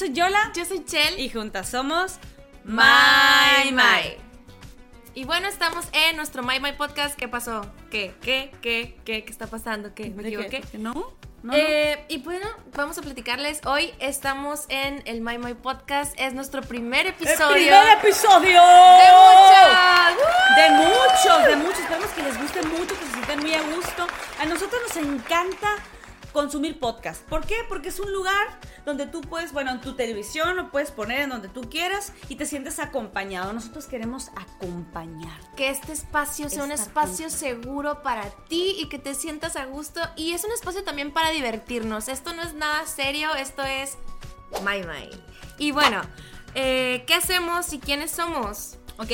Soy 0.00 0.14
Yola. 0.14 0.50
Yo 0.54 0.64
soy 0.64 0.82
Chel. 0.82 1.20
Y 1.20 1.28
juntas 1.28 1.68
somos 1.68 2.14
My 2.64 3.70
My. 3.70 4.16
Y 5.14 5.24
bueno, 5.24 5.46
estamos 5.46 5.84
en 5.92 6.16
nuestro 6.16 6.42
My 6.42 6.58
My 6.58 6.72
podcast. 6.72 7.18
¿Qué 7.18 7.28
pasó? 7.28 7.70
¿Qué? 7.90 8.14
¿Qué? 8.22 8.50
¿Qué? 8.62 8.96
¿Qué? 9.04 9.24
¿Qué 9.24 9.30
está 9.30 9.46
pasando? 9.46 9.94
¿Qué? 9.94 10.08
¿Me 10.08 10.22
equivoqué? 10.22 10.64
¿No? 10.72 11.12
¿No? 11.42 11.52
Eh, 11.54 12.02
y 12.08 12.16
bueno, 12.16 12.48
vamos 12.74 12.96
a 12.96 13.02
platicarles. 13.02 13.60
Hoy 13.66 13.92
estamos 13.98 14.64
en 14.70 15.02
el 15.04 15.20
My 15.20 15.36
My 15.36 15.52
podcast. 15.52 16.18
Es 16.18 16.32
nuestro 16.32 16.62
primer 16.62 17.04
¡El 17.04 17.12
episodio. 17.12 17.52
primer 17.52 17.98
episodio! 17.98 18.62
¡De 18.62 19.10
muchos! 19.20 20.56
De 20.56 20.70
muchos, 20.70 21.44
de 21.46 21.56
muchos. 21.56 21.78
Esperamos 21.78 22.10
que 22.12 22.22
les 22.22 22.40
guste 22.40 22.62
mucho, 22.62 22.98
que 22.98 23.04
se 23.04 23.12
sientan 23.12 23.40
muy 23.40 23.52
a 23.52 23.60
gusto. 23.64 24.06
A 24.40 24.46
nosotros 24.46 24.80
nos 24.88 24.96
encanta 24.96 25.76
consumir 26.32 26.78
podcast. 26.78 27.22
¿Por 27.28 27.46
qué? 27.46 27.56
Porque 27.68 27.88
es 27.88 28.00
un 28.00 28.12
lugar 28.12 28.60
donde 28.84 29.06
tú 29.06 29.20
puedes, 29.20 29.52
bueno, 29.52 29.70
en 29.70 29.80
tu 29.80 29.94
televisión 29.94 30.56
lo 30.56 30.70
puedes 30.70 30.90
poner 30.90 31.20
en 31.20 31.30
donde 31.30 31.48
tú 31.48 31.68
quieras 31.68 32.12
y 32.28 32.36
te 32.36 32.46
sientes 32.46 32.78
acompañado. 32.78 33.52
Nosotros 33.52 33.86
queremos 33.86 34.30
acompañar. 34.36 35.38
Que 35.56 35.70
este 35.70 35.92
espacio 35.92 36.48
sea 36.48 36.64
un 36.64 36.72
espacio 36.72 37.30
seguro 37.30 38.02
para 38.02 38.30
ti 38.48 38.76
y 38.78 38.88
que 38.88 38.98
te 38.98 39.14
sientas 39.14 39.56
a 39.56 39.66
gusto. 39.66 40.00
Y 40.16 40.32
es 40.32 40.44
un 40.44 40.52
espacio 40.52 40.84
también 40.84 41.12
para 41.12 41.30
divertirnos. 41.30 42.08
Esto 42.08 42.32
no 42.32 42.42
es 42.42 42.54
nada 42.54 42.86
serio, 42.86 43.34
esto 43.34 43.62
es 43.62 43.96
My 44.64 44.82
My. 44.82 45.10
Y 45.58 45.72
bueno, 45.72 46.00
eh, 46.54 47.04
¿qué 47.06 47.14
hacemos 47.14 47.72
y 47.72 47.78
quiénes 47.78 48.10
somos? 48.10 48.78
Ok, 48.98 49.10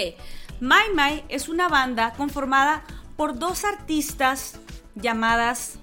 My 0.60 0.94
My 0.94 1.24
es 1.28 1.48
una 1.48 1.68
banda 1.68 2.12
conformada 2.14 2.84
por 3.16 3.38
dos 3.38 3.64
artistas 3.64 4.58
llamadas 4.94 5.78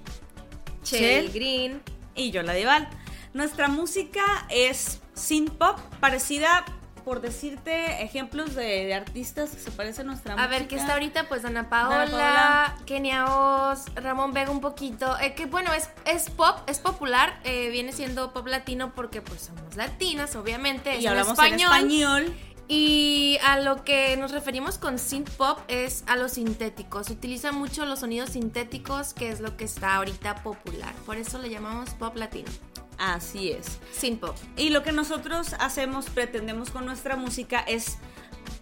Chel 0.84 1.24
Chel 1.26 1.32
Green. 1.32 1.82
y 2.14 2.30
Yola 2.30 2.52
Dival. 2.54 2.88
Nuestra 3.32 3.68
música 3.68 4.22
es 4.48 5.00
synth 5.14 5.50
pop, 5.54 5.78
parecida, 6.00 6.64
por 7.04 7.20
decirte, 7.20 8.02
ejemplos 8.02 8.54
de, 8.54 8.86
de 8.86 8.94
artistas 8.94 9.50
que 9.50 9.60
se 9.60 9.70
parecen 9.72 10.06
a 10.06 10.12
nuestra 10.12 10.32
A 10.32 10.36
música. 10.36 10.50
ver, 10.50 10.68
¿qué 10.68 10.76
está 10.76 10.92
ahorita? 10.94 11.28
Pues 11.28 11.44
Ana 11.44 11.68
Paola. 11.68 12.76
Kenia 12.86 13.26
Oz, 13.26 13.86
Ramón 13.96 14.32
Vega 14.32 14.50
un 14.50 14.60
poquito. 14.60 15.18
Eh, 15.20 15.34
que 15.34 15.46
bueno, 15.46 15.72
es, 15.74 15.90
es 16.06 16.30
pop, 16.30 16.56
es 16.66 16.78
popular, 16.78 17.38
eh, 17.44 17.68
viene 17.70 17.92
siendo 17.92 18.32
pop 18.32 18.46
latino 18.46 18.94
porque 18.94 19.20
pues 19.20 19.42
somos 19.42 19.76
latinas, 19.76 20.34
obviamente. 20.36 20.96
Y 20.98 21.06
hablamos 21.06 21.32
español. 21.32 21.60
en 21.60 21.66
español. 21.66 22.34
Y 22.66 23.38
a 23.44 23.60
lo 23.60 23.84
que 23.84 24.16
nos 24.16 24.32
referimos 24.32 24.78
con 24.78 24.98
synth 24.98 25.30
pop 25.30 25.58
es 25.68 26.04
a 26.06 26.16
los 26.16 26.32
sintéticos. 26.32 27.08
Se 27.08 27.12
utilizan 27.12 27.54
mucho 27.54 27.84
los 27.84 28.00
sonidos 28.00 28.30
sintéticos, 28.30 29.12
que 29.12 29.28
es 29.28 29.40
lo 29.40 29.56
que 29.56 29.64
está 29.64 29.96
ahorita 29.96 30.42
popular. 30.42 30.94
Por 31.04 31.16
eso 31.16 31.38
le 31.38 31.50
llamamos 31.50 31.90
pop 31.90 32.16
latino. 32.16 32.50
Así 32.98 33.50
es. 33.50 33.78
Synth 33.92 34.20
pop. 34.20 34.36
Y 34.56 34.70
lo 34.70 34.82
que 34.82 34.92
nosotros 34.92 35.54
hacemos, 35.58 36.06
pretendemos 36.06 36.70
con 36.70 36.86
nuestra 36.86 37.16
música 37.16 37.60
es 37.60 37.98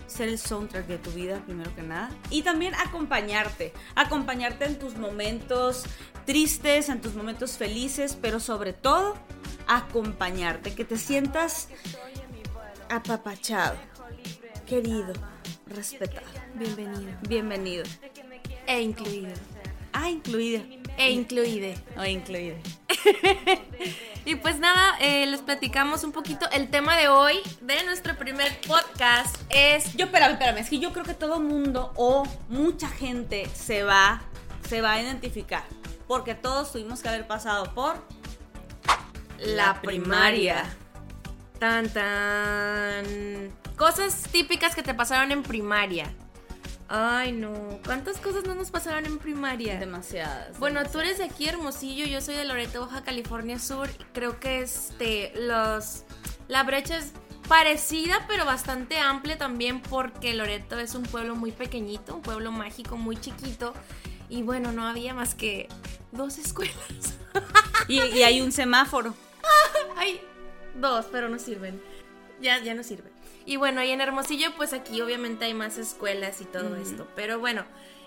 ser 0.06 0.28
el 0.28 0.38
soundtrack 0.38 0.86
de 0.86 0.98
tu 0.98 1.10
vida, 1.10 1.40
primero 1.44 1.74
que 1.74 1.82
nada. 1.82 2.10
Y 2.30 2.42
también 2.42 2.74
acompañarte. 2.74 3.72
Acompañarte 3.94 4.64
en 4.66 4.78
tus 4.78 4.96
momentos 4.96 5.84
tristes, 6.26 6.88
en 6.88 7.00
tus 7.00 7.14
momentos 7.14 7.52
felices, 7.52 8.18
pero 8.20 8.40
sobre 8.40 8.72
todo, 8.72 9.14
acompañarte. 9.66 10.74
Que 10.74 10.84
te 10.84 10.98
sientas 10.98 11.68
apapachado, 12.90 13.76
querido, 14.66 15.12
respetado. 15.66 16.26
Bienvenido. 16.54 17.12
Bienvenido. 17.28 17.84
E 18.66 18.80
incluido. 18.80 19.32
Ah, 19.92 20.10
incluida. 20.10 20.62
E 20.96 21.10
incluide. 21.10 21.74
O 21.96 22.04
incluida. 22.04 22.56
Y 24.24 24.36
pues 24.36 24.60
nada, 24.60 24.96
eh, 25.00 25.26
les 25.26 25.40
platicamos 25.40 26.04
un 26.04 26.12
poquito. 26.12 26.48
El 26.52 26.70
tema 26.70 26.96
de 26.96 27.08
hoy 27.08 27.40
de 27.60 27.82
nuestro 27.82 28.16
primer 28.16 28.56
podcast 28.60 29.36
es. 29.50 29.94
Yo, 29.94 30.04
espérame, 30.04 30.34
espérame, 30.34 30.58
es 30.58 30.70
que 30.70 30.78
yo 30.78 30.92
creo 30.92 31.04
que 31.04 31.14
todo 31.14 31.40
mundo 31.40 31.92
o 31.96 32.22
mucha 32.48 32.88
gente 32.88 33.48
se 33.52 33.82
va, 33.82 34.22
se 34.68 34.80
va 34.80 34.92
a 34.92 35.02
identificar. 35.02 35.64
Porque 36.06 36.36
todos 36.36 36.70
tuvimos 36.70 37.02
que 37.02 37.08
haber 37.08 37.26
pasado 37.26 37.74
por 37.74 37.96
La 39.38 39.82
primaria. 39.82 40.72
Tan 41.58 41.88
tan. 41.88 43.61
Cosas 43.76 44.24
típicas 44.30 44.74
que 44.74 44.82
te 44.82 44.94
pasaron 44.94 45.32
en 45.32 45.42
primaria. 45.42 46.12
Ay, 46.88 47.32
no. 47.32 47.54
¿Cuántas 47.84 48.18
cosas 48.18 48.44
no 48.44 48.54
nos 48.54 48.70
pasaron 48.70 49.06
en 49.06 49.18
primaria? 49.18 49.78
demasiadas. 49.78 50.58
Bueno, 50.58 50.80
tú 50.90 51.00
eres 51.00 51.18
de 51.18 51.24
aquí, 51.24 51.48
Hermosillo, 51.48 52.04
yo 52.04 52.20
soy 52.20 52.34
de 52.34 52.44
Loreto, 52.44 52.80
Baja 52.80 53.02
California 53.02 53.58
Sur. 53.58 53.88
Creo 54.12 54.38
que 54.38 54.60
este, 54.60 55.32
los, 55.34 56.04
la 56.48 56.64
brecha 56.64 56.98
es 56.98 57.12
parecida, 57.48 58.24
pero 58.28 58.44
bastante 58.44 58.98
amplia 58.98 59.38
también 59.38 59.80
porque 59.80 60.34
Loreto 60.34 60.78
es 60.78 60.94
un 60.94 61.04
pueblo 61.04 61.34
muy 61.34 61.50
pequeñito, 61.50 62.16
un 62.16 62.22
pueblo 62.22 62.52
mágico 62.52 62.98
muy 62.98 63.16
chiquito. 63.16 63.72
Y 64.28 64.42
bueno, 64.42 64.72
no 64.72 64.86
había 64.86 65.14
más 65.14 65.34
que 65.34 65.68
dos 66.12 66.38
escuelas. 66.38 66.76
Y, 67.88 68.00
y 68.00 68.22
hay 68.22 68.40
un 68.40 68.52
semáforo. 68.52 69.12
Hay 69.96 70.20
dos, 70.76 71.06
pero 71.10 71.28
no 71.28 71.38
sirven. 71.38 71.82
Ya, 72.40 72.58
ya 72.58 72.74
no 72.74 72.84
sirven. 72.84 73.10
Y 73.44 73.56
bueno, 73.56 73.82
y 73.82 73.90
en 73.90 74.00
Hermosillo, 74.00 74.54
pues 74.56 74.72
aquí 74.72 75.00
obviamente 75.00 75.44
hay 75.44 75.54
más 75.54 75.78
escuelas 75.78 76.40
y 76.40 76.44
todo 76.44 76.76
esto. 76.76 77.08
Pero 77.16 77.38
bueno, 77.38 77.64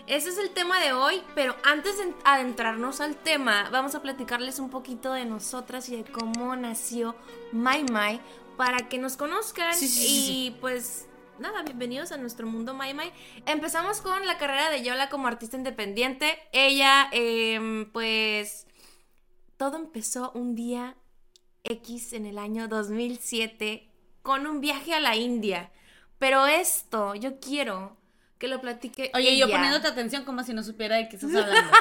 ese 0.07 0.29
es 0.29 0.37
el 0.37 0.51
tema 0.51 0.79
de 0.79 0.93
hoy. 0.93 1.21
Pero 1.33 1.55
antes 1.63 1.97
de 1.97 2.13
adentrarnos 2.23 3.01
al 3.01 3.15
tema, 3.15 3.69
vamos 3.71 3.95
a 3.95 4.01
platicarles 4.01 4.59
un 4.59 4.69
poquito 4.69 5.13
de 5.13 5.25
nosotras 5.25 5.89
y 5.89 5.97
de 5.97 6.03
cómo 6.03 6.55
nació 6.55 7.15
My 7.51 7.83
My 7.83 8.21
para 8.57 8.87
que 8.87 8.97
nos 8.97 9.17
conozcan. 9.17 9.73
Sí, 9.73 9.87
sí, 9.87 10.01
sí, 10.01 10.07
y 10.07 10.25
sí. 10.25 10.57
pues 10.61 11.07
nada, 11.39 11.63
bienvenidos 11.63 12.11
a 12.11 12.17
nuestro 12.17 12.47
mundo 12.47 12.73
My 12.73 12.93
My. 12.93 13.11
Empezamos 13.45 14.01
con 14.01 14.25
la 14.25 14.37
carrera 14.37 14.69
de 14.69 14.83
Yola 14.83 15.09
como 15.09 15.27
artista 15.27 15.57
independiente. 15.57 16.37
Ella, 16.51 17.09
em, 17.11 17.91
pues, 17.91 18.67
todo 19.57 19.77
empezó 19.77 20.31
un 20.33 20.55
día 20.55 20.95
X 21.63 22.13
en 22.13 22.25
el 22.25 22.37
año 22.37 22.67
2007 22.67 23.94
con 24.25 24.47
un 24.47 24.59
viaje 24.59 24.93
a 24.95 24.99
la 24.99 25.15
India. 25.15 25.71
Pero 26.19 26.47
esto, 26.47 27.13
yo 27.13 27.39
quiero 27.39 27.95
que 28.39 28.47
lo 28.47 28.59
platique. 28.59 29.11
Oye, 29.13 29.37
yo 29.37 29.45
ella. 29.45 29.55
poniéndote 29.55 29.87
atención 29.87 30.25
como 30.25 30.43
si 30.43 30.53
no 30.53 30.63
supiera 30.63 30.95
de 30.97 31.07
qué 31.07 31.15
estás 31.17 31.33
hablando. 31.35 31.71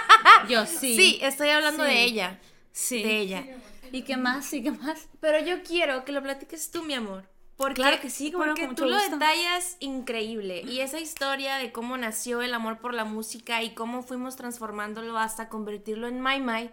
Yo 0.49 0.67
sí. 0.67 0.95
Sí, 0.95 1.19
estoy 1.23 1.49
hablando 1.49 1.85
Sí. 1.85 1.91
de 1.91 2.03
ella. 2.05 2.39
Sí. 2.71 3.03
De 3.03 3.19
ella. 3.19 3.45
¿Y 3.93 4.03
qué 4.03 4.17
más? 4.19 4.53
¿Y 4.53 4.63
qué 4.63 4.73
más? 4.73 5.09
Pero 5.21 5.39
yo 5.45 5.63
quiero 5.63 6.05
que 6.05 6.13
lo 6.13 6.23
platiques 6.23 6.71
tú, 6.71 6.83
mi 6.85 6.95
amor. 6.95 7.29
Porque, 7.57 7.75
Claro 7.77 8.01
que 8.01 8.11
sí, 8.11 8.31
porque 8.31 8.67
tú 8.75 8.85
lo 8.85 8.97
gusto. 8.97 9.13
detallas 9.13 9.77
increíble. 9.81 10.63
Y 10.63 10.81
esa 10.81 10.99
historia 11.01 11.57
de 11.57 11.71
cómo 11.73 11.97
nació 11.97 12.43
el 12.43 12.53
amor 12.53 12.79
por 12.79 12.93
la 12.93 13.05
música 13.05 13.63
y 13.63 13.71
cómo 13.75 14.03
fuimos 14.03 14.35
transformándolo 14.37 15.17
hasta 15.17 15.49
convertirlo 15.49 16.09
en 16.09 16.21
My 16.21 16.41
My, 16.41 16.71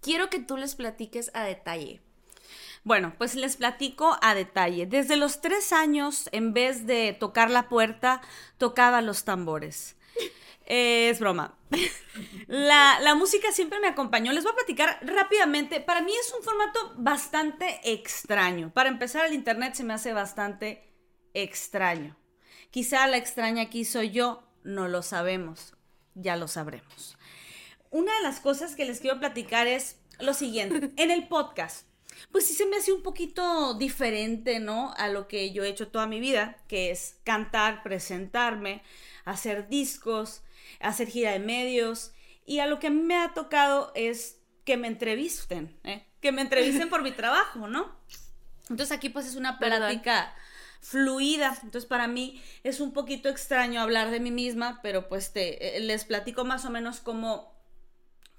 quiero 0.00 0.30
que 0.30 0.38
tú 0.38 0.56
les 0.56 0.76
platiques 0.76 1.30
a 1.34 1.42
detalle. 1.42 2.00
Bueno, 2.82 3.14
pues 3.18 3.34
les 3.34 3.56
platico 3.56 4.16
a 4.22 4.34
detalle. 4.34 4.86
Desde 4.86 5.16
los 5.16 5.40
tres 5.40 5.72
años, 5.72 6.28
en 6.32 6.54
vez 6.54 6.86
de 6.86 7.12
tocar 7.12 7.50
la 7.50 7.68
puerta, 7.68 8.22
tocaba 8.56 9.02
los 9.02 9.24
tambores. 9.24 9.96
Es 10.64 11.18
broma. 11.20 11.58
La, 12.46 12.98
la 13.00 13.14
música 13.14 13.52
siempre 13.52 13.80
me 13.80 13.88
acompañó. 13.88 14.32
Les 14.32 14.44
voy 14.44 14.52
a 14.52 14.56
platicar 14.56 14.98
rápidamente. 15.02 15.80
Para 15.80 16.00
mí 16.00 16.12
es 16.12 16.32
un 16.36 16.42
formato 16.42 16.94
bastante 16.96 17.80
extraño. 17.84 18.72
Para 18.72 18.88
empezar, 18.88 19.26
el 19.26 19.34
internet 19.34 19.74
se 19.74 19.84
me 19.84 19.94
hace 19.94 20.12
bastante 20.12 20.88
extraño. 21.34 22.16
Quizá 22.70 23.06
la 23.08 23.16
extraña 23.16 23.64
aquí 23.64 23.84
soy 23.84 24.10
yo, 24.10 24.42
no 24.62 24.88
lo 24.88 25.02
sabemos. 25.02 25.74
Ya 26.14 26.36
lo 26.36 26.48
sabremos. 26.48 27.18
Una 27.90 28.14
de 28.16 28.22
las 28.22 28.40
cosas 28.40 28.76
que 28.76 28.84
les 28.84 29.00
quiero 29.00 29.18
platicar 29.18 29.66
es 29.66 29.98
lo 30.20 30.34
siguiente. 30.34 30.92
En 30.96 31.10
el 31.10 31.26
podcast, 31.26 31.86
pues 32.32 32.46
sí 32.46 32.54
se 32.54 32.66
me 32.66 32.76
hace 32.76 32.92
un 32.92 33.02
poquito 33.02 33.74
diferente, 33.74 34.60
¿no? 34.60 34.92
A 34.96 35.08
lo 35.08 35.28
que 35.28 35.52
yo 35.52 35.64
he 35.64 35.68
hecho 35.68 35.88
toda 35.88 36.06
mi 36.06 36.20
vida, 36.20 36.56
que 36.68 36.90
es 36.90 37.18
cantar, 37.24 37.82
presentarme, 37.82 38.82
hacer 39.24 39.68
discos, 39.68 40.42
hacer 40.80 41.08
gira 41.08 41.32
de 41.32 41.38
medios. 41.38 42.12
Y 42.46 42.58
a 42.60 42.66
lo 42.66 42.78
que 42.78 42.88
a 42.88 42.90
mí 42.90 43.02
me 43.02 43.16
ha 43.16 43.34
tocado 43.34 43.92
es 43.94 44.38
que 44.64 44.76
me 44.76 44.88
entrevisten, 44.88 45.78
¿eh? 45.84 46.06
Que 46.20 46.32
me 46.32 46.42
entrevisten 46.42 46.88
por 46.90 47.02
mi 47.02 47.12
trabajo, 47.16 47.66
¿no? 47.68 47.96
Entonces 48.68 48.96
aquí 48.96 49.08
pues 49.08 49.26
es 49.26 49.36
una 49.36 49.58
plática 49.58 50.34
fluida. 50.80 51.56
Entonces 51.62 51.86
para 51.86 52.06
mí 52.06 52.42
es 52.62 52.80
un 52.80 52.92
poquito 52.92 53.28
extraño 53.28 53.80
hablar 53.80 54.10
de 54.10 54.20
mí 54.20 54.30
misma, 54.30 54.80
pero 54.82 55.08
pues 55.08 55.32
te, 55.32 55.76
eh, 55.76 55.80
les 55.80 56.04
platico 56.04 56.44
más 56.44 56.64
o 56.64 56.70
menos 56.70 57.00
cómo, 57.00 57.52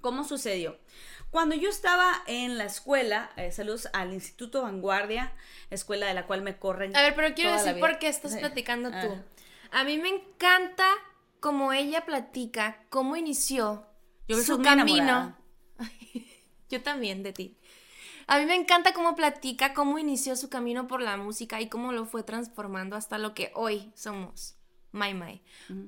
cómo 0.00 0.24
sucedió. 0.24 0.78
Cuando 1.32 1.54
yo 1.54 1.70
estaba 1.70 2.12
en 2.26 2.58
la 2.58 2.64
escuela, 2.66 3.30
eh, 3.36 3.50
saludos 3.52 3.88
al 3.94 4.12
Instituto 4.12 4.60
Vanguardia, 4.60 5.32
escuela 5.70 6.06
de 6.06 6.12
la 6.12 6.26
cual 6.26 6.42
me 6.42 6.58
corren. 6.58 6.94
A 6.94 7.00
ver, 7.00 7.14
pero 7.16 7.34
quiero 7.34 7.52
decir 7.52 7.80
por 7.80 7.98
qué 7.98 8.08
estás 8.08 8.32
Sí. 8.34 8.38
platicando 8.38 8.90
Ah. 8.92 9.00
tú. 9.00 9.18
A 9.70 9.82
mí 9.84 9.96
me 9.96 10.10
encanta 10.10 10.86
cómo 11.40 11.72
ella 11.72 12.04
platica, 12.04 12.84
cómo 12.90 13.16
inició 13.16 13.86
Yo 14.28 14.36
su 14.42 14.60
camino. 14.60 15.34
Yo 16.68 16.82
también 16.82 17.22
de 17.22 17.32
ti. 17.32 17.56
A 18.26 18.38
mí 18.38 18.44
me 18.44 18.54
encanta 18.54 18.92
cómo 18.92 19.16
platica, 19.16 19.72
cómo 19.72 19.98
inició 19.98 20.36
su 20.36 20.50
camino 20.50 20.86
por 20.86 21.00
la 21.00 21.16
música 21.16 21.62
y 21.62 21.70
cómo 21.70 21.92
lo 21.92 22.04
fue 22.04 22.22
transformando 22.24 22.94
hasta 22.94 23.16
lo 23.16 23.32
que 23.32 23.52
hoy 23.54 23.90
somos. 23.94 24.56
My 24.92 25.14
My. 25.14 25.40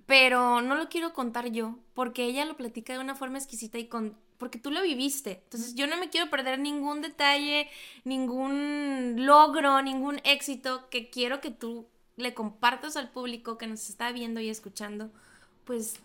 Pero 0.07 0.63
no 0.63 0.75
lo 0.75 0.89
quiero 0.89 1.13
contar 1.13 1.49
yo, 1.51 1.79
porque 1.93 2.25
ella 2.25 2.47
lo 2.47 2.57
platica 2.57 2.95
de 2.95 2.99
una 3.01 3.15
forma 3.15 3.37
exquisita 3.37 3.77
y 3.77 3.87
con 3.89 4.19
porque 4.39 4.59
tú 4.59 4.71
lo 4.71 4.83
viviste. 4.83 5.41
Entonces 5.45 5.75
yo 5.75 5.87
no 5.87 5.97
me 5.97 6.11
quiero 6.11 6.31
perder 6.31 6.59
ningún 6.59 7.01
detalle, 7.01 7.69
ningún 8.05 9.27
logro, 9.27 9.83
ningún 9.83 10.21
éxito 10.25 10.89
que 10.91 11.11
quiero 11.11 11.41
que 11.41 11.51
tú 11.51 11.89
le 12.17 12.35
compartas 12.35 12.97
al 12.97 13.11
público 13.11 13.59
que 13.59 13.67
nos 13.67 13.89
está 13.89 14.13
viendo 14.13 14.41
y 14.41 14.49
escuchando. 14.49 15.11
Pues 15.65 15.97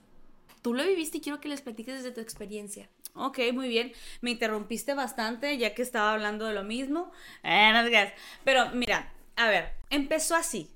tú 0.62 0.74
lo 0.74 0.86
viviste 0.86 1.18
y 1.18 1.22
quiero 1.22 1.40
que 1.40 1.50
les 1.50 1.62
platiques 1.62 1.96
desde 1.96 2.12
tu 2.12 2.22
experiencia. 2.22 2.90
Ok, 3.16 3.40
muy 3.54 3.68
bien. 3.68 3.92
Me 4.22 4.31
interrumpiste 4.31 4.94
bastante 4.94 5.58
ya 5.58 5.74
que 5.74 5.81
estaba 5.81 6.14
hablando 6.14 6.46
de 6.46 6.54
lo 6.54 6.64
mismo. 6.64 7.12
Eh, 7.44 7.72
no 7.74 7.90
Pero 8.44 8.70
mira, 8.72 9.12
a 9.36 9.50
ver, 9.50 9.74
empezó 9.90 10.36
así. 10.36 10.70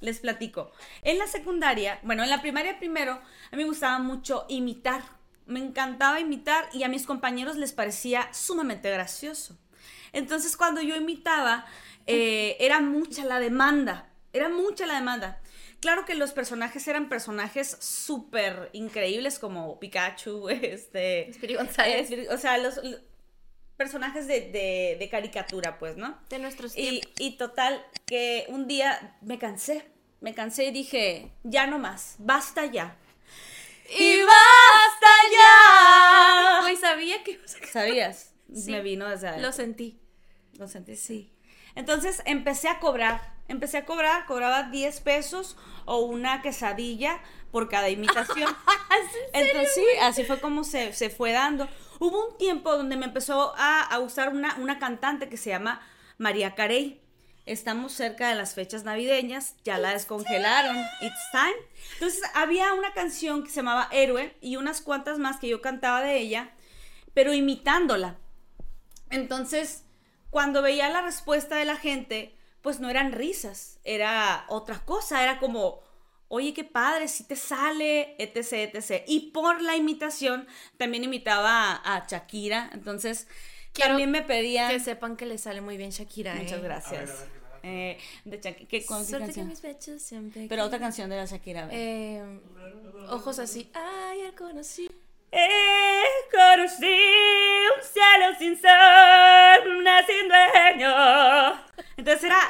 Les 0.00 0.20
platico. 0.20 0.70
En 1.02 1.18
la 1.18 1.26
secundaria, 1.26 1.98
bueno, 2.02 2.22
en 2.22 2.30
la 2.30 2.40
primaria 2.40 2.78
primero, 2.78 3.12
a 3.12 3.56
mí 3.56 3.62
me 3.62 3.64
gustaba 3.64 3.98
mucho 3.98 4.46
imitar. 4.48 5.02
Me 5.48 5.58
encantaba 5.58 6.20
imitar 6.20 6.68
y 6.72 6.84
a 6.84 6.88
mis 6.88 7.06
compañeros 7.06 7.56
les 7.56 7.72
parecía 7.72 8.32
sumamente 8.32 8.90
gracioso. 8.90 9.58
Entonces, 10.12 10.56
cuando 10.56 10.80
yo 10.80 10.94
imitaba, 10.94 11.66
eh, 12.06 12.56
era 12.60 12.80
mucha 12.80 13.24
la 13.24 13.40
demanda. 13.40 14.08
Era 14.32 14.48
mucha 14.48 14.86
la 14.86 14.94
demanda. 14.94 15.40
Claro 15.80 16.04
que 16.04 16.14
los 16.14 16.32
personajes 16.32 16.86
eran 16.88 17.08
personajes 17.08 17.76
súper 17.80 18.70
increíbles 18.72 19.38
como 19.38 19.78
Pikachu, 19.80 20.48
este... 20.50 21.30
González. 21.56 22.10
o 22.30 22.38
sea, 22.38 22.58
los, 22.58 22.80
personajes 23.78 24.26
de, 24.26 25.08
caricatura, 25.10 25.78
pues, 25.78 25.96
¿no? 25.96 26.18
De 26.28 26.38
nuestros 26.38 26.74
tiempos. 26.74 27.10
Y, 27.18 27.26
y 27.26 27.36
total, 27.36 27.82
que 28.06 28.44
un 28.48 28.66
día 28.66 29.16
me 29.22 29.38
cansé, 29.38 29.86
me 30.20 30.34
cansé 30.34 30.64
y 30.66 30.70
dije, 30.72 31.30
ya 31.44 31.66
no 31.66 31.78
más, 31.78 32.16
basta 32.18 32.66
ya. 32.66 32.96
Y 33.88 34.20
basta 34.20 35.08
ya. 35.32 36.60
Hoy 36.64 36.76
sabía 36.76 37.22
que... 37.24 37.40
¿Sabías? 37.70 38.34
Me 38.66 38.80
vino 38.82 39.08
desde... 39.08 39.40
Lo 39.40 39.52
sentí. 39.52 40.00
Lo 40.54 40.68
sentí, 40.68 40.96
sí. 40.96 41.32
Entonces 41.74 42.22
empecé 42.26 42.68
a 42.68 42.80
cobrar 42.80 43.38
empecé 43.48 43.78
a 43.78 43.86
cobrar, 43.86 44.26
cobraba 44.26 44.64
10 44.64 45.00
pesos 45.00 45.56
o 45.86 46.00
una 46.00 46.42
quesadilla 46.42 47.20
por 47.50 47.68
cada 47.68 47.88
imitación. 47.88 48.54
Entonces 49.32 49.74
sí, 49.74 49.84
así 50.02 50.24
fue 50.24 50.38
como 50.38 50.64
se, 50.64 50.92
fue 51.10 51.32
dando. 51.32 51.68
Hubo 51.98 52.28
un 52.28 52.36
tiempo 52.36 52.76
donde 52.76 52.96
me 52.96 53.06
empezó 53.06 53.54
a, 53.56 53.98
usar 53.98 54.28
una, 54.28 54.54
una 54.56 54.78
cantante 54.78 55.28
que 55.28 55.36
se 55.36 55.50
llama 55.50 55.80
María 56.18 56.54
Carey. 56.54 57.00
Estamos 57.48 57.92
cerca 57.92 58.28
de 58.28 58.34
las 58.34 58.52
fechas 58.52 58.84
navideñas, 58.84 59.54
ya 59.64 59.78
la 59.78 59.94
descongelaron. 59.94 60.76
It's 61.00 61.30
time. 61.32 61.56
Entonces 61.94 62.20
había 62.34 62.74
una 62.74 62.92
canción 62.92 63.42
que 63.42 63.48
se 63.48 63.56
llamaba 63.56 63.88
Héroe 63.90 64.36
y 64.42 64.56
unas 64.56 64.82
cuantas 64.82 65.18
más 65.18 65.38
que 65.38 65.48
yo 65.48 65.62
cantaba 65.62 66.02
de 66.02 66.18
ella, 66.18 66.50
pero 67.14 67.32
imitándola. 67.32 68.18
Entonces, 69.08 69.84
cuando 70.28 70.60
veía 70.60 70.90
la 70.90 71.00
respuesta 71.00 71.56
de 71.56 71.64
la 71.64 71.76
gente, 71.76 72.34
pues 72.60 72.80
no 72.80 72.90
eran 72.90 73.12
risas, 73.12 73.78
era 73.82 74.44
otra 74.48 74.84
cosa, 74.84 75.22
era 75.22 75.38
como, 75.38 75.80
oye, 76.28 76.52
qué 76.52 76.64
padre, 76.64 77.08
si 77.08 77.24
te 77.24 77.34
sale, 77.34 78.14
etc, 78.18 78.74
etc. 78.74 79.04
Y 79.06 79.30
por 79.30 79.62
la 79.62 79.74
imitación, 79.74 80.46
también 80.76 81.02
imitaba 81.02 81.80
a, 81.82 82.06
Shakira, 82.06 82.68
entonces 82.74 83.26
también 83.72 84.10
me 84.10 84.20
pedían... 84.20 84.70
Que 84.70 84.80
sepan 84.80 85.16
que 85.16 85.24
le 85.24 85.38
sale 85.38 85.62
muy 85.62 85.78
bien 85.78 85.90
Shakira. 85.90 86.34
Muchas 86.34 86.58
¿eh? 86.58 86.62
gracias. 86.62 87.24
Eh, 87.68 87.98
de 88.24 88.40
Shakira, 88.40 88.68
¿qué, 88.68 88.84
canción? 88.84 90.32
Pero 90.48 90.64
otra 90.64 90.78
canción 90.78 91.10
de 91.10 91.16
la 91.16 91.26
Shakira. 91.26 91.68
Eh, 91.70 92.40
ojos 93.10 93.38
así. 93.38 93.70
Ay, 93.74 94.22
el 94.22 94.34
conocí. 94.34 94.88
He 95.30 96.02
conocido 96.32 97.74
un 97.76 97.82
cielo 97.82 98.38
sin 98.38 98.58
sol, 98.58 99.76
una 99.78 100.06
sin 100.06 100.28
dueño. 100.28 101.66
Entonces 101.98 102.24
era 102.24 102.40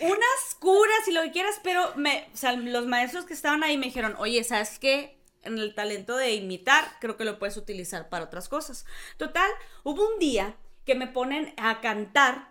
unas 0.00 0.54
curas 0.60 1.08
y 1.08 1.12
lo 1.12 1.22
que 1.22 1.32
quieras, 1.32 1.60
pero 1.64 1.92
me, 1.96 2.28
los 2.64 2.86
maestros 2.86 3.24
que 3.24 3.34
estaban 3.34 3.64
ahí 3.64 3.76
me 3.76 3.86
dijeron, 3.86 4.14
oye, 4.18 4.44
¿sabes 4.44 4.78
qué? 4.78 5.18
En 5.42 5.58
el 5.58 5.74
talento 5.74 6.16
de 6.16 6.34
imitar, 6.34 6.84
creo 7.00 7.16
que 7.16 7.24
lo 7.24 7.38
puedes 7.38 7.56
utilizar 7.56 8.08
para 8.08 8.26
otras 8.26 8.48
cosas. 8.48 8.86
Total, 9.16 9.50
hubo 9.82 10.06
un 10.06 10.18
día 10.18 10.54
que 10.84 10.94
me 10.94 11.06
ponen 11.06 11.54
a 11.56 11.80
cantar, 11.80 12.50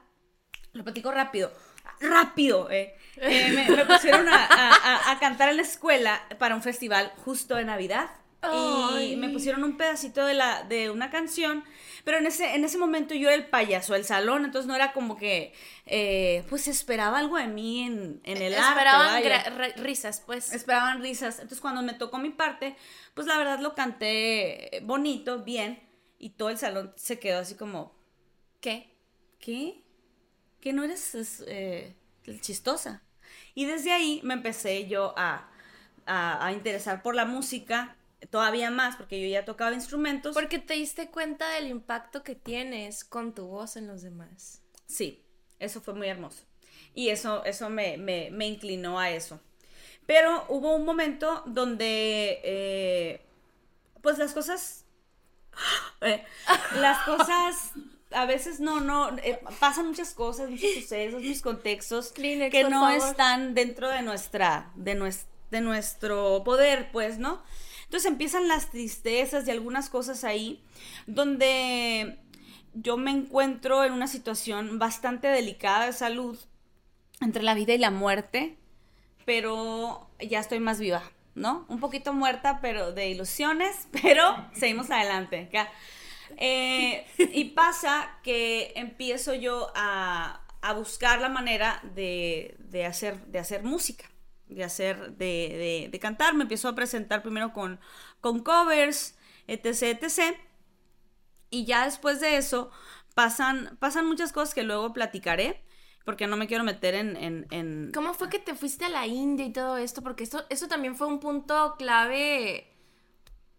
lo 0.74 0.84
platico 0.84 1.12
rápido, 1.12 1.52
rápido, 2.00 2.70
eh. 2.72 2.96
eh 3.18 3.52
me, 3.52 3.86
pusieron 3.86 4.28
a, 4.30 5.12
a 5.12 5.20
cantar 5.20 5.50
en 5.50 5.58
la 5.58 5.64
escuela 5.64 6.22
para 6.38 6.56
un 6.56 6.62
festival 6.62 7.12
justo 7.24 7.56
de 7.56 7.66
Navidad. 7.66 8.10
Y 9.02 9.18
me 9.18 9.30
pusieron 9.30 9.66
un 9.66 9.76
pedacito 9.76 10.26
de 10.26 10.34
la 10.34 10.64
de 10.64 10.90
una 10.90 11.10
canción 11.10 11.64
pero 12.06 12.20
en 12.20 12.26
ese 12.26 12.56
en 12.56 12.64
ese 12.64 12.78
momento 12.78 13.14
yo 13.14 13.28
era 13.28 13.36
el 13.36 13.48
payaso 13.48 13.94
del 13.94 14.06
salón 14.06 14.46
entonces 14.46 14.66
no 14.66 14.76
era 14.76 14.94
como 14.94 15.18
que 15.18 15.54
eh, 15.86 16.46
pues 16.50 16.70
esperaba 16.70 17.20
algo 17.20 17.36
de 17.36 17.48
mí 17.48 17.82
en, 17.82 18.22
en 18.24 18.42
el 18.42 18.54
esperaban 18.54 19.22
risas 19.76 20.24
pues. 20.26 20.54
Esperaban 20.54 21.02
risas. 21.02 21.36
Entonces 21.36 21.60
cuando 21.60 21.82
me 21.82 21.94
tocó 21.94 22.18
mi 22.18 22.30
parte 22.30 22.78
pues 23.14 23.28
la 23.28 23.38
verdad 23.38 23.60
lo 23.60 23.76
canté 23.76 24.82
bonito 24.84 25.44
bien 25.44 25.82
y 26.18 26.32
todo 26.32 26.50
el 26.50 26.58
salón 26.58 26.94
se 26.96 27.20
quedó 27.20 27.40
así 27.40 27.56
como 27.56 27.94
qué 28.62 28.96
qué 29.40 29.84
que 30.62 30.74
no 30.74 30.84
eres 30.84 31.44
eh, 31.48 31.96
chistosa 32.42 33.02
y 33.56 33.66
desde 33.66 33.92
ahí 33.92 34.22
me 34.24 34.34
empecé 34.34 34.88
yo 34.88 35.14
a, 35.18 35.50
a, 36.06 36.46
a 36.46 36.52
interesar 36.54 37.02
por 37.02 37.16
la 37.16 37.26
música 37.26 37.96
todavía 38.30 38.70
más 38.72 38.96
porque 38.96 39.22
yo 39.22 39.28
ya 39.28 39.46
tocaba 39.46 39.74
instrumentos. 39.74 40.34
Porque 40.34 40.60
te 40.60 40.76
diste 40.76 41.10
cuenta 41.10 41.50
del 41.50 41.68
impacto 41.68 42.24
que 42.24 42.36
tienes 42.36 43.04
con 43.04 43.34
tu 43.34 43.48
voz 43.48 43.78
en 43.78 43.88
los 43.88 44.02
demás. 44.02 44.62
Sí, 44.86 45.24
eso 45.60 45.82
fue 45.82 45.94
muy 45.94 46.08
hermoso. 46.08 46.44
Y 46.94 47.10
eso, 47.10 47.44
eso 47.46 47.70
me, 47.70 47.98
me, 47.98 48.48
inclinó 48.48 49.00
a 49.00 49.12
eso. 49.12 49.40
Pero 50.06 50.46
hubo 50.50 50.76
un 50.76 50.86
momento 50.86 51.44
donde, 51.46 52.42
eh, 52.44 53.22
pues 54.02 54.18
las 54.18 54.34
cosas, 54.34 54.86
eh, 56.02 56.26
las 56.76 57.04
cosas, 57.04 57.72
a 58.12 58.26
veces 58.26 58.60
no, 58.60 58.80
no, 58.80 59.16
eh, 59.20 59.40
pasan 59.60 59.88
muchas 59.88 60.14
cosas, 60.14 60.50
muchos 60.50 60.74
sucesos, 60.74 61.22
muchos 61.22 61.42
contextos 61.42 62.12
que 62.12 62.66
no 62.70 62.90
están 62.90 63.54
dentro 63.54 63.90
de 63.90 64.02
nuestra, 64.02 64.72
de, 64.76 65.14
de 65.52 65.62
nuestro 65.62 66.44
poder, 66.44 66.90
pues, 66.92 67.20
¿no? 67.20 67.42
Entonces 67.84 68.10
empiezan 68.10 68.48
las 68.48 68.70
tristezas 68.70 69.48
y 69.48 69.52
algunas 69.52 69.90
cosas 69.90 70.24
ahí 70.24 70.64
donde 71.08 72.20
yo 72.74 72.98
me 72.98 73.12
encuentro 73.12 73.84
en 73.84 73.94
una 73.94 74.08
situación 74.08 74.78
bastante 74.78 75.28
delicada 75.28 75.88
de 75.88 75.94
salud 75.94 76.38
entre 77.22 77.44
la 77.44 77.54
vida 77.54 77.74
y 77.74 77.78
la 77.78 77.92
muerte, 77.92 78.58
pero 79.26 80.08
ya 80.20 80.40
estoy 80.40 80.60
más 80.60 80.80
viva, 80.80 81.04
¿no? 81.36 81.66
Un 81.68 81.80
poquito 81.80 82.14
muerta, 82.14 82.60
pero 82.62 82.92
de 82.92 83.10
ilusiones, 83.10 83.88
pero 84.02 84.24
seguimos 84.54 84.90
adelante. 84.90 85.50
Eh, 86.38 87.06
y 87.34 87.46
pasa 87.46 88.20
que 88.24 88.74
empiezo 88.76 89.34
yo 89.34 89.72
a, 89.76 90.46
buscar 90.76 91.20
la 91.22 91.30
manera 91.30 91.82
de, 91.96 92.58
hacer, 92.86 93.26
de 93.28 93.40
hacer 93.40 93.64
música 93.64 94.06
de 94.48 94.64
hacer, 94.64 95.16
de, 95.16 95.90
de, 95.92 96.00
cantar. 96.00 96.34
Me 96.34 96.42
empiezo 96.42 96.68
a 96.68 96.76
presentar 96.76 97.22
primero 97.22 97.54
con, 97.54 97.80
con 98.20 98.40
covers, 98.42 99.16
etc, 99.48 100.02
etc. 100.02 100.36
Y 101.50 101.66
ya 101.66 101.86
después 101.86 102.20
de 102.20 102.38
eso 102.38 102.72
pasan, 103.16 103.78
pasan 103.80 104.08
muchas 104.08 104.32
cosas 104.32 104.54
que 104.54 104.64
luego 104.64 104.94
platicaré, 104.94 105.64
porque 106.06 106.28
no 106.28 106.38
me 106.38 106.48
quiero 106.48 106.64
meter 106.64 106.96
en, 106.96 107.46
en, 107.52 107.92
¿Cómo 107.94 108.14
fue 108.14 108.30
que 108.30 108.40
te 108.40 108.56
fuiste 108.56 108.86
a 108.86 108.90
la 108.90 109.06
India 109.08 109.46
y 109.46 109.52
todo 109.52 109.78
esto? 109.78 110.02
Porque 110.02 110.24
esto, 110.24 110.46
eso 110.50 110.68
también 110.68 110.96
fue 110.96 111.08
un 111.08 111.20
punto 111.20 111.76
clave 111.78 112.69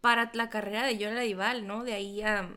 para 0.00 0.30
la 0.34 0.48
carrera 0.48 0.86
de 0.86 0.98
Yola 0.98 1.20
Dival, 1.20 1.66
¿no? 1.66 1.84
De 1.84 1.94
ahí 1.94 2.22
a... 2.22 2.48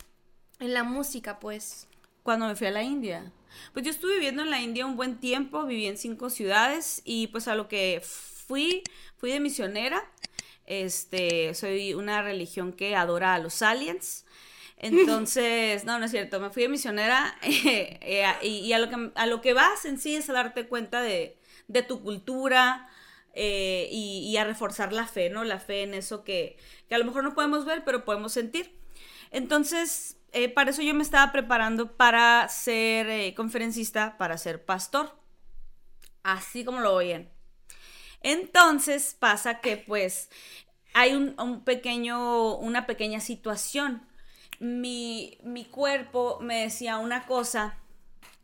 En 0.60 0.74
la 0.74 0.84
música, 0.84 1.40
pues. 1.40 1.88
Cuando 2.22 2.48
me 2.48 2.56
fui 2.56 2.68
a 2.68 2.72
la 2.72 2.84
India. 2.84 3.32
Pues 3.74 3.86
yo 3.86 3.92
estuve 3.92 4.14
viviendo 4.14 4.44
en 4.44 4.50
la 4.50 4.62
India 4.62 4.86
un 4.86 4.96
buen 4.96 5.20
tiempo, 5.20 5.66
viví 5.66 5.88
en 5.88 5.98
cinco 5.98 6.30
ciudades 6.30 7.02
y 7.04 7.28
pues 7.28 7.48
a 7.48 7.56
lo 7.56 7.68
que 7.68 8.02
fui, 8.04 8.84
fui 9.18 9.32
de 9.32 9.40
misionera. 9.40 10.04
Este, 10.66 11.54
soy 11.54 11.94
una 11.94 12.22
religión 12.22 12.72
que 12.72 12.96
adora 12.96 13.34
a 13.36 13.40
los 13.40 13.62
aliens. 13.62 14.26
Entonces, 14.78 15.86
no, 15.86 15.98
no 15.98 16.06
es 16.06 16.12
cierto, 16.12 16.42
me 16.42 16.50
fui 16.50 16.64
de 16.64 16.70
misionera 16.70 17.36
eh, 17.42 18.36
y, 18.42 18.74
a, 18.74 18.80
lo 18.80 18.90
que, 18.90 19.12
a 19.16 19.26
lo 19.26 19.42
que 19.42 19.54
vas 19.54 19.86
en 19.86 19.98
sí 19.98 20.16
es 20.16 20.30
a 20.30 20.34
darte 20.34 20.68
cuenta 20.68 21.02
de, 21.02 21.38
tu 21.88 22.04
cultura 22.04 22.90
eh, 23.34 23.90
y, 23.92 24.38
a 24.38 24.44
reforzar 24.44 24.94
la 24.94 25.08
fe, 25.08 25.30
¿no? 25.30 25.44
La 25.44 25.60
fe 25.60 25.84
en 25.84 25.94
eso 25.94 26.24
que, 26.24 26.58
que 26.88 26.96
a 26.96 26.98
lo 27.00 27.06
mejor 27.06 27.24
no 27.24 27.34
podemos 27.34 27.66
ver, 27.66 27.84
pero 27.84 28.06
podemos 28.06 28.32
sentir. 28.32 28.80
Entonces, 29.32 30.18
eh, 30.34 30.50
para 30.50 30.72
eso 30.72 30.82
yo 30.82 30.94
me 30.94 31.04
estaba 31.04 31.32
preparando 31.32 31.96
para 31.98 32.48
ser 32.48 33.10
eh, 33.10 33.34
conferencista, 33.36 34.18
para 34.18 34.38
ser 34.38 34.66
pastor. 34.66 35.16
Así 36.24 36.64
como 36.64 36.80
lo 36.80 36.94
oyen. 36.94 37.30
Entonces 38.22 39.16
pasa 39.20 39.60
que 39.60 39.78
pues 39.78 40.30
hay 40.94 41.14
un, 41.14 41.62
pequeño, 41.64 42.56
una 42.56 42.86
pequeña 42.86 43.20
situación. 43.20 44.08
Mi, 44.60 45.38
mi, 45.44 45.66
cuerpo 45.66 46.40
me 46.40 46.62
decía 46.62 46.98
una 46.98 47.26
cosa 47.26 47.78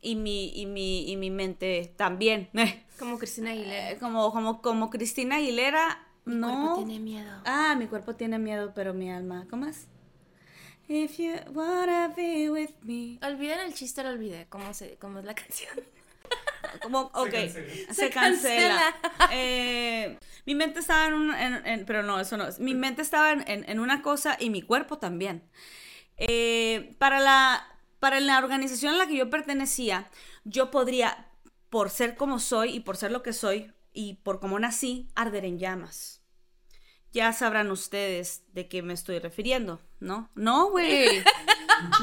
y 0.02 0.16
mi, 0.16 0.52
y 0.54 0.66
mi, 0.66 1.10
y 1.10 1.16
mi 1.16 1.30
mente 1.30 1.94
también. 1.96 2.50
Como 3.00 3.18
Cristina 3.18 3.50
Aguilera. 3.50 3.98
como, 3.98 4.30
como, 4.30 4.62
como 4.62 4.90
Cristina 4.90 5.36
Aguilera, 5.36 6.06
mi 6.26 6.36
no. 6.36 6.48
cuerpo 6.48 6.76
tiene 6.76 7.00
miedo. 7.00 7.42
Ah, 7.44 7.74
mi 7.76 7.86
cuerpo 7.86 8.14
tiene 8.14 8.38
miedo, 8.38 8.72
pero 8.74 8.94
mi 8.94 9.10
alma, 9.10 9.46
¿cómo 9.50 9.66
es? 9.66 9.88
If 10.86 11.18
you 11.18 11.32
wanna 11.52 12.12
be 12.14 12.50
with 12.50 12.70
me. 12.82 13.18
Olviden 13.26 13.60
el 13.60 13.74
chiste, 13.74 14.02
lo 14.02 14.10
olvidé. 14.10 14.46
¿Cómo, 14.48 14.72
se, 14.74 14.96
cómo 14.98 15.18
es 15.18 15.24
la 15.24 15.34
canción? 15.34 15.80
Como, 16.82 17.10
ok, 17.14 17.34
se 17.90 18.10
cancela. 18.10 18.94
Eh, 19.32 20.18
mi 20.46 20.54
mente 20.54 20.80
estaba 20.80 21.06
en, 21.06 21.14
un, 21.14 21.84
pero 21.86 22.02
no, 22.02 22.20
eso 22.20 22.36
no. 22.36 22.46
Mi 22.58 22.74
mente 22.74 23.02
estaba 23.02 23.32
en, 23.32 23.44
en 23.46 23.80
una 23.80 24.02
cosa 24.02 24.36
y 24.38 24.50
mi 24.50 24.62
cuerpo 24.62 24.98
también. 24.98 25.42
Eh, 26.20 26.94
para, 26.98 27.18
la, 27.18 27.66
para 27.98 28.20
la 28.20 28.38
organización 28.38 28.94
a 28.94 28.98
la 28.98 29.06
que 29.06 29.16
yo 29.16 29.30
pertenecía, 29.30 30.10
yo 30.44 30.70
podría, 30.70 31.29
por 31.70 31.90
ser 31.90 32.16
como 32.16 32.38
soy 32.38 32.76
y 32.76 32.80
por 32.80 32.96
ser 32.96 33.12
lo 33.12 33.22
que 33.22 33.32
soy 33.32 33.72
y 33.92 34.14
por 34.22 34.40
cómo 34.40 34.58
nací, 34.58 35.08
arder 35.14 35.44
en 35.44 35.58
llamas 35.58 36.20
ya 37.12 37.32
sabrán 37.32 37.70
ustedes 37.70 38.44
de 38.52 38.68
qué 38.68 38.82
me 38.82 38.92
estoy 38.92 39.18
refiriendo, 39.18 39.80
¿no? 39.98 40.30
No, 40.34 40.70
güey. 40.70 41.22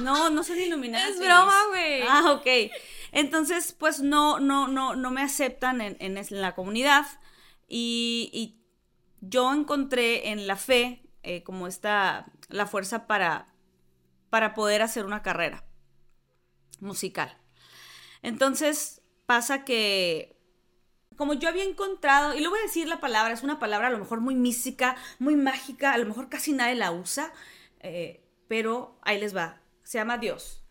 No, 0.01 0.31
no 0.31 0.43
son 0.43 0.57
iluminadas. 0.57 1.11
Es 1.11 1.19
broma, 1.19 1.53
güey. 1.69 2.01
Ah, 2.01 2.31
ok. 2.31 2.71
Entonces, 3.11 3.73
pues 3.77 3.99
no, 3.99 4.39
no, 4.39 4.67
no, 4.67 4.95
no 4.95 5.11
me 5.11 5.21
aceptan 5.21 5.81
en, 5.81 5.97
en, 5.99 6.41
la 6.41 6.55
comunidad. 6.55 7.05
Y, 7.67 8.59
yo 9.21 9.53
encontré 9.53 10.29
en 10.29 10.47
la 10.47 10.55
fe 10.55 11.03
eh, 11.21 11.43
como 11.43 11.67
esta, 11.67 12.25
la 12.49 12.65
fuerza 12.65 13.05
para, 13.05 13.53
para 14.31 14.55
poder 14.55 14.81
hacer 14.81 15.05
una 15.05 15.21
carrera 15.21 15.63
musical. 16.79 17.37
Entonces, 18.23 18.96
pasa 19.27 19.63
que 19.63 20.37
como 21.17 21.33
yo 21.33 21.49
había 21.49 21.63
encontrado, 21.63 22.35
y 22.35 22.39
le 22.39 22.47
voy 22.47 22.59
a 22.59 22.63
decir 22.63 22.87
la 22.87 22.99
palabra, 22.99 23.33
es 23.33 23.43
una 23.43 23.59
palabra 23.59 23.87
a 23.87 23.91
lo 23.91 23.97
mejor 23.97 24.21
muy 24.21 24.35
mística, 24.35 24.95
muy 25.19 25.35
mágica, 25.35 25.91
a 25.91 25.97
lo 25.97 26.05
mejor 26.05 26.29
casi 26.29 26.53
nadie 26.53 26.75
la 26.75 26.91
usa, 26.91 27.33
eh, 27.79 28.23
pero 28.47 28.99
ahí 29.01 29.19
les 29.19 29.35
va, 29.35 29.59
se 29.83 29.97
llama 29.97 30.19
Dios. 30.19 30.63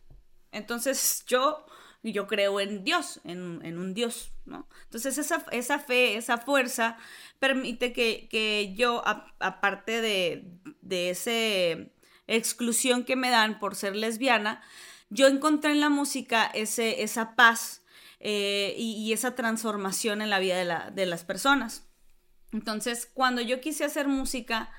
Entonces 0.53 1.25
yo, 1.27 1.67
yo 2.05 2.29
creo 2.29 2.61
en 2.61 2.85
Dios, 2.85 3.21
en, 3.25 3.41
un 3.41 3.93
Dios, 3.93 4.31
¿no? 4.45 4.69
Entonces 4.85 5.19
esa, 5.19 5.45
esa 5.51 5.81
fe, 5.81 6.17
esa 6.17 6.39
fuerza 6.39 6.97
permite 7.41 7.93
que, 7.93 8.73
yo, 8.77 9.03
aparte 9.41 10.01
de, 10.01 10.45
de 10.81 11.11
esa 11.11 11.91
exclusión 12.29 13.05
que 13.05 13.17
me 13.17 13.31
dan 13.31 13.59
por 13.59 13.75
ser 13.75 13.97
lesbiana, 13.97 14.63
yo 15.11 15.27
encontré 15.27 15.73
en 15.73 15.81
la 15.81 15.89
música 15.89 16.47
ese, 16.47 17.03
esa 17.03 17.35
paz, 17.35 17.83
eh, 18.21 18.75
y, 18.79 19.13
esa 19.13 19.35
transformación 19.35 20.23
en 20.23 20.31
la 20.31 20.39
vida 20.39 20.91
de, 20.91 21.07
las 21.07 21.25
personas. 21.25 21.87
Entonces, 22.53 23.11
cuando 23.13 23.43
yo 23.43 23.61
quise 23.61 23.85
hacer 23.85 24.09
música, 24.09 24.71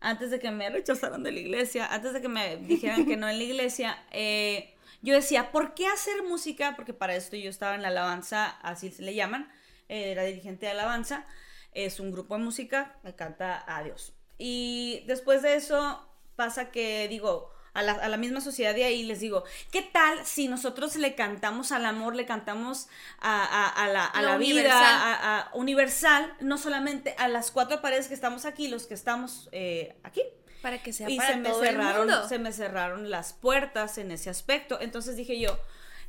antes 0.00 0.30
de 0.30 0.38
que 0.38 0.50
me 0.50 0.70
rechazaran 0.70 1.22
de 1.22 1.32
la 1.32 1.40
iglesia, 1.40 1.92
antes 1.92 2.12
de 2.12 2.20
que 2.20 2.28
me 2.28 2.56
dijeran 2.58 3.06
que 3.06 3.16
no 3.16 3.28
en 3.28 3.38
la 3.38 3.44
iglesia, 3.44 4.04
eh, 4.10 4.74
yo 5.02 5.14
decía, 5.14 5.50
¿por 5.50 5.74
qué 5.74 5.86
hacer 5.86 6.22
música? 6.22 6.74
Porque 6.76 6.94
para 6.94 7.16
esto 7.16 7.36
yo 7.36 7.50
estaba 7.50 7.74
en 7.74 7.82
la 7.82 7.88
alabanza, 7.88 8.46
así 8.62 8.90
se 8.90 9.02
le 9.02 9.14
llaman, 9.14 9.50
eh, 9.88 10.12
era 10.12 10.24
dirigente 10.24 10.66
de 10.66 10.72
alabanza, 10.72 11.26
es 11.72 12.00
un 12.00 12.12
grupo 12.12 12.36
de 12.36 12.44
música, 12.44 12.98
me 13.02 13.14
canta 13.14 13.64
a 13.66 13.82
Dios. 13.82 14.14
Y 14.38 15.04
después 15.06 15.42
de 15.42 15.56
eso 15.56 16.08
pasa 16.36 16.70
que 16.70 17.08
digo, 17.08 17.53
a 17.74 17.82
la, 17.82 18.16
misma 18.16 18.40
sociedad 18.40 18.72
de 18.72 18.84
ahí, 18.84 19.02
les 19.02 19.18
digo, 19.18 19.42
¿qué 19.72 19.82
tal 19.82 20.24
si 20.24 20.46
nosotros 20.46 20.94
le 20.94 21.16
cantamos 21.16 21.72
al 21.72 21.84
amor, 21.84 22.14
le 22.14 22.24
cantamos 22.24 22.86
a, 23.20 23.88
la, 23.92 24.36
vida, 24.38 24.72
a, 24.72 25.50
universal, 25.54 26.32
no 26.40 26.56
solamente 26.56 27.16
a 27.18 27.26
las 27.26 27.50
cuatro 27.50 27.82
paredes 27.82 28.06
que 28.06 28.14
estamos 28.14 28.44
aquí, 28.44 28.68
los 28.68 28.86
que 28.86 28.94
estamos 28.94 29.48
eh, 29.50 29.96
aquí? 30.04 30.22
Para 30.62 30.82
que 30.82 30.92
sea 30.92 31.10
y 31.10 31.16
para 31.16 31.34
se 31.34 31.36
me 31.36 31.52
cerraron, 31.52 32.28
Se 32.28 32.38
me 32.38 32.52
cerraron 32.52 33.10
las 33.10 33.32
puertas 33.32 33.98
en 33.98 34.12
ese 34.12 34.30
aspecto. 34.30 34.80
Entonces 34.80 35.16
dije 35.16 35.38
yo, 35.38 35.58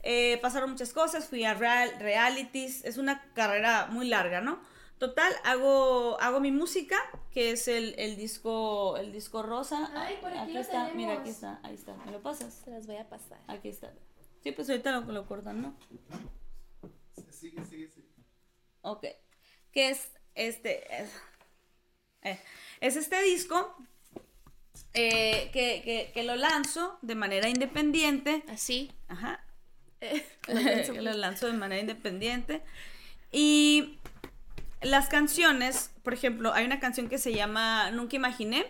eh, 0.04 0.38
pasaron 0.44 0.70
muchas 0.70 0.94
cosas, 0.94 1.28
fui 1.28 1.46
a 1.46 1.56
real, 1.56 1.92
realities, 2.00 2.86
es 2.86 2.98
una 2.98 3.24
carrera 3.34 3.88
muy 3.88 4.08
larga, 4.08 4.40
¿no? 4.40 4.62
Total, 4.98 5.34
hago, 5.44 6.18
hago 6.22 6.40
mi 6.40 6.52
música, 6.52 6.96
que 7.32 7.52
es 7.52 7.68
el, 7.68 7.96
el 7.98 8.16
disco 8.16 8.96
el 8.98 9.12
disco 9.12 9.44
rosa. 9.44 9.92
Ay, 9.94 10.18
por 10.22 10.32
aquí, 10.32 10.56
está, 10.56 10.90
mira, 10.94 11.20
aquí 11.20 11.30
está, 11.30 11.60
ahí 11.64 11.76
está. 11.76 11.96
¿Me 12.06 12.12
lo 12.12 12.22
pasas? 12.22 12.62
Se 12.64 12.72
las 12.72 12.88
voy 12.88 12.96
a 12.96 13.10
pasar. 13.10 13.40
Aquí 13.48 13.68
está. 13.68 13.94
Sí, 14.42 14.52
pues 14.54 14.70
ahorita 14.70 14.92
lo, 14.92 15.12
lo 15.12 15.26
cortan, 15.26 15.62
¿no? 15.62 15.76
Sigue, 17.30 17.66
sigue, 17.66 17.90
sigue. 17.90 18.08
Ok. 18.82 19.06
¿Qué 19.72 19.90
es 19.90 20.12
este? 20.34 21.02
Es, 21.02 21.10
eh, 22.22 22.40
es 22.80 22.96
este 22.96 23.22
disco 23.24 23.76
eh, 24.94 25.50
que, 25.52 25.82
que, 25.84 26.12
que, 26.14 26.24
lo 26.24 26.36
lanzo 26.36 26.98
de 27.02 27.16
manera 27.16 27.50
independiente. 27.50 28.46
Así. 28.48 28.94
Ajá. 29.10 29.44
lo, 30.48 30.62
lanzo. 30.62 30.94
lo 31.02 31.14
lanzo 31.14 31.48
de 31.48 31.54
manera 31.54 31.82
independiente. 31.82 32.64
Y 33.32 34.00
las 34.86 35.10
canciones, 35.10 35.92
por 36.04 36.14
ejemplo, 36.14 36.54
hay 36.54 36.66
una 36.66 36.80
canción 36.80 37.10
que 37.10 37.18
se 37.18 37.34
llama 37.34 37.90
Nunca 37.92 38.16
Imaginé, 38.16 38.66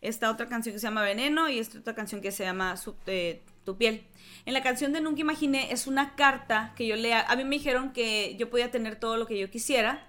esta 0.00 0.30
otra 0.30 0.48
canción 0.48 0.74
que 0.74 0.78
se 0.78 0.86
llama 0.86 1.02
Veneno 1.02 1.48
y 1.48 1.58
esta 1.58 1.78
otra 1.78 1.94
canción 1.94 2.20
que 2.20 2.32
se 2.32 2.44
llama 2.44 2.76
eh, 3.06 3.42
Tu 3.64 3.76
piel. 3.76 4.04
En 4.46 4.54
la 4.54 4.62
canción 4.62 4.92
de 4.92 5.00
Nunca 5.00 5.20
Imaginé 5.20 5.72
es 5.72 5.86
una 5.86 6.14
carta 6.14 6.72
que 6.76 6.86
yo 6.86 6.96
lea. 6.96 7.26
A 7.28 7.36
mí 7.36 7.44
me 7.44 7.56
dijeron 7.56 7.92
que 7.92 8.36
yo 8.38 8.48
podía 8.48 8.70
tener 8.70 8.96
todo 8.96 9.16
lo 9.16 9.26
que 9.26 9.38
yo 9.38 9.50
quisiera, 9.50 10.08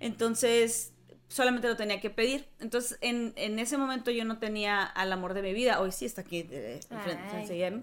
entonces 0.00 0.92
solamente 1.28 1.66
lo 1.66 1.76
tenía 1.76 2.00
que 2.00 2.10
pedir. 2.10 2.46
Entonces 2.60 2.98
en, 3.00 3.58
ese 3.58 3.78
momento 3.78 4.10
yo 4.10 4.24
no 4.24 4.38
tenía 4.38 4.84
al 4.84 5.12
amor 5.12 5.34
de 5.34 5.42
mi 5.42 5.54
vida. 5.54 5.80
Hoy 5.80 5.92
sí 5.92 6.04
está 6.04 6.20
aquí 6.20 6.40
enfrente. 6.90 7.82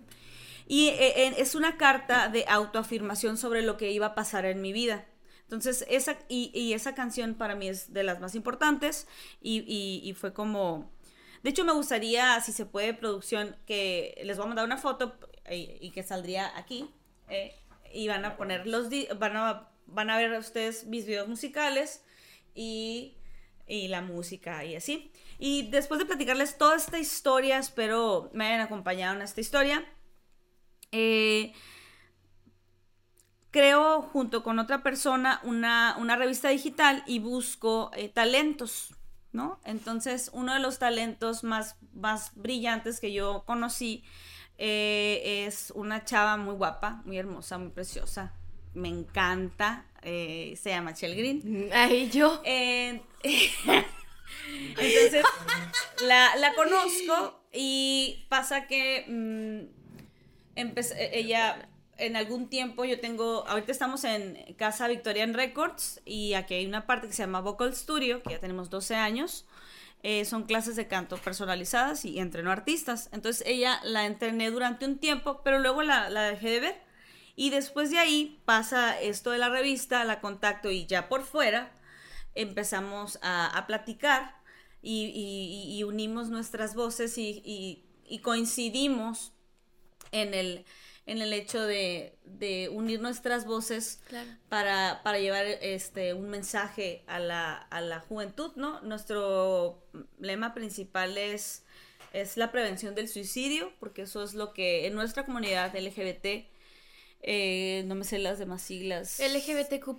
Y 0.67 0.88
eh, 0.89 1.34
es 1.38 1.55
una 1.55 1.75
carta 1.77 2.29
de 2.29 2.46
autoafirmación 2.48 3.38
sobre 3.38 3.62
lo 3.62 3.75
que 3.75 3.91
iba 3.91 4.05
a 4.05 4.15
pasar 4.15 4.46
en 4.46 4.62
mi 4.62 4.72
vida. 4.72 5.05
Entonces, 5.51 5.86
esa, 5.89 6.17
y, 6.29 6.72
esa 6.72 6.96
canción 6.96 7.36
para 7.36 7.55
mí 7.55 7.67
es 7.67 7.91
de 7.91 8.03
las 8.03 8.22
más 8.22 8.36
importantes 8.36 9.05
y, 9.41 10.15
fue 10.17 10.34
como... 10.34 10.89
De 11.43 11.50
hecho, 11.50 11.65
me 11.65 11.74
gustaría, 11.74 12.39
si 12.39 12.53
se 12.53 12.65
puede, 12.65 12.93
producción, 12.93 13.58
que 13.65 14.22
les 14.24 14.38
voy 14.38 14.46
a 14.46 14.48
mandar 14.48 14.65
una 14.65 14.77
foto 14.77 15.17
y, 15.50 15.91
que 15.91 16.03
saldría 16.03 16.58
aquí. 16.58 16.89
Eh, 17.27 17.53
y 17.93 18.08
van 18.08 18.24
a 18.24 18.38
poner 18.38 18.65
los... 18.65 18.88
Van 19.20 19.36
a, 19.36 19.70
van 19.88 20.10
a 20.10 20.17
ver 20.17 20.31
ustedes 20.39 20.86
mis 20.86 21.05
videos 21.05 21.27
musicales 21.27 22.05
y, 22.55 23.17
y 23.67 23.89
la 23.89 24.01
música 24.01 24.63
y 24.63 24.77
así. 24.77 25.12
Y 25.38 25.70
después 25.70 26.00
de 26.00 26.05
platicarles 26.05 26.58
toda 26.58 26.77
esta 26.77 26.98
historia, 26.98 27.58
espero 27.58 28.29
me 28.34 28.46
hayan 28.46 28.62
acompañado 28.62 29.17
en 29.17 29.22
esta 29.22 29.41
historia. 29.41 29.86
Eh, 30.93 31.51
creo 33.51 34.01
junto 34.01 34.43
con 34.43 34.60
otra 34.60 34.81
persona 34.81 35.39
una, 35.43 35.96
revista 36.17 36.50
digital 36.50 37.03
y 37.05 37.20
busco 37.20 37.91
eh, 37.93 38.10
talentos, 38.10 38.96
¿no? 39.31 39.60
Entonces, 39.65 40.31
uno 40.34 40.53
de 40.53 40.60
los 40.60 40.79
talentos 40.79 41.43
más, 41.43 41.75
más 41.93 42.31
brillantes 42.36 43.00
que 43.00 43.13
yo 43.13 43.43
conocí 43.46 44.03
eh, 44.58 45.46
es 45.46 45.72
una 45.75 46.05
chava 46.05 46.38
muy 46.38 46.55
guapa, 46.55 47.01
muy 47.05 47.17
hermosa, 47.17 47.58
muy 47.58 47.70
preciosa. 47.70 48.34
Me 48.74 48.88
encanta. 48.88 49.86
Eh, 50.01 50.58
se 50.60 50.70
llama 50.70 50.93
Chel 50.93 51.15
Green. 51.15 51.70
Ay, 51.74 52.10
yo. 52.10 52.41
entonces, 52.46 53.03
la, 56.03 56.53
conozco 56.55 57.43
y 57.51 58.25
pasa 58.29 58.67
que 58.67 59.05
mm, 59.08 59.62
ella 60.55 61.67
en 62.01 62.15
algún 62.15 62.50
tiempo 62.50 62.84
yo 62.84 63.00
tengo, 63.00 63.48
ahorita 63.48 63.72
estamos 63.72 64.03
en 64.03 64.55
Casa 64.58 64.88
Victorian 64.88 65.34
Records 65.34 66.01
y 66.03 66.34
aquí 66.34 66.55
hay 66.55 66.65
una 66.65 66.88
parte 66.88 67.08
que 67.08 67.13
se 67.13 67.24
llama 67.24 67.41
Vocal 67.41 67.75
Studio, 67.75 68.24
que 68.24 68.31
ya 68.31 68.39
tenemos 68.39 68.70
12 68.70 68.96
años. 68.96 69.46
Eh, 70.03 70.25
son 70.25 70.43
clases 70.43 70.75
de 70.75 70.88
canto 70.88 71.17
personalizadas 71.17 72.03
y 72.05 72.20
entreno 72.20 72.51
artistas. 72.51 73.10
Entonces 73.12 73.46
ella 73.46 73.79
la 73.84 74.08
entrené 74.08 74.50
durante 74.50 74.86
un 74.86 74.98
tiempo, 74.98 75.41
pero 75.43 75.60
luego 75.60 75.84
la, 75.84 76.10
dejé 76.10 76.50
de 76.50 76.60
ver. 76.60 76.81
Y 77.36 77.51
después 77.51 77.91
de 77.91 78.00
ahí 78.00 78.41
pasa 78.46 79.00
esto 79.00 79.29
de 79.29 79.38
la 79.38 79.50
revista, 79.50 80.03
la 80.03 80.22
contacto 80.22 80.72
y 80.72 80.88
ya 80.88 81.08
por 81.08 81.24
fuera 81.24 81.72
empezamos 82.34 83.20
a, 83.22 83.63
platicar 83.67 84.36
y, 84.81 85.84
unimos 85.86 86.29
nuestras 86.29 86.75
voces 86.75 87.17
y, 87.17 87.84
y 88.05 88.20
coincidimos 88.20 89.34
en 90.12 90.34
el, 90.34 90.65
en 91.08 91.22
el 91.22 91.34
hecho 91.34 91.62
de, 91.65 92.15
de 92.25 92.70
unir 92.70 93.01
nuestras 93.01 93.46
voces 93.46 94.01
Claro. 94.08 94.29
para, 94.50 95.01
para 95.03 95.20
llevar 95.20 95.46
este 95.46 96.13
un 96.13 96.29
mensaje 96.29 97.03
a 97.08 97.20
la, 97.20 97.55
a 97.58 97.81
la 97.81 98.00
juventud, 98.00 98.51
¿no? 98.55 98.81
Nuestro 98.81 99.84
lema 100.20 100.53
principal 100.53 101.17
es, 101.17 101.63
es 102.13 102.38
la 102.38 102.51
prevención 102.51 102.93
del 102.96 103.08
suicidio, 103.10 103.74
porque 103.79 104.03
eso 104.03 104.24
es 104.24 104.34
lo 104.36 104.53
que 104.53 104.86
en 104.88 104.93
nuestra 104.93 105.25
comunidad 105.25 105.75
LGBT, 105.75 106.46
eh, 107.24 107.84
no 107.88 107.96
me 107.96 108.03
sé 108.03 108.17
las 108.20 108.39
demás 108.39 108.62
siglas. 108.62 109.20
LGBTQ. 109.20 109.89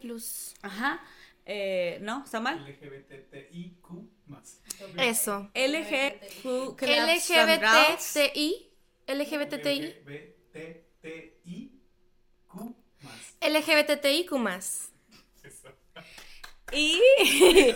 Ajá. 0.62 1.00
eh, 1.46 1.98
¿No? 2.02 2.22
¿Está 2.24 2.40
mal? 2.40 2.58
LGBTIQ 2.64 3.86
más. 4.26 4.60
Eso. 4.98 5.50
LGBTQ. 5.54 6.76
LGBTI. 6.80 8.70
LGBTI. 9.08 9.94
LGBTIQ 13.40 14.32
más. 14.32 14.92
LGBTIQ. 14.92 14.92
Y, 16.72 16.98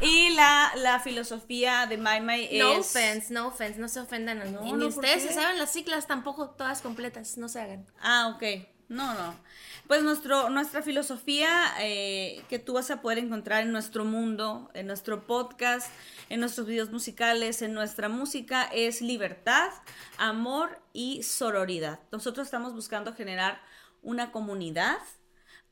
y 0.00 0.30
la, 0.30 0.72
la 0.76 1.00
filosofía 1.00 1.86
de 1.86 1.96
My 1.96 2.20
My 2.20 2.48
es... 2.50 2.58
No 2.58 2.78
offense, 2.78 3.34
no 3.34 3.48
offense, 3.48 3.80
no 3.80 3.88
se 3.88 4.00
ofendan 4.00 4.40
a. 4.40 4.44
No, 4.44 4.60
Ni 4.62 4.72
no, 4.72 4.78
¿por 4.78 4.88
ustedes 4.88 5.22
se 5.24 5.32
saben 5.32 5.58
las 5.58 5.72
siglas 5.72 6.06
tampoco 6.06 6.50
todas 6.50 6.80
completas, 6.80 7.36
no 7.36 7.48
se 7.48 7.60
hagan. 7.60 7.86
Ah, 8.00 8.32
ok. 8.36 8.68
No, 8.88 9.14
no. 9.14 9.38
Pues 9.86 10.02
nuestro, 10.02 10.48
nuestra 10.48 10.82
filosofía 10.82 11.74
eh, 11.80 12.42
que 12.48 12.58
tú 12.58 12.74
vas 12.74 12.90
a 12.90 13.02
poder 13.02 13.18
encontrar 13.18 13.62
en 13.62 13.72
nuestro 13.72 14.04
mundo, 14.04 14.70
en 14.72 14.86
nuestro 14.86 15.26
podcast, 15.26 15.92
en 16.30 16.40
nuestros 16.40 16.66
videos 16.66 16.90
musicales, 16.90 17.60
en 17.60 17.74
nuestra 17.74 18.08
música, 18.08 18.64
es 18.72 19.02
libertad, 19.02 19.70
amor 20.16 20.80
y 20.94 21.22
sororidad. 21.22 22.00
Nosotros 22.12 22.46
estamos 22.46 22.74
buscando 22.74 23.12
generar 23.12 23.60
una 24.02 24.32
comunidad 24.32 24.98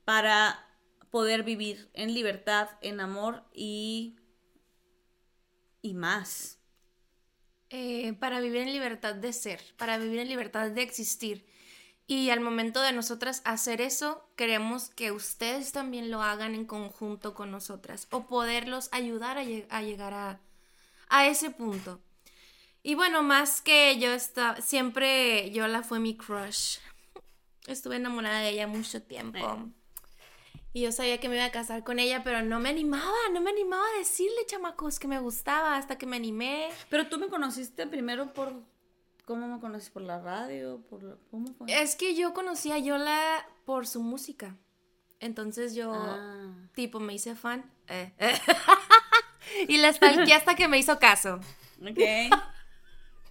para 0.05 0.67
poder 1.11 1.43
vivir 1.43 1.89
en 1.95 2.13
libertad, 2.13 2.69
en 2.83 3.01
amor 3.01 3.45
y, 3.55 4.17
y 5.81 5.95
más. 5.95 6.59
Eh, 7.71 8.13
para 8.21 8.41
vivir 8.41 8.63
en 8.63 8.73
libertad 8.73 9.15
de 9.15 9.33
ser, 9.33 9.61
para 9.77 9.99
vivir 9.99 10.21
en 10.21 10.29
libertad 10.29 10.71
de 10.71 10.83
existir. 10.83 11.47
Y 12.09 12.31
al 12.31 12.41
momento 12.41 12.81
de 12.83 12.93
nosotras 12.93 13.43
hacer 13.45 13.81
eso, 13.81 14.29
queremos 14.37 14.91
que 14.91 15.11
ustedes 15.11 15.73
también 15.73 16.11
lo 16.11 16.23
hagan 16.23 16.55
en 16.55 16.65
conjunto 16.65 17.35
con 17.35 17.51
nosotras 17.51 18.07
o 18.11 18.27
poderlos 18.27 18.89
ayudar 18.93 19.39
a, 19.39 19.43
lleg- 19.43 19.67
a 19.71 19.83
llegar 19.83 20.15
a, 20.15 20.39
a 21.09 21.27
ese 21.27 21.51
punto. 21.51 22.01
Y 22.85 22.95
bueno, 22.95 23.25
más 23.25 23.61
que 23.61 23.99
yo 23.99 24.13
estaba, 24.13 24.61
siempre 24.61 25.51
Yola 25.51 25.83
fue 25.83 25.99
mi 25.99 26.17
crush. 26.17 26.79
Estuve 27.67 27.97
enamorada 27.97 28.39
de 28.39 28.51
ella 28.51 28.69
mucho 28.69 29.03
tiempo. 29.03 29.39
Eh. 29.39 29.73
Y 30.73 30.83
yo 30.83 30.93
sabía 30.93 31.19
que 31.19 31.29
me 31.29 31.35
iba 31.35 31.47
a 31.47 31.51
casar 31.51 31.83
con 31.83 31.99
ella, 31.99 32.23
pero 32.23 32.43
no 32.43 32.61
me 32.61 32.69
animaba, 32.69 33.17
no 33.33 33.41
me 33.41 33.51
animaba 33.51 33.83
a 33.85 33.99
decirle, 33.99 34.47
chamacos, 34.47 35.01
que 35.01 35.09
me 35.09 35.19
gustaba 35.19 35.77
hasta 35.77 35.99
que 35.99 36.07
me 36.07 36.15
animé. 36.15 36.69
Pero 36.89 37.09
tú 37.09 37.19
me 37.19 37.27
conociste 37.27 37.89
primero 37.89 38.33
por... 38.33 38.53
¿Cómo 39.27 39.47
me 39.49 39.61
conociste? 39.61 39.93
¿Por 39.93 40.03
la 40.03 40.21
radio? 40.21 40.81
¿Por 40.89 41.03
la- 41.03 41.17
¿Cómo 41.31 41.53
fue? 41.53 41.67
Es 41.83 41.95
que 41.97 42.15
yo 42.15 42.33
conocí 42.33 42.73
a 42.73 42.79
Yola 42.79 43.47
por 43.67 43.87
su 43.87 44.03
música. 44.03 44.57
Entonces 45.21 45.75
yo, 45.75 45.93
Ah. 45.95 46.55
tipo, 46.75 47.01
me 47.01 47.13
hice 47.15 47.35
fan. 47.35 47.71
Eh. 47.89 48.13
y 49.69 49.79
la 49.79 49.93
stalkeé 49.93 50.33
hasta 50.35 50.55
que 50.55 50.69
me 50.69 50.79
hizo 50.79 50.99
caso. 50.99 51.41
Ok. 51.83 51.99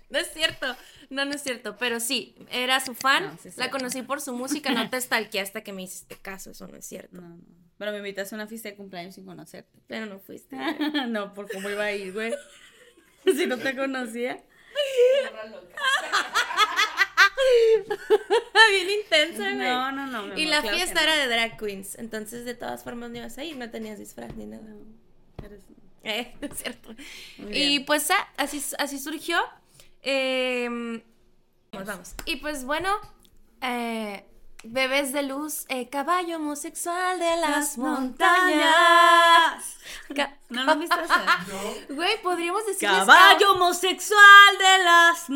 No 0.08 0.20
es 0.20 0.32
cierto. 0.32 0.68
No, 1.10 1.26
no 1.26 1.32
es 1.34 1.42
cierto. 1.42 1.78
Pero 1.78 2.00
sí, 2.00 2.36
era 2.52 2.80
su 2.80 2.94
fan. 2.94 3.24
No, 3.26 3.38
sí 3.42 3.48
es 3.50 3.58
la 3.58 3.72
conocí 3.72 4.04
por 4.04 4.22
su 4.22 4.34
música. 4.34 4.72
No 4.72 4.88
te 4.88 5.02
stalkeé 5.02 5.42
hasta 5.42 5.62
que 5.64 5.74
me 5.74 5.82
hiciste 5.82 6.16
caso. 6.16 6.52
Eso 6.52 6.68
no 6.68 6.78
es 6.78 6.86
cierto. 6.86 7.20
No, 7.20 7.28
no. 7.28 7.42
Pero 7.80 7.92
me 7.92 7.98
invitaste 7.98 8.36
a 8.36 8.38
una 8.38 8.48
fiesta 8.48 8.70
de 8.70 8.76
cumpleaños 8.76 9.16
sin 9.16 9.26
conocerte. 9.26 9.80
Pero 9.88 10.06
no 10.06 10.20
fuiste. 10.20 10.56
no, 11.08 11.34
por 11.34 11.52
cómo 11.52 11.70
iba 11.72 11.86
a 11.86 11.92
ir, 11.92 12.14
güey. 12.14 12.34
si 13.26 13.48
no 13.48 13.58
te 13.58 13.76
conocía. 13.76 14.42
Bien 18.72 18.90
intensa, 18.90 19.44
güey. 19.54 19.58
No, 19.58 19.92
no, 19.92 20.08
no. 20.08 20.38
Y 20.38 20.46
la 20.46 20.62
claro 20.62 20.78
fiesta 20.78 20.96
no. 20.96 21.02
era 21.02 21.16
de 21.18 21.28
drag 21.28 21.58
queens. 21.58 21.96
Entonces, 21.98 22.46
de 22.46 22.56
todas 22.56 22.84
formas, 22.84 23.10
no 23.12 23.18
ibas 23.18 23.38
a 23.38 23.44
ir. 23.44 23.56
No 23.58 23.70
tenías 23.70 24.00
disfraz 24.00 24.34
ni 24.36 24.46
nada. 24.46 24.64
Eres- 25.44 25.62
Eh, 26.04 26.34
es 26.42 26.58
cierto. 26.58 26.96
Y 27.52 27.80
pues 27.82 28.10
ah, 28.12 28.28
así, 28.38 28.64
así 28.78 29.00
surgió. 29.00 29.38
Eh, 30.02 30.68
vamos, 31.72 31.88
vamos. 31.88 32.16
Y 32.26 32.38
pues 32.38 32.64
bueno, 32.66 32.90
eh, 33.62 34.24
bebés 34.68 35.12
de 35.14 35.24
luz, 35.24 35.66
eh, 35.70 35.90
caballo 35.90 36.38
homosexual 36.38 37.20
de 37.20 37.38
las 37.38 37.50
Las 37.50 37.78
montañas. 37.78 39.64
Ca- 40.16 40.38
¿No 40.50 40.64
lo 40.64 40.76
viste 40.78 40.96
esa? 41.04 41.46
Güey, 41.90 42.22
podríamos 42.22 42.66
decir 42.66 42.88
Caballo 42.90 43.54
homosexual 43.54 44.58
de 44.60 44.84
las 44.84 45.30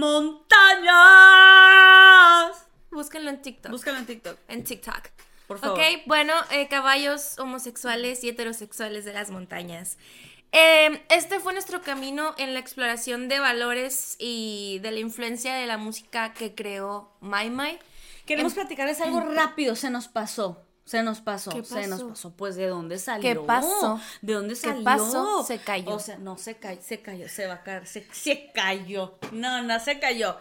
montañas. 1.30 2.65
Búsquenlo 2.92 3.30
en 3.30 3.42
TikTok. 3.42 3.72
Búscalo 3.72 3.98
en 3.98 4.06
TikTok, 4.06 4.38
en 4.48 4.63
TikTok. 4.63 5.10
por 5.48 5.60
favor. 5.60 5.78
Ok, 5.80 5.84
bueno, 6.08 6.34
eh, 6.52 6.68
caballos 6.68 7.38
homosexuales 7.39 8.24
y 8.24 8.30
heterosexuales 8.30 9.06
de 9.06 9.13
las 9.13 9.30
montañas. 9.30 9.98
Eh, 10.52 11.06
este 11.10 11.39
fue 11.39 11.54
nuestro 11.54 11.82
camino 11.82 12.34
en 12.39 12.54
la 12.56 12.60
exploración 12.60 13.28
de 13.30 13.39
valores 13.39 14.15
y 14.18 14.80
de 14.82 14.92
la 14.92 15.00
influencia 15.00 15.54
de 15.54 15.68
la 15.68 15.78
música 15.78 16.34
que 16.34 16.56
creó 16.56 17.12
Mai 17.22 17.52
Mai. 17.52 17.80
Queremos 18.30 18.54
platicarles 18.54 19.02
algo 19.02 19.22
rápido, 19.22 19.76
se 19.76 19.89
nos 19.89 20.08
pasó. 20.08 20.63
Se 20.86 21.02
nos 21.02 21.20
pasó, 21.20 21.50
¿Qué 21.50 21.63
se 21.63 21.88
nos 21.88 22.04
pasó? 22.04 22.32
Pues, 22.36 22.56
¿de 22.56 22.68
dónde 22.68 23.00
salió? 23.00 23.44
pasó? 23.48 24.00
¿De 24.22 24.34
dónde 24.34 24.54
¿Qué 24.54 24.60
salió? 24.60 24.84
pasó? 24.84 25.44
Se 25.44 25.58
cayó. 25.58 25.96
O 25.96 26.00
sea, 26.00 26.20
no, 26.20 26.38
se 26.38 26.58
cayó, 26.58 26.80
se 26.84 27.02
cayó, 27.02 27.28
se 27.28 27.48
va 27.48 27.56
a 27.56 27.63
caer, 27.63 27.88
se, 27.88 28.08
se 28.12 28.52
cayó. 28.54 29.18
No, 29.32 29.63
no, 29.63 29.80
se 29.80 30.00
cayó. 30.00 30.38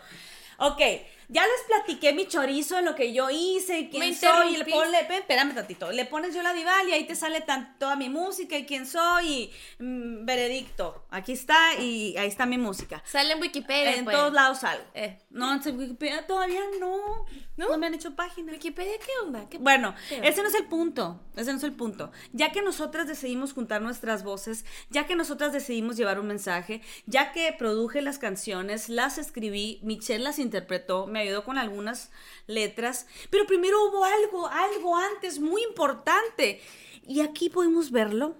Ok, 0.58 0.80
ya 1.28 1.42
les 1.42 1.66
platiqué 1.66 2.12
mi 2.12 2.26
chorizo 2.26 2.80
lo 2.80 2.94
que 2.94 3.12
yo 3.12 3.28
hice, 3.30 3.88
quién 3.90 4.14
soy, 4.14 4.54
y 4.54 4.56
le 4.56 4.64
ponle, 4.64 4.98
espérame 5.00 5.54
tantito, 5.54 5.92
le 5.92 6.04
pones 6.06 6.34
yo 6.34 6.42
la 6.42 6.52
dival 6.54 6.88
y 6.88 6.92
ahí 6.92 7.04
te 7.04 7.14
sale 7.14 7.40
tan, 7.42 7.78
toda 7.78 7.96
mi 7.96 8.08
música 8.08 8.56
y 8.56 8.64
quién 8.64 8.86
soy 8.86 9.28
y 9.28 9.52
mm, 9.82 10.24
veredicto. 10.24 11.04
Aquí 11.10 11.32
está 11.32 11.74
y 11.78 12.16
ahí 12.16 12.28
está 12.28 12.46
mi 12.46 12.58
música. 12.58 13.02
Sale 13.06 13.32
en 13.32 13.40
Wikipedia. 13.40 13.94
En 13.94 14.04
pues. 14.04 14.16
todos 14.16 14.32
lados 14.32 14.58
salgo. 14.58 14.84
Eh. 14.94 15.18
No, 15.30 15.52
en 15.52 15.78
Wikipedia 15.78 16.26
todavía 16.26 16.60
no. 16.80 17.26
¿No? 17.56 17.68
No 17.70 17.78
me 17.78 17.88
han 17.88 17.94
hecho 17.94 18.14
página. 18.14 18.52
¿Wikipedia 18.52 18.92
qué 18.98 19.12
onda? 19.24 19.48
¿Qué- 19.48 19.58
Bueno, 19.58 19.94
qué 20.08 20.20
ese 20.26 20.42
no 20.42 20.48
es 20.48 20.54
el 20.54 20.66
punto, 20.66 21.20
ese 21.36 21.50
no 21.50 21.58
es 21.58 21.64
el 21.64 21.72
punto. 21.72 22.12
Ya 22.32 22.52
que 22.52 22.62
nosotras 22.62 23.08
decidimos 23.08 23.52
juntar 23.52 23.82
nuestras 23.82 24.22
voces, 24.22 24.64
ya 24.90 25.06
que 25.06 25.16
nosotras 25.16 25.52
decidimos 25.52 25.96
llevar 25.96 26.20
un 26.20 26.28
mensaje, 26.28 26.82
ya 27.06 27.32
que 27.32 27.52
produje 27.52 28.00
las 28.00 28.18
canciones, 28.18 28.88
las 28.88 29.18
escribí, 29.18 29.80
Michelle 29.82 30.22
las 30.22 30.38
interpretó, 30.38 31.06
me 31.08 31.17
ayudó 31.20 31.44
con 31.44 31.58
algunas 31.58 32.10
letras, 32.46 33.06
pero 33.30 33.46
primero 33.46 33.82
hubo 33.84 34.04
algo, 34.04 34.46
algo 34.48 34.96
antes 34.96 35.38
muy 35.38 35.62
importante. 35.62 36.62
Y 37.06 37.20
aquí 37.20 37.48
podemos 37.48 37.90
verlo. 37.90 38.36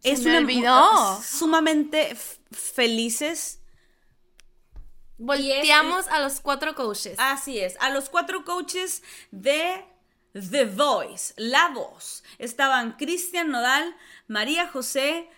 Se 0.00 0.16
me 0.18 0.38
olvidó. 0.38 1.20
sumamente 1.22 2.14
felices 2.52 3.60
Volteamos 5.16 6.08
a 6.08 6.20
los 6.20 6.40
cuatro 6.40 6.74
coaches. 6.74 7.14
Así 7.18 7.58
es, 7.58 7.76
a 7.80 7.90
los 7.90 8.08
cuatro 8.08 8.44
coaches 8.44 9.02
de 9.30 9.84
The 10.32 10.66
Voice, 10.66 11.34
La 11.36 11.68
Voz. 11.68 12.24
Estaban 12.38 12.96
Cristian 12.96 13.50
Nodal, 13.50 13.96
María 14.26 14.68
José, 14.68 15.28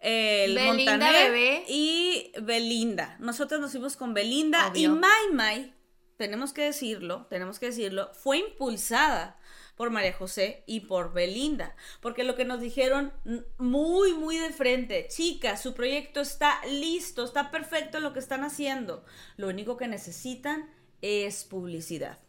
el 0.00 0.54
Belinda 0.54 0.92
Montaner 0.92 1.30
Bebé. 1.30 1.64
y 1.68 2.32
Belinda. 2.42 3.16
Nosotros 3.18 3.60
nos 3.60 3.72
fuimos 3.72 3.96
con 3.96 4.12
Belinda 4.12 4.70
y. 4.74 4.88
Mai 4.88 5.30
Mai, 5.32 5.73
tenemos 6.16 6.52
que 6.52 6.62
decirlo, 6.62 7.26
tenemos 7.28 7.58
que 7.58 7.66
decirlo, 7.66 8.10
fue 8.14 8.38
impulsada 8.38 9.38
por 9.76 9.90
María 9.90 10.12
José 10.12 10.62
y 10.66 10.80
por 10.80 11.12
Belinda, 11.12 11.74
porque 12.00 12.24
lo 12.24 12.36
que 12.36 12.44
nos 12.44 12.60
dijeron 12.60 13.12
muy, 13.58 14.14
muy 14.14 14.38
de 14.38 14.50
frente, 14.50 15.08
chicas, 15.08 15.62
su 15.62 15.74
proyecto 15.74 16.20
está 16.20 16.64
listo, 16.66 17.24
está 17.24 17.50
perfecto 17.50 18.00
lo 18.00 18.12
que 18.12 18.20
están 18.20 18.44
haciendo, 18.44 19.04
lo 19.36 19.48
único 19.48 19.76
que 19.76 19.88
necesitan 19.88 20.70
es 21.02 21.44
publicidad. 21.44 22.23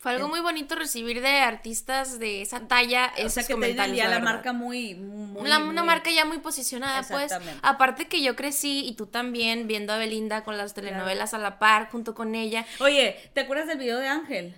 Fue 0.00 0.12
algo 0.12 0.28
muy 0.28 0.40
bonito 0.40 0.76
recibir 0.76 1.20
de 1.20 1.28
artistas 1.40 2.18
de 2.18 2.40
esa 2.40 2.60
talla 2.66 3.12
o 3.16 3.18
esos 3.20 3.34
sea 3.34 3.42
que 3.42 3.48
tienen 3.48 3.60
comentarios. 3.76 3.96
ya 3.98 4.08
la, 4.08 4.18
marca 4.18 4.54
muy, 4.54 4.94
muy, 4.94 5.46
La- 5.46 5.58
muy- 5.58 5.68
una 5.68 5.84
marca 5.84 6.10
ya 6.10 6.24
muy 6.24 6.38
posicionada, 6.38 7.02
pues. 7.02 7.30
Aparte 7.60 8.08
que 8.08 8.22
yo 8.22 8.34
crecí 8.34 8.82
y 8.86 8.94
tú 8.94 9.06
también 9.08 9.66
viendo 9.66 9.92
a 9.92 9.98
Belinda 9.98 10.42
con 10.42 10.56
las 10.56 10.72
telenovelas 10.72 11.34
a 11.34 11.38
la 11.38 11.58
par 11.58 11.90
junto 11.90 12.14
con 12.14 12.34
ella. 12.34 12.64
Oye, 12.78 13.14
¿te 13.34 13.40
acuerdas 13.42 13.66
del 13.68 13.76
video 13.76 13.98
de 13.98 14.08
Ángel? 14.08 14.54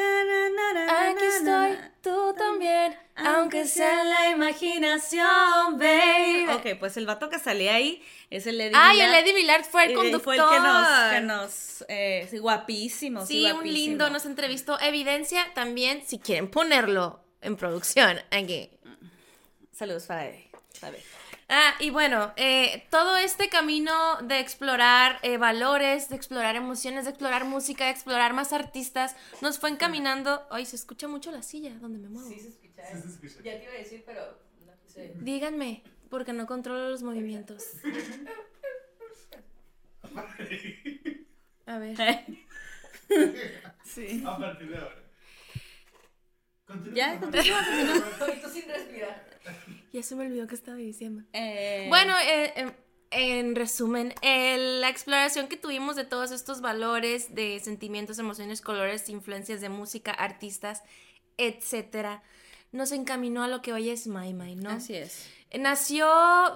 Aquí 0.00 1.24
estoy, 1.24 1.78
tú 2.02 2.34
también, 2.36 2.94
aunque 3.16 3.66
sea 3.66 4.04
la 4.04 4.30
imaginación, 4.30 5.78
baby. 5.78 6.46
Ok, 6.54 6.78
pues 6.78 6.96
el 6.96 7.06
vato 7.06 7.28
que 7.30 7.38
salía 7.38 7.74
ahí 7.74 8.02
es 8.30 8.46
el 8.46 8.58
Lady 8.58 8.72
Ay, 8.74 9.00
el 9.00 9.14
Eddie 9.14 9.34
Villard 9.34 9.64
fue 9.64 9.84
el 9.86 9.90
Eh, 9.92 9.94
conductor. 9.94 10.22
Fue 10.22 10.36
el 10.36 10.42
que 10.50 10.58
nos, 10.60 10.88
que 11.12 11.20
nos 11.20 11.84
eh, 11.88 12.26
sí, 12.30 12.38
guapísimo. 12.38 13.24
Sí, 13.24 13.44
Sí, 13.46 13.52
un 13.52 13.64
lindo, 13.64 14.10
nos 14.10 14.26
entrevistó. 14.26 14.78
Evidencia 14.80 15.46
también, 15.54 16.02
si 16.06 16.18
quieren 16.18 16.50
ponerlo 16.50 17.20
en 17.40 17.56
producción, 17.56 18.20
aquí. 18.30 18.70
Saludos 19.72 20.04
para 20.04 20.26
él. 20.28 20.44
Ah, 21.48 21.74
y 21.78 21.90
bueno, 21.90 22.32
eh, 22.36 22.86
todo 22.90 23.16
este 23.16 23.48
camino 23.48 23.92
de 24.22 24.40
explorar 24.40 25.20
eh, 25.22 25.38
valores, 25.38 26.08
de 26.08 26.16
explorar 26.16 26.56
emociones, 26.56 27.04
de 27.04 27.10
explorar 27.10 27.44
música, 27.44 27.84
de 27.84 27.92
explorar 27.92 28.32
más 28.34 28.52
artistas, 28.52 29.14
nos 29.40 29.58
fue 29.60 29.70
encaminando. 29.70 30.44
Ay, 30.50 30.66
se 30.66 30.74
escucha 30.74 31.06
mucho 31.06 31.30
la 31.30 31.42
silla 31.42 31.72
donde 31.80 32.00
me 32.00 32.08
muevo. 32.08 32.28
Sí 32.28 32.40
se 32.40 32.48
escucha. 32.48 32.82
Ya 33.44 33.58
te 33.58 33.64
iba 33.64 33.72
a 33.72 33.76
decir, 33.76 34.02
pero 34.04 34.22
no 34.66 34.72
quise. 34.84 35.12
Díganme, 35.20 35.84
porque 36.10 36.32
no 36.32 36.46
controlo 36.46 36.90
los 36.90 37.02
movimientos. 37.02 37.64
A 41.66 41.78
ver. 41.78 41.96
sí. 43.84 44.22
A 44.26 44.38
partir 44.38 44.70
de 44.70 44.78
ahora. 44.78 45.05
Continúa, 46.76 46.94
Ya, 46.94 47.20
continúa, 47.20 47.64
sin 48.52 48.68
respirar. 48.68 49.26
Ya 49.92 50.02
se 50.02 50.14
me 50.14 50.26
olvidó 50.26 50.46
que 50.46 50.54
estaba 50.54 50.76
diciendo. 50.76 51.22
Eh, 51.32 51.86
Bueno, 51.88 52.14
eh, 52.18 52.52
em, 52.56 52.72
en 53.10 53.54
resumen, 53.54 54.12
la 54.22 54.88
exploración 54.88 55.48
que 55.48 55.56
tuvimos 55.56 55.96
de 55.96 56.04
todos 56.04 56.32
estos 56.32 56.60
valores, 56.60 57.34
de 57.34 57.60
sentimientos, 57.60 58.18
emociones, 58.18 58.60
colores, 58.60 59.08
influencias 59.08 59.60
de 59.60 59.68
música, 59.68 60.10
artistas, 60.12 60.82
etcétera, 61.38 62.22
nos 62.72 62.92
encaminó 62.92 63.42
a 63.42 63.48
lo 63.48 63.62
que 63.62 63.72
hoy 63.72 63.90
es 63.90 64.06
My 64.06 64.34
My, 64.34 64.56
¿no? 64.56 64.70
Así 64.70 64.94
es. 64.94 65.28
Nació 65.56 66.06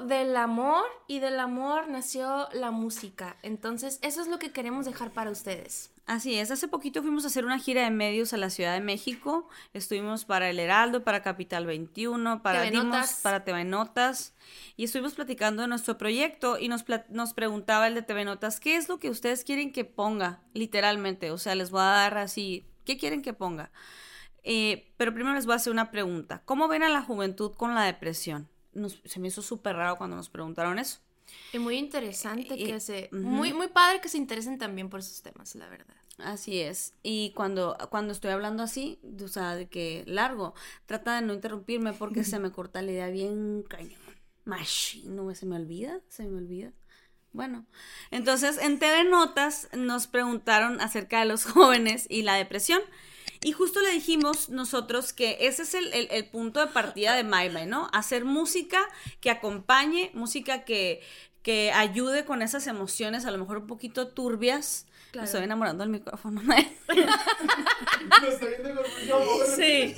del 0.07 0.37
amor 0.37 0.85
y 1.07 1.21
del 1.21 1.39
amor 1.39 1.89
nació 1.89 2.49
la 2.53 2.71
música. 2.71 3.37
Entonces, 3.43 3.99
eso 4.03 4.21
es 4.21 4.27
lo 4.27 4.39
que 4.39 4.53
queremos 4.53 4.85
dejar 4.85 5.13
para 5.13 5.31
ustedes. 5.31 5.91
Así 6.11 6.35
es, 6.35 6.51
hace 6.51 6.67
poquito 6.67 7.03
fuimos 7.03 7.23
a 7.23 7.29
hacer 7.29 7.45
una 7.45 7.61
gira 7.61 7.85
de 7.85 7.91
medios 7.93 8.33
a 8.33 8.37
la 8.37 8.51
Ciudad 8.51 8.73
de 8.75 8.81
México. 8.81 9.49
Estuvimos 9.75 10.25
para 10.25 10.51
El 10.51 10.59
Heraldo, 10.59 11.05
para 11.05 11.23
Capital 11.23 11.67
21, 11.67 12.43
para 12.43 12.63
TV 12.63 12.71
Dimos, 12.73 12.87
Notas. 12.87 13.21
para 13.23 13.45
TV 13.45 13.63
Notas. 13.63 14.35
Y 14.77 14.83
estuvimos 14.83 15.15
platicando 15.15 15.63
de 15.63 15.69
nuestro 15.69 15.97
proyecto 15.99 16.59
y 16.59 16.67
nos, 16.67 16.85
nos 17.11 17.33
preguntaba 17.33 17.87
el 17.87 17.95
de 17.95 18.03
TV 18.03 18.25
Notas, 18.25 18.59
¿qué 18.59 18.75
es 18.75 18.89
lo 18.89 18.99
que 18.99 19.09
ustedes 19.09 19.45
quieren 19.45 19.71
que 19.73 19.85
ponga? 19.85 20.41
Literalmente, 20.53 21.31
o 21.31 21.39
sea, 21.39 21.55
les 21.55 21.71
voy 21.71 21.83
a 21.83 21.85
dar 21.85 22.19
así, 22.19 22.67
¿qué 22.85 22.97
quieren 22.99 23.23
que 23.23 23.33
ponga? 23.33 23.71
Eh, 24.43 24.93
pero 24.97 25.15
primero 25.15 25.37
les 25.37 25.47
voy 25.47 25.53
a 25.53 25.57
hacer 25.57 25.73
una 25.73 25.93
pregunta. 25.93 26.43
¿Cómo 26.45 26.67
ven 26.67 26.83
a 26.83 26.89
la 26.89 27.03
juventud 27.03 27.53
con 27.55 27.77
la 27.77 27.85
depresión? 27.85 28.49
Nos- 28.73 29.01
se 29.05 29.21
me 29.21 29.29
hizo 29.29 29.43
súper 29.43 29.77
raro 29.77 29.95
cuando 29.97 30.17
nos 30.17 30.29
preguntaron 30.29 30.81
eso. 30.81 30.99
Y 31.53 31.61
muy 31.61 31.77
interesante 31.77 32.57
Y- 32.57 32.65
que 32.67 32.81
se... 32.81 33.11
ujú. 33.13 33.23
Muy, 33.23 33.53
muy 33.53 33.69
padre 33.69 34.01
que 34.01 34.09
se 34.09 34.19
interesen 34.19 34.59
también 34.59 34.89
por 34.91 34.99
esos 34.99 35.23
temas, 35.23 35.55
la 35.55 35.69
verdad. 35.69 35.95
Así 36.25 36.61
es. 36.61 36.95
Y 37.03 37.33
cuando, 37.35 37.77
cuando 37.91 38.13
estoy 38.13 38.31
hablando 38.33 38.63
así, 38.63 39.01
o 39.23 39.29
sea, 39.29 39.55
de 39.55 39.69
que 39.69 40.05
largo, 40.07 40.55
trata 40.87 41.17
de 41.17 41.23
no 41.27 41.33
interrumpirme 41.35 41.93
porque 41.93 42.25
se 42.25 42.39
me 42.39 42.53
corta 42.53 42.83
la 42.83 42.91
idea 42.93 43.09
bien 43.09 43.63
cañón. 43.69 44.01
Machine, 44.45 45.15
no 45.15 45.35
se 45.35 45.47
me 45.47 45.57
olvida, 45.57 46.01
se 46.09 46.25
me 46.27 46.39
olvida. 46.39 46.73
Bueno, 47.33 47.67
entonces 48.11 48.59
en 48.59 48.79
TV 48.79 49.05
Notas 49.05 49.69
nos 49.75 50.07
preguntaron 50.09 50.81
acerca 50.81 51.21
de 51.21 51.27
los 51.27 51.45
jóvenes 51.47 52.07
y 52.11 52.23
la 52.23 52.35
depresión. 52.35 52.83
Y 53.43 53.53
justo 53.53 53.81
le 53.81 53.91
dijimos 53.93 54.49
nosotros 54.51 55.13
que 55.13 55.39
ese 55.41 55.63
es 55.63 55.75
el, 55.75 55.93
el- 55.95 56.09
el 56.11 56.29
punto 56.29 56.61
de 56.61 56.67
partida 56.69 57.15
de 57.15 57.25
My, 57.25 57.49
¿no? 57.67 57.89
Hacer 57.93 58.25
música 58.25 58.81
que 59.21 59.31
acompañe, 59.31 60.11
música 60.15 60.65
que, 60.65 61.01
que 61.43 61.73
ayude 61.73 62.25
con 62.25 62.43
esas 62.43 62.67
emociones, 62.67 63.25
a 63.25 63.31
lo 63.31 63.39
mejor 63.39 63.59
un 63.59 63.67
poquito 63.67 64.09
turbias. 64.09 64.87
Claro. 65.11 65.23
Me 65.23 65.25
estoy 65.25 65.43
enamorando 65.45 65.83
del 65.83 65.91
micrófono. 65.91 66.41
Amor. 66.41 66.55
Sí. 69.57 69.95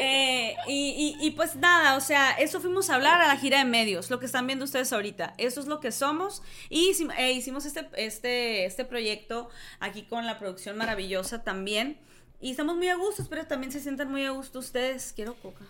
Eh, 0.00 0.56
y, 0.66 1.16
y- 1.20 1.26
y 1.26 1.30
pues 1.32 1.56
nada, 1.56 1.96
o 1.96 2.00
sea, 2.00 2.32
eso 2.32 2.60
fuimos 2.60 2.90
a 2.90 2.94
hablar 2.96 3.20
a 3.20 3.28
la 3.28 3.36
gira 3.36 3.58
de 3.58 3.64
medios, 3.64 4.10
lo 4.10 4.18
que 4.18 4.26
están 4.26 4.46
viendo 4.46 4.64
ustedes 4.64 4.92
ahorita. 4.92 5.34
Eso 5.38 5.60
es 5.60 5.66
lo 5.66 5.80
que 5.80 5.92
somos. 5.92 6.42
Y 6.68 6.92
eh, 7.18 7.32
hicimos 7.32 7.66
este, 7.66 7.88
este, 7.96 8.64
este 8.64 8.84
proyecto 8.84 9.48
aquí 9.78 10.02
con 10.04 10.26
la 10.26 10.38
producción 10.38 10.76
maravillosa 10.76 11.42
también. 11.44 12.00
Y 12.40 12.52
estamos 12.52 12.76
muy 12.76 12.88
a 12.88 12.96
gusto, 12.96 13.22
espero 13.22 13.46
también 13.46 13.72
se 13.72 13.80
sientan 13.80 14.10
muy 14.10 14.24
a 14.24 14.30
gusto 14.30 14.58
ustedes. 14.60 15.12
Quiero 15.14 15.34
coca. 15.34 15.64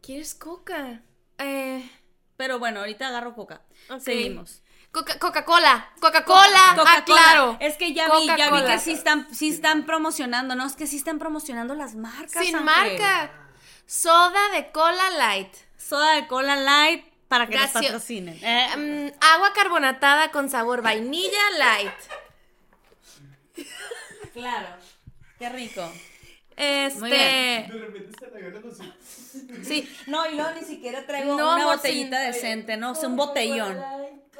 ¿Quieres 0.00 0.34
coca? 0.34 1.02
Eh... 1.38 1.88
Pero 2.36 2.58
bueno, 2.58 2.80
ahorita 2.80 3.06
agarro 3.06 3.32
coca. 3.36 3.62
Seguimos. 4.00 4.63
Coca- 4.94 5.18
Coca-Cola, 5.18 5.90
Coca-Cola, 5.98 6.70
ah, 6.70 6.74
Coca-Cola. 6.76 7.02
claro. 7.04 7.56
Es 7.58 7.76
que 7.76 7.92
ya 7.92 8.08
vi, 8.08 8.26
ya 8.28 8.48
vi 8.52 8.64
que 8.64 8.78
sí 8.78 8.92
están, 8.92 9.26
sí 9.34 9.48
están 9.48 9.86
promocionando, 9.86 10.54
¿no? 10.54 10.64
Es 10.64 10.76
que 10.76 10.86
sí 10.86 10.96
están 10.96 11.18
promocionando 11.18 11.74
las 11.74 11.96
marcas. 11.96 12.30
Sin 12.30 12.54
Ángel. 12.54 12.62
marca. 12.62 13.32
Soda 13.86 14.50
de 14.54 14.70
cola 14.70 15.10
light. 15.18 15.52
Soda 15.76 16.12
de 16.12 16.28
cola 16.28 16.54
light 16.54 17.04
para 17.26 17.48
que 17.48 17.56
nos 17.58 17.70
patrocinen. 17.70 18.38
Eh, 18.40 19.10
Mm, 19.10 19.18
agua 19.34 19.52
carbonatada 19.52 20.30
con 20.30 20.48
sabor 20.48 20.80
vainilla 20.80 21.50
light. 21.58 21.92
Claro. 24.32 24.68
Qué 25.40 25.48
rico. 25.48 25.92
Este. 26.56 27.00
Muy 27.00 27.10
bien. 27.10 27.68
De 27.68 27.78
repente 27.78 28.18
se 28.72 29.64
Sí, 29.64 29.96
no, 30.06 30.24
y 30.30 30.36
luego 30.36 30.50
ni 30.52 30.64
siquiera 30.64 31.04
traigo 31.04 31.36
No, 31.36 31.54
una 31.56 31.64
botellita 31.66 32.20
decente, 32.20 32.76
no, 32.76 32.92
o 32.92 32.94
sea, 32.94 33.08
un 33.08 33.16
botellón. 33.16 33.76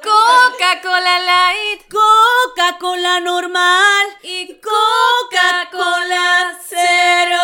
Coca-Cola 0.01 1.19
light. 1.19 1.81
Coca-Cola 1.89 3.19
normal 3.19 4.05
y 4.23 4.59
Coca-Cola 4.59 6.57
cero. 6.67 7.41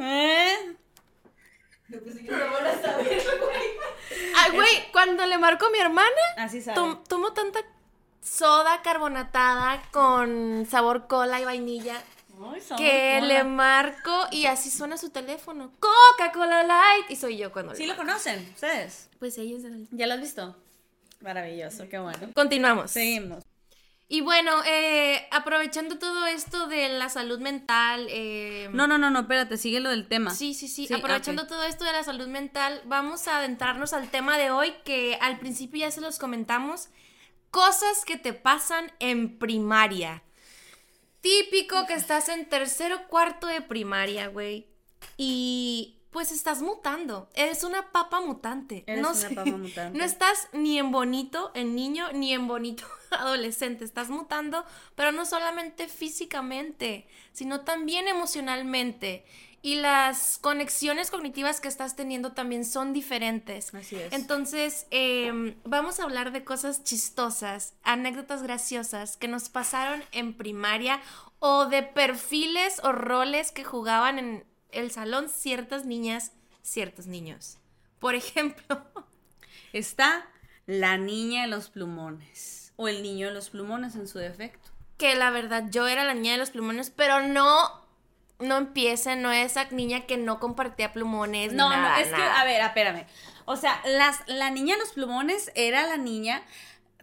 ¿Eh? 0.00 0.76
Sí 1.88 2.24
que 2.24 2.30
me 2.32 2.44
van 2.44 2.66
a 2.66 2.82
saber, 2.82 3.22
güey. 3.40 4.32
Ay, 4.36 4.50
güey, 4.52 4.92
cuando 4.92 5.24
le 5.26 5.38
marco 5.38 5.66
a 5.66 5.70
mi 5.70 5.78
hermana, 5.78 6.10
Así 6.36 6.60
sabe. 6.60 6.74
tom- 6.76 7.04
tomo 7.04 7.32
tanta 7.32 7.60
soda 8.20 8.82
carbonatada 8.82 9.82
con 9.92 10.66
sabor 10.70 11.06
cola 11.06 11.40
y 11.40 11.44
vainilla 11.44 12.02
Ay, 12.52 12.60
que 12.76 13.16
cola. 13.20 13.26
le 13.26 13.44
marco 13.44 14.26
y 14.30 14.46
así 14.46 14.70
suena 14.70 14.96
su 14.96 15.10
teléfono. 15.10 15.72
Coca-Cola 15.80 16.62
light. 16.64 17.10
Y 17.10 17.16
soy 17.16 17.36
yo 17.36 17.52
cuando 17.52 17.74
¿Sí 17.74 17.82
le 17.86 17.92
lo 17.92 17.96
conocen 17.96 18.48
ustedes? 18.54 19.08
Pues 19.18 19.38
ellos. 19.38 19.62
¿Ya 19.90 20.06
lo 20.06 20.14
has 20.14 20.20
visto? 20.20 20.56
Maravilloso, 21.20 21.88
qué 21.88 21.98
bueno. 21.98 22.28
Continuamos. 22.34 22.90
Seguimos. 22.90 23.42
Y 24.06 24.20
bueno, 24.20 24.52
eh, 24.66 25.26
aprovechando 25.30 25.98
todo 25.98 26.26
esto 26.26 26.66
de 26.66 26.90
la 26.90 27.08
salud 27.08 27.38
mental. 27.40 28.06
eh, 28.10 28.68
No, 28.72 28.86
no, 28.86 28.98
no, 28.98 29.08
no, 29.10 29.20
espérate, 29.20 29.56
sigue 29.56 29.80
lo 29.80 29.88
del 29.88 30.06
tema. 30.08 30.30
Sí, 30.34 30.52
sí, 30.52 30.68
sí. 30.68 30.86
Sí, 30.86 30.92
Aprovechando 30.94 31.46
todo 31.46 31.62
esto 31.62 31.84
de 31.84 31.92
la 31.92 32.04
salud 32.04 32.26
mental, 32.28 32.82
vamos 32.84 33.26
a 33.28 33.38
adentrarnos 33.38 33.94
al 33.94 34.10
tema 34.10 34.36
de 34.36 34.50
hoy 34.50 34.74
que 34.84 35.16
al 35.22 35.38
principio 35.38 35.80
ya 35.80 35.90
se 35.90 36.02
los 36.02 36.18
comentamos. 36.18 36.90
Cosas 37.50 38.04
que 38.04 38.18
te 38.18 38.32
pasan 38.34 38.92
en 38.98 39.38
primaria. 39.38 40.22
Típico 41.24 41.86
que 41.86 41.94
estás 41.94 42.28
en 42.28 42.46
tercero 42.50 43.08
cuarto 43.08 43.46
de 43.46 43.62
primaria, 43.62 44.26
güey. 44.26 44.66
Y 45.16 46.02
pues 46.10 46.30
estás 46.32 46.60
mutando. 46.60 47.30
Eres 47.32 47.64
una 47.64 47.92
papa 47.92 48.20
mutante. 48.20 48.84
Eres 48.86 49.00
no 49.00 49.12
una 49.12 49.18
sé. 49.18 49.34
papa 49.34 49.50
mutante. 49.50 49.98
No 49.98 50.04
estás 50.04 50.48
ni 50.52 50.78
en 50.78 50.90
bonito, 50.92 51.50
en 51.54 51.74
niño, 51.74 52.12
ni 52.12 52.34
en 52.34 52.46
bonito 52.46 52.84
adolescente. 53.10 53.86
Estás 53.86 54.10
mutando, 54.10 54.66
pero 54.96 55.12
no 55.12 55.24
solamente 55.24 55.88
físicamente, 55.88 57.08
sino 57.32 57.62
también 57.62 58.06
emocionalmente. 58.06 59.24
Y 59.64 59.76
las 59.76 60.36
conexiones 60.36 61.10
cognitivas 61.10 61.58
que 61.58 61.68
estás 61.68 61.96
teniendo 61.96 62.32
también 62.32 62.66
son 62.66 62.92
diferentes. 62.92 63.74
Así 63.74 63.96
es. 63.96 64.12
Entonces, 64.12 64.86
em, 64.90 65.54
vamos 65.64 65.98
a 65.98 66.02
hablar 66.02 66.32
de 66.32 66.44
cosas 66.44 66.84
chistosas, 66.84 67.72
anécdotas 67.82 68.42
graciosas 68.42 69.16
que 69.16 69.26
nos 69.26 69.48
pasaron 69.48 70.04
en 70.12 70.34
primaria 70.34 71.00
o 71.38 71.64
de 71.64 71.82
perfiles 71.82 72.78
o 72.82 72.92
roles 72.92 73.52
que 73.52 73.64
jugaban 73.64 74.18
en 74.18 74.44
el 74.70 74.90
salón 74.90 75.30
ciertas 75.30 75.86
niñas, 75.86 76.32
ciertos 76.60 77.06
niños. 77.06 77.56
Por 78.00 78.14
ejemplo, 78.14 78.84
Está 79.72 80.28
la 80.66 80.98
niña 80.98 81.42
de 81.42 81.48
los 81.48 81.70
plumones. 81.70 82.74
O 82.76 82.86
el 82.86 83.02
niño 83.02 83.28
de 83.28 83.32
los 83.32 83.48
plumones 83.48 83.96
en 83.96 84.06
su 84.08 84.18
defecto. 84.18 84.70
que 84.98 85.14
la 85.16 85.30
verdad 85.30 85.64
yo 85.70 85.88
era 85.88 86.04
la 86.04 86.12
niña 86.12 86.32
de 86.32 86.38
los 86.38 86.50
plumones, 86.50 86.90
pero 86.90 87.26
no, 87.26 87.83
no 88.38 88.56
empiecen, 88.58 89.22
no 89.22 89.30
esa 89.32 89.64
niña 89.70 90.06
que 90.06 90.16
no 90.16 90.40
compartía 90.40 90.92
plumones. 90.92 91.52
No, 91.52 91.68
nada, 91.70 91.96
no, 91.96 92.02
es 92.02 92.08
que, 92.12 92.22
a 92.22 92.44
ver, 92.44 92.60
espérame. 92.62 93.06
O 93.46 93.56
sea, 93.56 93.80
las, 93.86 94.20
la 94.26 94.50
niña 94.50 94.74
de 94.74 94.80
los 94.80 94.92
plumones 94.92 95.52
era 95.54 95.86
la 95.86 95.96
niña. 95.96 96.42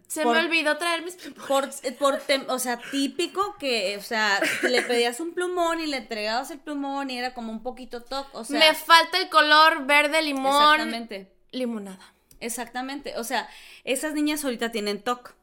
Se 0.08 0.24
Por- 0.24 0.34
me 0.36 0.42
olvidó 0.42 0.76
traer 0.76 1.02
mis 1.02 1.14
plumones. 1.16 1.46
Por, 1.48 1.94
por 1.96 2.20
tem- 2.26 2.44
o 2.48 2.58
sea, 2.58 2.78
típico 2.90 3.56
que, 3.58 3.96
o 3.96 4.02
sea, 4.02 4.40
le 4.62 4.82
pedías 4.82 5.20
un 5.20 5.32
plumón 5.32 5.80
y 5.80 5.86
le 5.86 5.96
entregabas 5.98 6.50
el 6.50 6.58
plumón 6.58 7.08
y 7.08 7.18
era 7.18 7.32
como 7.32 7.50
un 7.50 7.62
poquito 7.62 8.02
toc, 8.02 8.28
o 8.34 8.44
sea, 8.44 8.58
me 8.58 8.74
falta 8.74 9.18
el 9.18 9.28
color 9.30 9.86
verde 9.86 10.20
limón. 10.20 10.52
exactamente, 10.80 11.32
Limonada. 11.50 12.12
exactamente, 12.40 13.14
o 13.16 13.24
sea, 13.24 13.48
esas 13.84 14.12
niñas 14.12 14.44
ahorita 14.44 14.70
tienen 14.70 15.02
toc. 15.02 15.34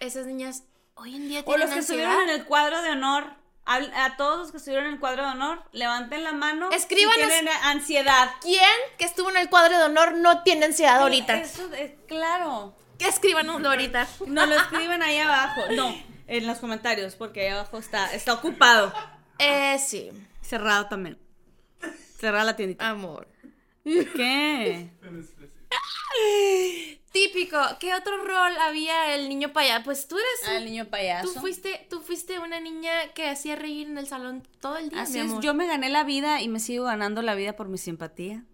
Esas 0.00 0.26
niñas 0.26 0.64
hoy 0.96 1.14
en 1.16 1.28
día 1.28 1.40
O 1.40 1.44
tienen 1.44 1.60
los 1.60 1.70
que 1.70 1.78
ansiedad. 1.78 2.02
estuvieron 2.10 2.28
en 2.34 2.40
el 2.40 2.46
cuadro 2.46 2.82
de 2.82 2.90
honor, 2.90 3.30
a 3.66 4.16
todos 4.16 4.38
los 4.38 4.50
que 4.52 4.58
estuvieron 4.58 4.86
en 4.86 4.94
el 4.94 5.00
cuadro 5.00 5.24
de 5.24 5.30
honor, 5.30 5.62
levanten 5.72 6.24
la 6.24 6.32
mano. 6.32 6.70
Escríbanos. 6.70 7.20
Si 7.20 7.28
tienen 7.28 7.48
ansiedad. 7.64 8.30
¿Quién 8.40 8.62
que 8.96 9.04
estuvo 9.04 9.28
en 9.30 9.36
el 9.36 9.50
cuadro 9.50 9.76
de 9.76 9.84
honor 9.84 10.16
no 10.16 10.42
tiene 10.42 10.66
ansiedad 10.66 11.02
ahorita? 11.02 11.38
Eso 11.38 11.72
es 11.74 11.92
claro. 12.06 12.74
Que 12.98 13.08
escríbanoslo 13.08 13.68
ahorita. 13.68 14.06
No 14.26 14.46
lo 14.46 14.56
escriben 14.56 15.02
ahí 15.02 15.18
abajo. 15.18 15.62
No, 15.72 15.94
en 16.26 16.46
los 16.46 16.58
comentarios, 16.58 17.16
porque 17.16 17.42
ahí 17.42 17.48
abajo 17.48 17.78
está, 17.78 18.14
está 18.14 18.32
ocupado. 18.32 18.92
Eh, 19.38 19.78
sí. 19.78 20.10
Cerrado 20.40 20.86
también. 20.86 21.18
Cerrada 22.18 22.44
la 22.44 22.56
tiendita. 22.56 22.88
Amor. 22.88 23.28
¿Qué? 23.84 24.90
Típico. 27.16 27.56
¿Qué 27.80 27.94
otro 27.94 28.22
rol 28.24 28.52
había 28.60 29.14
el 29.14 29.30
niño 29.30 29.52
payaso? 29.54 29.84
Pues 29.84 30.06
tú 30.06 30.16
eres. 30.16 30.56
Al 30.56 30.66
niño 30.66 30.84
payaso. 30.84 31.32
Tú 31.32 31.40
fuiste, 31.40 31.86
tú 31.88 32.00
fuiste 32.00 32.38
una 32.38 32.60
niña 32.60 32.90
que 33.14 33.30
hacía 33.30 33.56
reír 33.56 33.88
en 33.88 33.96
el 33.96 34.06
salón 34.06 34.42
todo 34.60 34.76
el 34.76 34.90
día. 34.90 35.00
Así 35.00 35.18
mi 35.22 35.34
es, 35.34 35.40
yo 35.40 35.54
me 35.54 35.66
gané 35.66 35.88
la 35.88 36.04
vida 36.04 36.42
y 36.42 36.48
me 36.48 36.60
sigo 36.60 36.84
ganando 36.84 37.22
la 37.22 37.34
vida 37.34 37.56
por 37.56 37.68
mi 37.68 37.78
simpatía. 37.78 38.44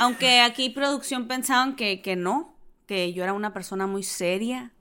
Aunque 0.00 0.40
aquí 0.40 0.70
producción 0.70 1.28
pensaban 1.28 1.76
que, 1.76 2.02
que 2.02 2.16
no, 2.16 2.58
que 2.86 3.12
yo 3.12 3.22
era 3.22 3.32
una 3.32 3.52
persona 3.52 3.86
muy 3.86 4.02
seria, 4.02 4.72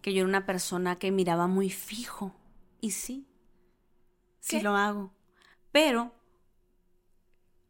que 0.00 0.14
yo 0.14 0.20
era 0.20 0.28
una 0.28 0.46
persona 0.46 0.98
que 0.98 1.10
miraba 1.10 1.46
muy 1.46 1.68
fijo. 1.68 2.34
Y 2.80 2.92
sí, 2.92 3.28
sí 4.40 4.56
¿Qué? 4.56 4.62
lo 4.62 4.74
hago. 4.74 5.12
Pero 5.70 6.14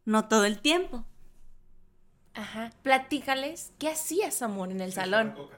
no 0.05 0.29
todo 0.29 0.45
el 0.45 0.61
tiempo. 0.61 1.05
Ajá. 2.35 2.71
Platícales. 2.83 3.71
¿Qué 3.79 3.89
hacías, 3.89 4.41
amor, 4.41 4.71
en 4.71 4.81
el 4.81 4.93
salón? 4.93 5.31
Coca. 5.31 5.57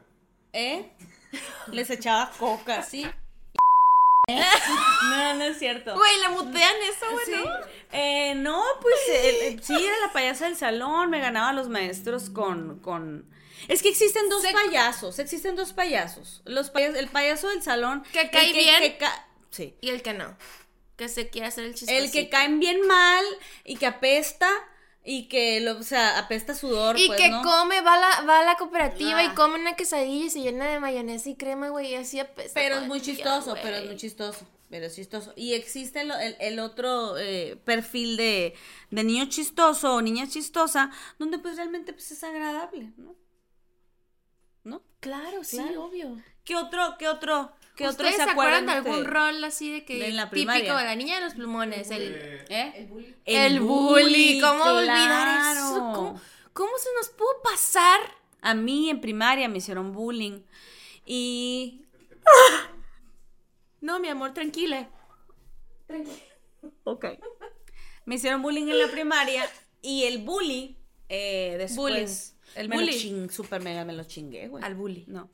¿Eh? 0.54 0.92
Les 1.72 1.90
echaba 1.90 2.32
coca, 2.38 2.84
¿sí? 2.84 3.06
No, 4.30 5.34
no 5.36 5.44
es 5.46 5.58
cierto. 5.60 5.96
Güey, 5.96 6.20
le 6.20 6.30
mutean 6.30 6.76
eso, 6.84 7.06
güey, 7.12 7.26
Sí. 7.26 7.32
¿no? 7.32 7.44
Eh, 7.94 8.36
no, 8.36 8.62
pues 8.82 8.96
eh, 9.10 9.48
eh, 9.48 9.60
sí, 9.62 9.74
era 9.74 9.98
la 10.06 10.12
payasa 10.12 10.46
del 10.46 10.58
salón, 10.58 11.10
me 11.10 11.22
ganaba 11.22 11.50
a 11.50 11.54
los 11.54 11.70
maestros 11.70 12.30
con, 12.30 12.80
con... 12.80 13.30
Es 13.70 13.82
que 13.82 13.88
existen 13.90 14.28
dos 14.30 14.42
Se- 14.42 14.52
payasos, 14.52 15.20
existen 15.20 15.56
dos 15.56 15.72
payasos. 15.72 16.42
Los 16.46 16.70
payas- 16.72 16.96
el 16.98 17.08
payaso 17.08 17.48
del 17.48 17.62
salón... 17.64 18.04
Que 18.12 18.22
el 18.22 18.30
cae 18.32 18.52
bien. 18.52 18.82
que 18.82 18.98
ca- 18.98 19.28
sí. 19.50 19.76
Y 19.80 19.90
el 19.90 20.02
que 20.02 20.14
no. 20.14 20.38
Que 20.98 21.08
se 21.08 21.30
quiere 21.30 21.48
hacer 21.48 21.64
el 21.64 21.74
chistoso. 21.76 21.98
El 21.98 22.12
que 22.12 22.28
caen 22.28 22.60
bien 22.60 22.86
mal 22.86 23.24
y 23.64 23.78
que 23.78 23.86
apesta 23.88 24.50
y 25.10 25.30
que, 25.30 25.62
lo, 25.62 25.78
o 25.80 25.84
sea, 25.84 26.20
apesta 26.20 26.54
sudor, 26.54 27.00
Y 27.00 27.08
pues, 27.08 27.18
que 27.20 27.30
¿no? 27.30 27.42
come, 27.42 27.80
va 27.82 27.94
a 27.94 28.00
la, 28.00 28.22
va 28.28 28.40
a 28.42 28.44
la 28.44 28.56
cooperativa 28.58 29.24
y 29.24 29.28
Ah. 29.28 29.34
come 29.36 29.56
una 29.58 29.76
quesadilla 29.78 30.26
y 30.26 30.30
se 30.30 30.42
llena 30.42 30.68
de 30.68 30.80
mayonesa 30.82 31.30
y 31.30 31.36
crema, 31.36 31.70
güey, 31.70 31.92
y 31.92 31.96
así 31.96 32.20
apesta. 32.20 32.52
Pero 32.54 32.76
es 32.80 32.88
muy 32.88 32.98
el 33.00 33.06
chistoso, 33.06 33.52
güey. 33.52 33.64
pero 33.64 33.78
es 33.78 33.86
muy 33.86 33.96
chistoso. 33.96 34.46
Pero 34.70 34.86
es 34.88 34.96
chistoso. 34.96 35.32
Y 35.38 35.54
existe 35.54 36.04
lo- 36.04 36.18
el, 36.20 36.36
el 36.42 36.60
otro 36.60 37.18
eh, 37.18 37.56
perfil 37.64 38.18
de, 38.18 38.54
de 38.92 39.04
niño 39.06 39.26
chistoso 39.30 39.96
o 39.96 40.02
niña 40.02 40.28
chistosa, 40.28 40.92
donde 41.18 41.40
pues 41.40 41.56
realmente 41.56 41.94
pues 41.94 42.12
es 42.12 42.22
agradable, 42.26 42.92
¿no? 42.98 43.16
¿No? 44.66 44.82
Claro, 45.00 45.44
sí, 45.46 45.58
Claro. 45.58 45.86
obvio. 45.86 46.22
¿Qué 46.44 46.56
otro, 46.58 46.96
qué 47.00 47.08
otro, 47.08 47.54
qué 47.78 47.88
otro 47.88 48.06
¿Ustedes 48.06 48.26
se 48.26 48.32
acuerdan 48.32 48.66
de 48.66 48.74
algún 48.74 49.06
rol 49.06 49.42
así 49.44 49.72
de 49.72 49.86
que 49.86 49.98
De 50.00 50.12
la 50.12 50.30
típico 50.30 50.76
de 50.76 50.84
la 50.84 50.96
niña 50.96 51.16
de 51.16 51.22
los 51.22 51.36
plumones? 51.36 51.90
El, 51.92 52.14
Eh, 52.14 52.46
¿Eh? 52.50 52.74
El 52.76 52.88
bullying. 52.88 53.14
el 53.26 53.60
bully, 53.62 54.42
¿cómo 54.42 54.64
olvidar 54.64 55.56
eso? 55.56 55.92
¿Cómo, 55.96 56.22
cómo 56.54 56.72
se 56.78 56.90
nos 56.98 57.10
pudo 57.10 57.42
pasar? 57.44 58.00
A 58.42 58.54
mí 58.54 58.90
en 58.90 59.00
primaria 59.00 59.48
me 59.48 59.60
hicieron 59.60 59.94
bullying 59.94 60.42
y 61.06 61.86
No, 63.80 64.00
mi 64.00 64.10
amor, 64.10 64.34
tranquila. 64.34 64.90
Ok. 66.84 67.06
Me 68.06 68.16
hicieron 68.16 68.42
bullying 68.42 68.68
en 68.68 68.80
la 68.80 68.88
primaria 68.88 69.48
y 69.82 70.04
el 70.04 70.20
bully, 70.20 70.78
eh, 71.10 71.56
después. 71.58 71.94
Bullying. 71.94 72.37
El 72.56 72.70
me 72.70 72.76
bully. 72.78 72.92
Lo 72.94 72.98
ching, 72.98 73.30
super 73.30 73.62
mega 73.62 73.86
me 73.86 73.94
lo 73.94 74.04
chingué, 74.04 74.48
güey. 74.48 74.64
Al 74.64 74.76
bully. 74.76 75.06
No. 75.08 75.30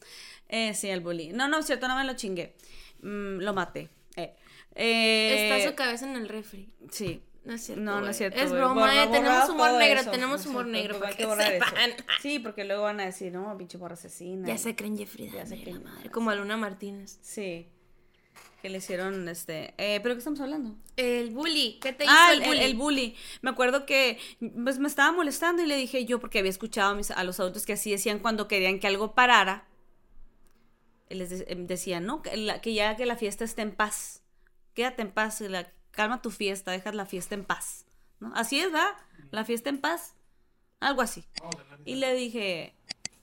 Eh, 0.50 0.74
sí, 0.74 0.90
al 0.90 1.02
bully. 1.02 1.30
No, 1.34 1.48
no, 1.48 1.60
es 1.60 1.66
cierto, 1.66 1.88
no 1.88 1.96
me 1.96 2.04
lo 2.04 2.14
chingué. 2.16 2.56
Mm, 3.02 3.40
lo 3.40 3.54
maté. 3.54 3.90
Eh. 4.16 4.36
Eh, 4.76 5.50
Está 5.52 5.70
su 5.70 5.76
cabeza 5.76 6.06
en 6.10 6.16
el 6.16 6.28
refri. 6.28 6.70
Sí. 6.92 7.22
No 7.46 7.54
es 7.54 7.62
cierto. 7.66 7.84
No, 7.84 8.00
no 8.00 8.08
es 8.10 8.18
cierto. 8.18 8.40
Es 8.40 8.52
broma, 8.52 8.82
Borra- 8.88 9.04
eh, 9.04 9.08
tenemos 9.12 9.50
humor 9.50 9.74
negro, 9.74 10.00
eso. 10.02 10.12
tenemos 10.12 10.46
No 10.46 10.50
humor 10.52 10.66
negro, 10.68 11.00
para 11.00 11.14
que 11.16 11.24
sepan. 11.26 11.92
Sí, 12.22 12.40
porque 12.40 12.64
luego 12.64 12.84
van 12.84 13.02
a 13.02 13.06
decir, 13.06 13.34
no, 13.34 13.58
pinche 13.58 13.78
borra 13.78 13.96
asesina. 13.96 14.48
Ya 14.48 14.58
se 14.58 14.76
creen 14.76 14.98
Jeffrey 14.98 15.30
Ya 15.30 15.46
se 15.46 15.60
creen. 15.60 15.84
la 15.84 15.92
madre, 15.92 16.10
como 16.10 16.30
a 16.30 16.36
Luna 16.36 16.56
Martínez. 16.56 17.20
Sí. 17.22 17.68
Que 18.62 18.70
le 18.70 18.78
hicieron, 18.78 19.28
este... 19.28 19.74
Eh, 19.78 20.00
¿Pero 20.02 20.16
qué 20.16 20.20
estamos 20.20 20.40
hablando? 20.40 20.76
El 20.96 21.32
bully, 21.32 21.80
¿qué 21.82 21.92
te 21.92 22.06
hizo 22.06 22.14
Ah, 22.16 22.32
el 22.34 22.42
bully? 22.42 22.60
el 22.60 22.76
bully. 22.76 23.16
Me 23.42 23.50
acuerdo 23.50 23.86
que 23.86 24.18
pues, 24.64 24.80
me 24.80 24.88
estaba 24.88 25.12
molestando 25.12 25.62
y 25.62 25.66
le 25.66 25.76
dije 25.76 26.06
yo, 26.06 26.20
porque 26.22 26.40
había 26.40 26.50
escuchado 26.50 26.92
a, 26.92 26.96
mis- 26.96 27.12
a 27.12 27.24
los 27.26 27.40
adultos 27.42 27.66
que 27.66 27.74
así 27.74 27.92
decían 27.92 28.20
cuando 28.20 28.48
querían 28.48 28.80
que 28.80 28.88
algo 28.88 29.14
parara. 29.16 29.68
Y 31.10 31.16
Les 31.16 31.30
de- 31.30 31.46
em, 31.50 31.68
decían, 31.68 32.06
no, 32.06 32.22
que, 32.22 32.36
la- 32.38 32.62
que 32.62 32.74
ya 32.74 32.96
que 32.96 33.06
la 33.06 33.18
fiesta 33.18 33.44
esté 33.44 33.62
en 33.64 33.76
paz. 33.76 34.24
Quédate 34.74 35.02
en 35.02 35.12
paz, 35.12 35.42
la- 35.42 35.72
calma 35.92 36.22
tu 36.22 36.32
fiesta, 36.32 36.72
dejas 36.72 36.96
la 36.96 37.06
fiesta 37.06 37.36
en 37.36 37.44
paz. 37.44 37.86
¿no? 38.20 38.32
Así 38.36 38.60
es, 38.60 38.72
¿verdad? 38.72 38.94
La 39.32 39.44
fiesta 39.44 39.70
en 39.70 39.82
paz. 39.82 40.16
Algo 40.80 41.02
así. 41.02 41.26
Y 41.86 41.96
le 41.96 42.14
dije, 42.14 42.76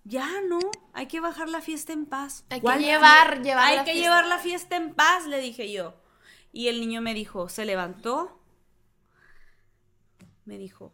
ya 0.04 0.28
no, 0.48 0.58
hay 0.92 1.06
que 1.06 1.20
bajar 1.20 1.48
la 1.48 1.60
fiesta 1.60 1.92
en 1.92 2.06
paz. 2.06 2.44
Hay 2.50 2.60
que 2.60 2.62
¿Cuál 2.62 2.80
llevar- 2.80 3.42
llevar 3.42 3.64
Hay 3.66 3.76
la 3.76 3.84
que 3.84 3.92
fiesta. 3.92 4.08
llevar 4.08 4.26
la 4.26 4.38
fiesta 4.38 4.76
en 4.76 4.94
paz, 4.94 5.26
le 5.26 5.40
dije 5.40 5.70
yo. 5.72 5.94
Y 6.52 6.68
el 6.68 6.80
niño 6.80 7.00
me 7.00 7.14
dijo, 7.14 7.48
se 7.48 7.64
levantó. 7.64 8.40
Me 10.44 10.58
dijo, 10.58 10.92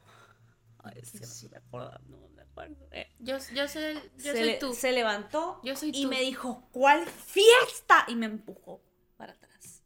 ay, 0.79 0.95
es 1.03 1.13
que 1.13 1.21
no 1.21 1.51
me 1.51 1.57
acuerdo, 1.57 1.99
no 2.09 2.29
me 2.35 2.43
acuerdo. 2.43 2.89
Eh, 2.91 3.07
Yo, 3.21 3.39
yo 3.55 3.69
soy, 3.69 3.95
yo 3.95 4.01
se, 4.19 4.33
soy 4.33 4.43
le- 4.45 4.55
tú. 4.59 4.75
se 4.75 4.93
levantó 4.93 5.61
Yo 5.65 5.77
soy 5.77 5.91
y 5.95 6.03
tú. 6.03 6.09
me 6.09 6.21
dijo, 6.21 6.69
¿cuál 6.73 7.07
fiesta? 7.07 8.05
Y 8.09 8.17
me 8.17 8.27
empujó 8.27 8.83
para 9.17 9.33
atrás. 9.33 9.83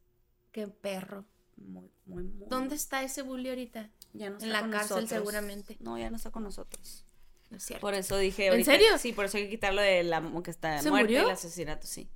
Qué 0.50 0.66
perro. 0.66 1.24
Muy, 1.56 1.92
muy, 2.06 2.24
muy. 2.24 2.48
¿Dónde 2.48 2.74
está 2.74 3.02
ese 3.02 3.22
bully 3.22 3.50
ahorita? 3.50 3.90
Ya 4.12 4.30
no 4.30 4.36
En 4.38 4.42
está 4.42 4.46
la 4.48 4.60
con 4.62 4.70
cárcel, 4.70 4.88
nosotros. 4.96 5.08
seguramente. 5.10 5.76
No, 5.78 5.96
ya 5.98 6.10
no 6.10 6.16
está 6.16 6.30
con 6.32 6.42
nosotros. 6.42 7.04
No 7.50 7.56
es 7.56 7.64
cierto. 7.64 7.80
Por 7.80 7.94
eso 7.94 8.16
dije 8.16 8.46
¿En 8.46 8.52
ahorita- 8.52 8.70
serio? 8.72 8.98
Sí, 8.98 9.12
por 9.12 9.24
eso 9.24 9.36
hay 9.36 9.44
que 9.44 9.50
quitarlo 9.50 9.82
de 9.82 10.04
la 10.04 10.22
que 10.44 10.50
está 10.50 10.80
¿Se 10.80 10.88
muerte 10.90 11.08
murió? 11.12 11.26
el 11.28 11.30
asesinato, 11.34 11.86
sí. 11.86 12.08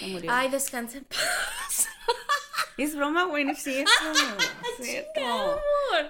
Se 0.00 0.06
murió. 0.08 0.30
Ay, 0.32 0.50
descansa 0.50 0.98
en 0.98 1.04
paz. 1.04 1.18
Es 2.78 2.96
broma, 2.96 3.24
güey, 3.24 3.44
no 3.44 3.52
es 3.52 3.58
cierto. 3.62 3.90
es 4.78 4.86
cierto. 4.86 5.60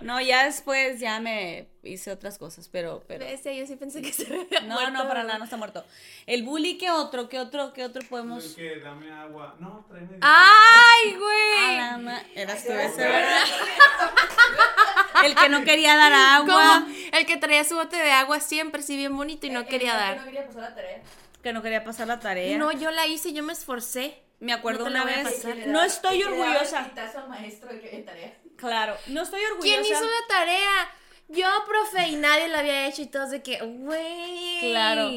No, 0.00 0.20
ya 0.20 0.44
después 0.44 1.00
ya 1.00 1.18
me 1.20 1.66
hice 1.82 2.12
otras 2.12 2.38
cosas, 2.38 2.68
pero, 2.68 3.02
pero. 3.08 3.24
Bestia, 3.24 3.52
yo 3.52 3.66
sí 3.66 3.74
pensé 3.76 4.00
que 4.00 4.12
se 4.12 4.26
había 4.26 4.60
No, 4.60 4.74
muerto. 4.74 4.90
no, 4.92 5.08
para 5.08 5.24
nada, 5.24 5.38
no 5.38 5.44
está 5.44 5.56
muerto. 5.56 5.84
El 6.26 6.44
bully, 6.44 6.78
¿qué 6.78 6.90
otro? 6.90 7.28
¿Qué 7.28 7.40
otro? 7.40 7.72
¿Qué 7.72 7.84
otro 7.84 8.00
El 8.02 8.08
podemos? 8.08 8.44
que 8.54 8.76
dame 8.80 9.10
agua. 9.12 9.56
No, 9.58 9.84
tráeme. 9.88 10.18
¡Ay, 10.20 11.14
Ah, 11.14 11.18
güey! 11.18 11.76
la 11.76 11.98
ma- 11.98 12.22
Eras 12.34 12.64
tú 12.64 12.72
ese, 12.72 12.96
¿verdad? 13.08 13.40
El 15.24 15.34
que 15.36 15.48
no 15.48 15.62
quería 15.64 15.96
dar 15.96 16.12
agua. 16.12 16.82
¿Cómo? 16.84 16.94
El 17.12 17.26
que 17.26 17.36
traía 17.36 17.64
su 17.64 17.76
bote 17.76 17.96
de 17.96 18.10
agua 18.12 18.40
siempre, 18.40 18.82
sí, 18.82 18.96
bien 18.96 19.16
bonito 19.16 19.46
y 19.46 19.50
no 19.50 19.60
El- 19.60 19.64
el 19.66 19.70
quería 19.70 19.92
niño 19.94 19.98
que 19.98 20.04
dar. 20.06 20.16
No 20.18 20.24
quería 20.24 20.46
pasar 20.46 20.62
la 20.62 20.74
tarea. 20.74 21.02
Que 21.42 21.52
no 21.52 21.62
quería 21.62 21.84
pasar 21.84 22.06
la 22.06 22.20
tarea. 22.20 22.56
No, 22.58 22.70
yo 22.72 22.90
la 22.90 23.06
hice, 23.06 23.32
yo 23.32 23.42
me 23.42 23.52
esforcé. 23.52 24.22
Me 24.42 24.52
acuerdo 24.52 24.84
no 24.84 24.90
una 24.90 25.04
vez. 25.04 25.44
No 25.66 25.84
estoy 25.84 26.20
orgullosa. 26.24 26.90
al 27.16 27.28
maestro 27.28 27.72
de 27.72 28.02
tarea. 28.04 28.36
Claro, 28.56 28.96
no 29.06 29.22
estoy 29.22 29.40
orgullosa. 29.44 29.80
¿Quién 29.80 29.84
hizo 29.84 30.04
la 30.04 30.26
tarea? 30.28 30.90
Yo, 31.28 31.46
profe, 31.66 32.08
y 32.08 32.16
nadie 32.16 32.48
la 32.48 32.58
había 32.58 32.88
hecho 32.88 33.02
y 33.02 33.06
todos 33.06 33.30
de 33.30 33.40
que, 33.40 33.60
güey. 33.60 34.58
Claro. 34.60 35.10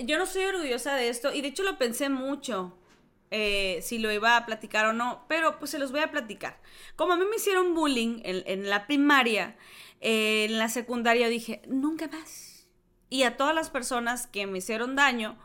Yo 0.00 0.18
no 0.18 0.24
estoy 0.24 0.44
orgullosa 0.44 0.96
de 0.96 1.08
esto 1.08 1.32
y 1.32 1.42
de 1.42 1.48
hecho 1.48 1.62
lo 1.62 1.78
pensé 1.78 2.08
mucho. 2.08 2.76
eh, 3.30 3.80
si 3.82 3.98
lo 3.98 4.10
iba 4.12 4.36
a 4.36 4.46
platicar 4.46 4.86
o 4.86 4.92
no, 4.92 5.24
pero 5.28 5.58
pues 5.58 5.70
se 5.70 5.78
los 5.78 5.90
voy 5.92 6.00
a 6.00 6.10
platicar. 6.10 6.60
Como 6.96 7.12
a 7.12 7.16
mí 7.16 7.24
me 7.24 7.36
hicieron 7.36 7.74
bullying 7.74 8.20
en, 8.24 8.42
en 8.46 8.68
la 8.70 8.86
primaria, 8.86 9.56
eh, 10.00 10.46
en 10.48 10.58
la 10.58 10.68
secundaria 10.68 11.28
dije, 11.28 11.62
nunca 11.66 12.08
más. 12.08 12.68
Y 13.10 13.22
a 13.22 13.36
todas 13.36 13.54
las 13.54 13.70
personas 13.70 14.26
que 14.26 14.46
me 14.46 14.58
hicieron 14.58 14.96
daño, 14.96 15.38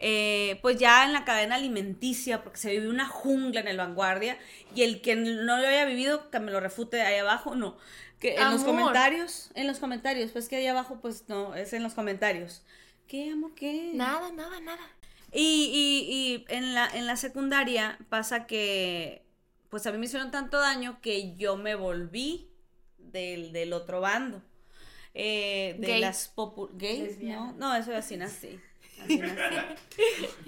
eh, 0.00 0.58
pues 0.62 0.78
ya 0.78 1.04
en 1.04 1.12
la 1.12 1.24
cadena 1.24 1.56
alimenticia, 1.56 2.42
porque 2.42 2.58
se 2.58 2.70
vive 2.70 2.88
una 2.88 3.06
jungla 3.06 3.60
en 3.60 3.68
el 3.68 3.76
vanguardia, 3.76 4.38
y 4.74 4.82
el 4.82 5.00
que 5.00 5.16
no 5.16 5.56
lo 5.58 5.66
haya 5.66 5.84
vivido, 5.84 6.30
que 6.30 6.40
me 6.40 6.50
lo 6.50 6.60
refute 6.60 7.00
ahí 7.02 7.18
abajo, 7.18 7.54
no. 7.54 7.76
Que 8.20 8.34
en 8.34 8.50
los 8.50 8.64
comentarios, 8.64 9.50
en 9.54 9.66
los 9.66 9.78
comentarios, 9.78 10.30
pues 10.32 10.48
que 10.48 10.56
ahí 10.56 10.66
abajo, 10.66 10.98
pues 11.00 11.24
no, 11.28 11.54
es 11.54 11.72
en 11.72 11.82
los 11.82 11.94
comentarios. 11.94 12.62
¿Qué, 13.06 13.30
amor? 13.30 13.54
¿Qué? 13.54 13.92
Nada, 13.94 14.32
nada, 14.32 14.60
nada. 14.60 14.82
Y, 15.32 15.70
y- 15.72 16.12
y 16.12 16.44
en, 16.54 16.74
la, 16.74 16.88
en 16.88 17.06
la 17.06 17.16
secundaria 17.16 17.98
pasa 18.08 18.46
que, 18.46 19.22
pues 19.70 19.86
a 19.86 19.92
mí 19.92 19.98
me 19.98 20.06
hicieron 20.06 20.30
tanto 20.30 20.58
daño 20.58 21.00
que 21.00 21.36
yo 21.36 21.56
me 21.56 21.74
volví 21.74 22.48
del, 22.98 23.52
del 23.52 23.72
otro 23.72 24.00
bando. 24.00 24.42
Eh, 25.14 25.76
de 25.78 25.86
Gay. 25.86 26.00
las 26.00 26.34
popu- 26.34 26.70
¿Gay? 26.76 27.02
Lesbiana. 27.02 27.52
No, 27.52 27.68
no, 27.70 27.74
eso 27.76 27.94
así 27.94 28.16
nací. 28.16 28.34
así 28.36 28.46
nací. 28.56 28.60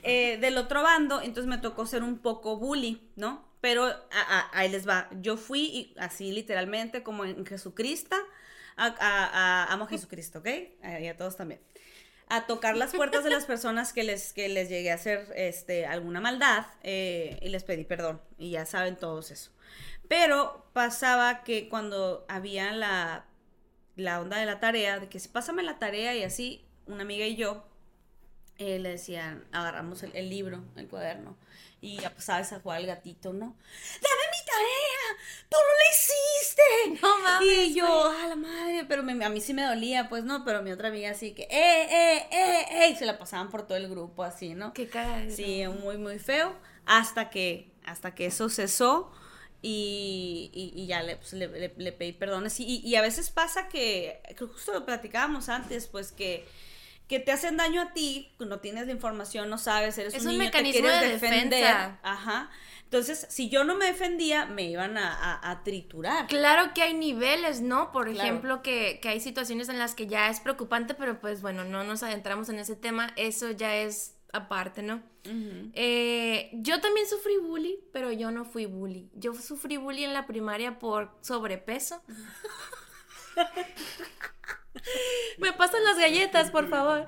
Eh, 0.03 0.39
del 0.41 0.57
otro 0.59 0.83
bando, 0.83 1.21
entonces 1.21 1.47
me 1.47 1.59
tocó 1.59 1.87
ser 1.87 2.03
un 2.03 2.19
poco 2.19 2.57
bully, 2.57 3.01
¿no? 3.17 3.45
Pero 3.61 3.85
a- 3.85 3.99
a- 4.11 4.51
ahí 4.53 4.69
les 4.71 4.89
va. 4.89 5.09
Yo 5.21 5.37
fui 5.37 5.61
y 5.65 5.95
así 5.99 6.33
literalmente 6.33 7.03
como 7.03 7.25
en 7.25 7.45
Jesucristo, 7.45 8.17
a, 8.77 9.67
amo 9.71 9.85
a 9.85 9.89
Jesucristo, 9.89 10.39
¿ok? 10.39 10.49
Y 11.01 11.07
a 11.09 11.17
todos 11.17 11.37
también 11.37 11.61
a 12.33 12.47
tocar 12.47 12.77
las 12.77 12.93
puertas 12.93 13.25
de 13.25 13.31
las 13.31 13.45
personas 13.45 13.93
que 13.93 14.05
les, 14.05 14.33
que 14.33 14.49
les 14.49 14.69
llegué 14.69 14.93
a 14.93 14.95
hacer 14.95 15.33
este, 15.35 15.85
alguna 15.85 16.21
maldad 16.21 16.65
eh, 16.85 17.37
y 17.43 17.49
les 17.49 17.65
pedí 17.65 17.85
perdón. 17.85 18.21
Y 18.39 18.51
ya 18.53 18.67
saben 18.67 18.95
todos 18.97 19.33
eso. 19.33 19.51
Pero 20.09 20.65
pasaba 20.73 21.43
que 21.43 21.69
cuando 21.69 22.25
había 22.29 22.71
la, 22.71 23.25
la 23.97 24.21
onda 24.21 24.39
de 24.39 24.47
la 24.47 24.61
tarea, 24.61 25.01
de 25.01 25.09
que 25.09 25.19
pásame 25.33 25.65
la 25.65 25.81
tarea 25.81 26.15
y 26.15 26.23
así, 26.23 26.65
una 26.87 27.03
amiga 27.03 27.27
y 27.27 27.35
yo 27.35 27.65
eh, 28.61 28.79
le 28.79 28.91
decían, 28.91 29.45
agarramos 29.53 30.03
el, 30.05 30.15
el 30.15 30.29
libro, 30.31 30.63
el 30.77 30.87
cuaderno, 30.89 31.37
y 31.81 31.97
ya 31.99 32.13
sabes 32.19 32.53
a 32.53 32.61
jugar 32.61 32.79
al 32.79 32.87
gatito, 32.87 33.33
¿no? 33.33 33.57
¡Dame 34.03 34.25
mi 34.33 34.47
tarea! 34.47 35.27
¡Tú 35.49 35.57
no 35.57 35.75
la 35.79 35.91
hiciste! 35.91 37.01
No 37.03 37.19
mames, 37.23 37.49
Y 37.69 37.75
yo, 37.75 38.11
a 38.11 38.27
la 38.27 38.37
madre, 38.37 38.85
pero 38.87 39.03
me- 39.03 39.25
a 39.25 39.29
mí 39.31 39.41
sí 39.41 39.55
me 39.55 39.63
dolía, 39.63 40.09
pues 40.09 40.25
no, 40.25 40.45
pero 40.45 40.63
mi 40.63 40.71
otra 40.73 40.89
amiga 40.89 41.11
así 41.11 41.33
que, 41.33 41.43
¡eh, 41.45 41.49
eh, 41.51 42.27
eh, 42.31 42.67
eh! 42.85 42.91
Y 42.91 42.97
se 42.97 43.07
la 43.07 43.19
pasaban 43.19 43.49
por 43.51 43.67
todo 43.67 43.77
el 43.79 43.89
grupo 43.89 44.23
así, 44.25 44.55
¿no? 44.55 44.73
Qué 44.75 44.89
cagadero. 44.89 45.35
Sí, 45.35 45.65
muy, 45.83 45.97
muy 45.99 46.19
feo, 46.19 46.55
hasta 46.87 47.31
que, 47.31 47.71
hasta 47.87 48.15
que 48.15 48.27
eso 48.27 48.49
cesó 48.51 49.11
y, 49.63 50.51
y- 50.53 50.73
y 50.83 50.87
ya 50.87 51.03
le, 51.03 51.17
pues, 51.17 51.33
le, 51.33 51.49
le- 51.49 51.75
le 51.77 51.93
pedí 51.93 52.13
perdones. 52.13 52.59
Y, 52.61 52.81
y 52.85 52.95
a 52.97 53.03
veces 53.03 53.31
pasa 53.31 53.69
que, 53.69 54.21
que 54.37 54.45
justo 54.47 54.73
lo 54.73 54.85
platicábamos 54.85 55.49
antes, 55.49 55.87
pues 55.87 56.13
que, 56.13 56.47
que 57.11 57.19
te 57.21 57.33
hacen 57.33 57.57
daño 57.57 57.83
a 57.83 57.93
ti, 57.93 58.33
no 58.39 58.61
tienes 58.61 58.87
la 58.87 58.93
información, 58.93 59.51
no 59.51 59.59
sabes, 59.59 59.99
eres 59.99 60.15
Es 60.15 60.23
un 60.23 60.29
un 60.29 60.39
niño, 60.39 60.51
te 60.53 60.59
mecanismo 60.59 60.81
quieres 60.83 61.01
de 61.03 61.09
defender. 61.09 61.51
defensa. 61.51 61.99
Ajá. 62.05 62.51
Entonces, 62.85 63.27
si 63.29 63.49
yo 63.51 63.65
no 63.65 63.75
me 63.75 63.87
defendía, 63.87 64.47
me 64.47 64.63
iban 64.71 64.97
a, 64.97 65.13
a- 65.13 65.51
a 65.51 65.63
triturar. 65.65 66.29
Claro 66.29 66.73
que 66.73 66.83
hay 66.83 66.95
niveles, 66.95 67.61
¿no? 67.61 67.91
Por 67.93 68.05
Claro. 68.13 68.21
ejemplo, 68.29 68.63
que, 68.63 69.01
que 69.03 69.09
hay 69.09 69.21
situaciones 69.21 69.69
en 69.69 69.79
las 69.81 69.95
que 69.97 70.07
ya 70.07 70.31
es 70.31 70.39
preocupante, 70.41 70.95
pero 70.95 71.21
pues 71.21 71.43
bueno, 71.43 71.65
no 71.65 71.83
nos 71.85 72.03
adentramos 72.05 72.49
en 72.49 72.61
ese 72.61 72.77
tema, 72.77 73.13
eso 73.17 73.51
ya 73.51 73.75
es 73.77 74.17
aparte, 74.33 74.83
¿no? 74.83 75.03
Eh, 75.25 76.51
yo 76.53 76.81
también 76.81 77.09
sufrí 77.09 77.37
bully, 77.39 77.81
pero 77.93 78.13
yo 78.13 78.31
no 78.31 78.45
fui 78.45 78.67
bully. 78.67 79.11
Yo 79.15 79.35
sufrí 79.35 79.77
bully 79.79 80.05
en 80.05 80.15
la 80.15 80.27
primaria 80.29 80.79
por 80.79 81.11
sobrepeso. 81.23 82.01
Me 85.39 85.53
pasan 85.53 85.83
las 85.85 85.99
galletas, 85.99 86.51
por 86.51 86.69
favor. 86.69 87.07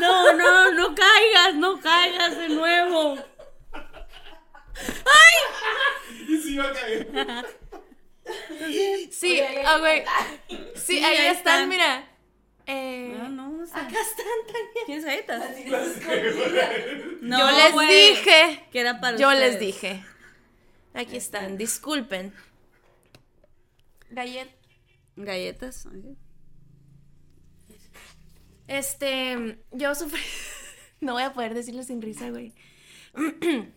No, 0.00 0.32
no, 0.34 0.70
no 0.72 0.94
caigas, 0.94 1.54
no 1.56 1.80
caigas 1.80 2.36
de 2.36 2.48
nuevo. 2.48 3.16
Y 6.28 6.36
sí 6.38 6.54
iba 6.54 6.68
a 6.68 6.72
caer. 6.72 7.08
Sí, 9.10 9.40
Oye, 9.40 9.62
ah, 9.66 9.78
güey. 9.78 10.04
Sí, 10.48 10.58
Sí, 10.76 11.04
ahí, 11.04 11.16
ahí 11.16 11.26
están, 11.28 11.36
están. 11.62 11.68
mira. 11.68 12.06
Eh, 12.66 13.14
No, 13.18 13.28
no, 13.28 13.64
acá 13.64 13.80
están 13.88 14.26
también. 14.46 14.68
¿Quieres 14.86 15.04
galletas? 15.04 15.42
No, 17.22 17.38
yo 17.38 17.50
les 17.56 17.72
güey, 17.72 18.10
dije. 18.10 18.68
que 18.70 18.80
era 18.80 19.00
para 19.00 19.16
Yo 19.16 19.32
les 19.32 19.58
dije. 19.58 20.04
Aquí 20.94 21.16
están, 21.16 21.56
disculpen. 21.58 22.32
Gallet. 24.10 24.48
Galletas. 25.16 25.86
ok. 25.86 26.16
Este, 28.70 29.58
yo 29.72 29.94
sufrí. 29.94 30.20
No 31.00 31.14
voy 31.14 31.22
a 31.22 31.32
poder 31.32 31.54
decirlo 31.54 31.82
sin 31.82 32.02
risa, 32.02 32.28
güey. 32.30 32.54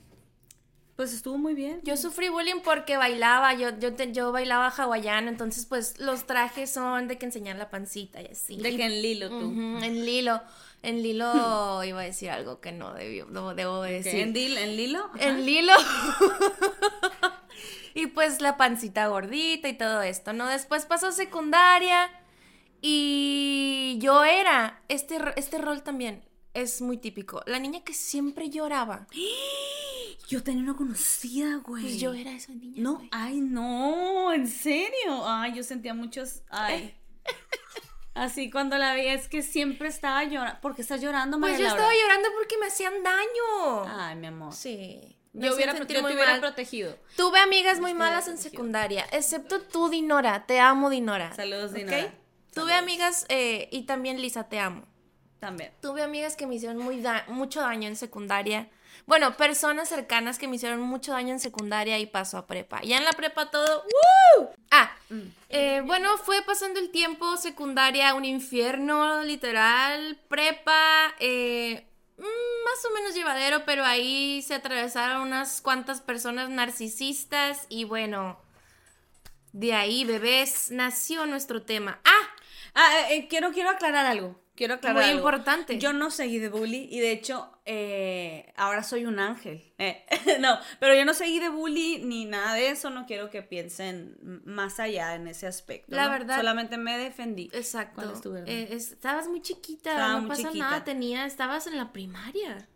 Pues 0.95 1.11
estuvo 1.11 1.39
muy 1.39 1.55
bien. 1.55 1.79
Yo 1.83 1.97
sufrí 1.97 2.29
bullying 2.29 2.61
porque 2.63 2.97
bailaba, 2.97 3.55
yo, 3.55 3.71
yo, 3.79 3.95
te- 3.95 4.11
yo 4.11 4.31
bailaba 4.31 4.69
hawaiano, 4.69 5.27
entonces 5.27 5.65
pues 5.65 5.97
los 5.99 6.27
trajes 6.27 6.71
son 6.71 7.07
de 7.07 7.17
que 7.17 7.25
enseñar 7.25 7.55
la 7.55 7.71
pancita 7.71 8.21
y 8.21 8.27
así. 8.27 8.57
De 8.57 8.75
que 8.75 8.85
en 8.85 9.01
Lilo 9.01 9.29
tú. 9.29 9.51
En 9.81 10.05
Lilo, 10.05 10.39
en 10.83 11.01
Lilo 11.01 11.33
iba 11.83 12.01
a 12.01 12.03
decir 12.03 12.29
algo 12.29 12.61
que 12.61 12.71
no 12.73 12.93
debió, 12.93 13.25
no 13.25 13.55
debo 13.55 13.81
de 13.81 13.93
decir. 14.03 14.19
¿En, 14.19 14.35
Dil- 14.35 14.55
en 14.55 14.75
Lilo? 14.77 15.09
Ajá. 15.15 15.29
En 15.29 15.43
Lilo. 15.47 15.73
y 17.95 18.07
pues 18.07 18.41
la 18.41 18.57
pancita 18.57 19.07
gordita 19.07 19.67
y 19.69 19.73
todo 19.77 20.01
esto, 20.03 20.33
¿no? 20.33 20.45
Después 20.47 20.85
pasó 20.85 21.11
secundaria 21.11 22.09
y 22.85 23.97
yo 23.99 24.23
era, 24.25 24.83
este, 24.89 25.17
este 25.37 25.57
rol 25.57 25.81
también 25.83 26.23
es 26.53 26.81
muy 26.81 26.97
típico, 26.97 27.41
la 27.47 27.57
niña 27.57 27.83
que 27.83 27.93
siempre 27.93 28.49
lloraba. 28.49 29.07
Yo 30.29 30.41
tenía 30.41 30.63
una 30.63 30.75
conocida, 30.75 31.57
güey. 31.57 31.83
Pues 31.83 31.99
yo 31.99 32.13
era 32.13 32.31
esa 32.31 32.53
niña. 32.53 32.75
No, 32.81 32.95
güey. 32.95 33.09
ay, 33.11 33.41
no, 33.41 34.31
en 34.31 34.47
serio. 34.47 35.21
Ay, 35.27 35.53
yo 35.53 35.63
sentía 35.63 35.93
muchos. 35.93 36.43
Ay. 36.49 36.95
Así 38.15 38.49
cuando 38.49 38.77
la 38.77 38.93
veía 38.93 39.13
es 39.13 39.27
que 39.27 39.41
siempre 39.41 39.89
estaba 39.89 40.23
llorando. 40.23 40.61
¿Por 40.61 40.75
qué 40.75 40.81
estás 40.81 41.01
llorando, 41.01 41.37
Pues 41.39 41.51
María 41.53 41.57
yo 41.57 41.75
Laura? 41.75 41.83
estaba 41.83 42.01
llorando 42.01 42.29
porque 42.37 42.57
me 42.57 42.67
hacían 42.67 42.93
daño. 43.03 43.83
Ay, 43.99 44.15
mi 44.15 44.27
amor. 44.27 44.53
Sí. 44.53 45.17
me 45.33 45.47
Yo, 45.47 45.55
hubiera, 45.55 45.77
yo 45.77 45.85
te 45.85 45.99
hubiera 46.01 46.31
mal. 46.31 46.39
protegido. 46.39 46.97
Tuve 47.17 47.39
amigas 47.39 47.79
muy 47.81 47.91
Yo 47.91 47.97
malas 47.97 48.27
en 48.29 48.37
secundaria, 48.37 49.05
excepto 49.11 49.61
tú, 49.61 49.89
Dinora. 49.89 50.45
Te 50.45 50.59
amo, 50.61 50.89
Dinora. 50.89 51.33
Saludos. 51.35 51.73
Dinora. 51.73 52.13
Tuve 52.53 52.73
amigas 52.73 53.25
eh, 53.29 53.67
y 53.71 53.83
también 53.83 54.21
Lisa, 54.21 54.47
te 54.49 54.59
amo. 54.59 54.85
También. 55.39 55.73
Tuve 55.81 56.03
amigas 56.03 56.35
que 56.35 56.47
me 56.47 56.55
hicieron 56.55 56.77
muy 56.77 57.01
da- 57.01 57.25
mucho 57.27 57.61
daño 57.61 57.87
en 57.87 57.95
secundaria. 57.95 58.69
Bueno, 59.05 59.35
personas 59.35 59.89
cercanas 59.89 60.37
que 60.37 60.47
me 60.47 60.55
hicieron 60.55 60.79
mucho 60.81 61.11
daño 61.11 61.33
en 61.33 61.39
secundaria 61.39 61.99
y 61.99 62.05
pasó 62.05 62.37
a 62.37 62.47
prepa. 62.47 62.81
Ya 62.83 62.97
en 62.97 63.03
la 63.03 63.11
prepa 63.11 63.51
todo... 63.51 63.83
¡Woo! 64.37 64.49
Ah, 64.71 64.95
eh, 65.49 65.81
bueno, 65.85 66.17
fue 66.17 66.41
pasando 66.43 66.79
el 66.79 66.89
tiempo, 66.91 67.35
secundaria, 67.35 68.13
un 68.13 68.23
infierno, 68.23 69.21
literal, 69.23 70.17
prepa, 70.29 71.13
eh, 71.19 71.85
mm, 72.17 72.21
más 72.23 72.85
o 72.89 72.93
menos 72.93 73.13
llevadero, 73.13 73.65
pero 73.65 73.83
ahí 73.83 74.41
se 74.41 74.55
atravesaron 74.55 75.21
unas 75.21 75.61
cuantas 75.61 75.99
personas 75.99 76.49
narcisistas 76.49 77.65
y 77.67 77.83
bueno, 77.83 78.39
de 79.51 79.73
ahí, 79.73 80.05
bebés, 80.05 80.71
nació 80.71 81.25
nuestro 81.25 81.61
tema. 81.63 81.99
¡Ah! 82.05 82.32
Ah, 82.75 83.09
eh, 83.11 83.27
quiero, 83.27 83.51
quiero 83.51 83.69
aclarar 83.69 84.05
algo. 84.05 84.41
Quiero 84.55 84.75
aclarar 84.75 84.97
Muy 85.01 85.05
algo. 85.05 85.19
importante. 85.19 85.79
Yo 85.79 85.93
no 85.93 86.11
seguí 86.11 86.37
de 86.37 86.49
bully 86.49 86.87
y 86.91 86.99
de 86.99 87.11
hecho 87.11 87.49
eh, 87.65 88.53
ahora 88.55 88.83
soy 88.83 89.05
un 89.05 89.17
ángel. 89.19 89.73
Eh, 89.79 90.05
no, 90.39 90.59
pero 90.79 90.93
yo 90.95 91.05
no 91.05 91.15
seguí 91.15 91.39
de 91.39 91.49
bully 91.49 92.01
ni 92.03 92.25
nada 92.25 92.53
de 92.53 92.69
eso. 92.69 92.91
No 92.91 93.07
quiero 93.07 93.31
que 93.31 93.41
piensen 93.41 94.15
más 94.45 94.79
allá 94.79 95.15
en 95.15 95.27
ese 95.27 95.47
aspecto. 95.47 95.95
La 95.95 96.05
¿no? 96.05 96.11
verdad- 96.11 96.37
Solamente 96.37 96.77
me 96.77 96.97
defendí. 96.99 97.49
Exacto. 97.51 97.95
Cuando 97.95 98.13
estuve 98.13 98.39
en- 98.41 98.47
Eh, 98.47 98.67
es- 98.71 98.91
estabas 98.91 99.27
muy 99.27 99.41
chiquita, 99.41 99.89
Estaba 99.91 100.13
no 100.13 100.19
muy 100.21 100.29
pasa 100.29 100.43
chiquita. 100.43 100.65
nada, 100.65 100.83
tenía, 100.83 101.25
estabas 101.25 101.65
en 101.65 101.77
la 101.77 101.91
primaria. 101.91 102.67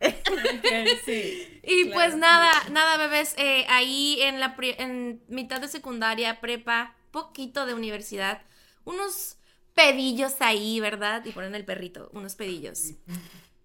Sí. 1.04 1.60
Y 1.62 1.84
Claro. 1.84 1.94
pues 1.94 2.16
nada, 2.16 2.52
nada, 2.70 2.96
bebés, 2.96 3.34
eh, 3.38 3.64
ahí 3.68 4.20
en 4.22 4.40
la 4.40 4.56
pri- 4.56 4.74
en 4.78 5.20
mitad 5.28 5.60
de 5.60 5.68
secundaria, 5.68 6.40
prepa, 6.40 6.94
poquito 7.10 7.66
de 7.66 7.74
universidad, 7.74 8.42
unos 8.86 9.36
pedillos 9.74 10.40
ahí, 10.40 10.80
¿verdad? 10.80 11.22
Y 11.26 11.32
ponen 11.32 11.54
el 11.54 11.66
perrito, 11.66 12.08
unos 12.14 12.34
pedillos. 12.34 12.94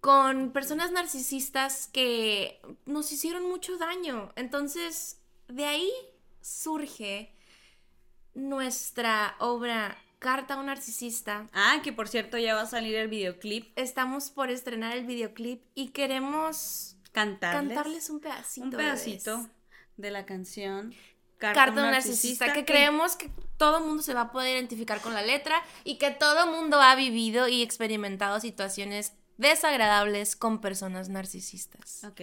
Con 0.00 0.52
personas 0.52 0.92
narcisistas 0.92 1.88
que 1.88 2.60
nos 2.84 3.10
hicieron 3.10 3.48
mucho 3.48 3.78
daño. 3.78 4.32
Entonces, 4.36 5.20
de 5.48 5.64
ahí 5.64 5.90
surge 6.42 7.32
nuestra 8.34 9.36
obra 9.38 9.96
Carta 10.22 10.54
a 10.54 10.60
un 10.60 10.66
narcisista. 10.66 11.48
Ah, 11.52 11.80
que 11.82 11.92
por 11.92 12.06
cierto 12.06 12.38
ya 12.38 12.54
va 12.54 12.62
a 12.62 12.66
salir 12.66 12.94
el 12.94 13.08
videoclip. 13.08 13.76
Estamos 13.76 14.30
por 14.30 14.50
estrenar 14.50 14.96
el 14.96 15.04
videoclip 15.04 15.64
y 15.74 15.88
queremos 15.88 16.96
Cantarles. 17.10 17.74
cantarles 17.74 18.08
un 18.10 18.20
pedacito. 18.20 18.64
un 18.66 18.70
pedacito 18.70 19.50
de 19.96 20.10
la 20.12 20.24
canción 20.24 20.94
Carta 21.52 21.80
a 21.82 21.84
un 21.86 21.90
narcisista, 21.90 22.52
que 22.52 22.64
creemos 22.64 23.16
que 23.16 23.30
todo 23.56 23.78
el 23.78 23.84
mundo 23.84 24.02
se 24.02 24.14
va 24.14 24.22
a 24.22 24.32
poder 24.32 24.54
identificar 24.56 25.00
con 25.00 25.14
la 25.14 25.22
letra 25.22 25.62
y 25.84 25.96
que 25.98 26.10
todo 26.10 26.44
el 26.44 26.50
mundo 26.50 26.80
ha 26.80 26.94
vivido 26.94 27.48
y 27.48 27.62
experimentado 27.62 28.38
situaciones 28.40 29.12
desagradables 29.38 30.36
con 30.36 30.60
personas 30.60 31.08
narcisistas. 31.08 32.04
Ok. 32.04 32.20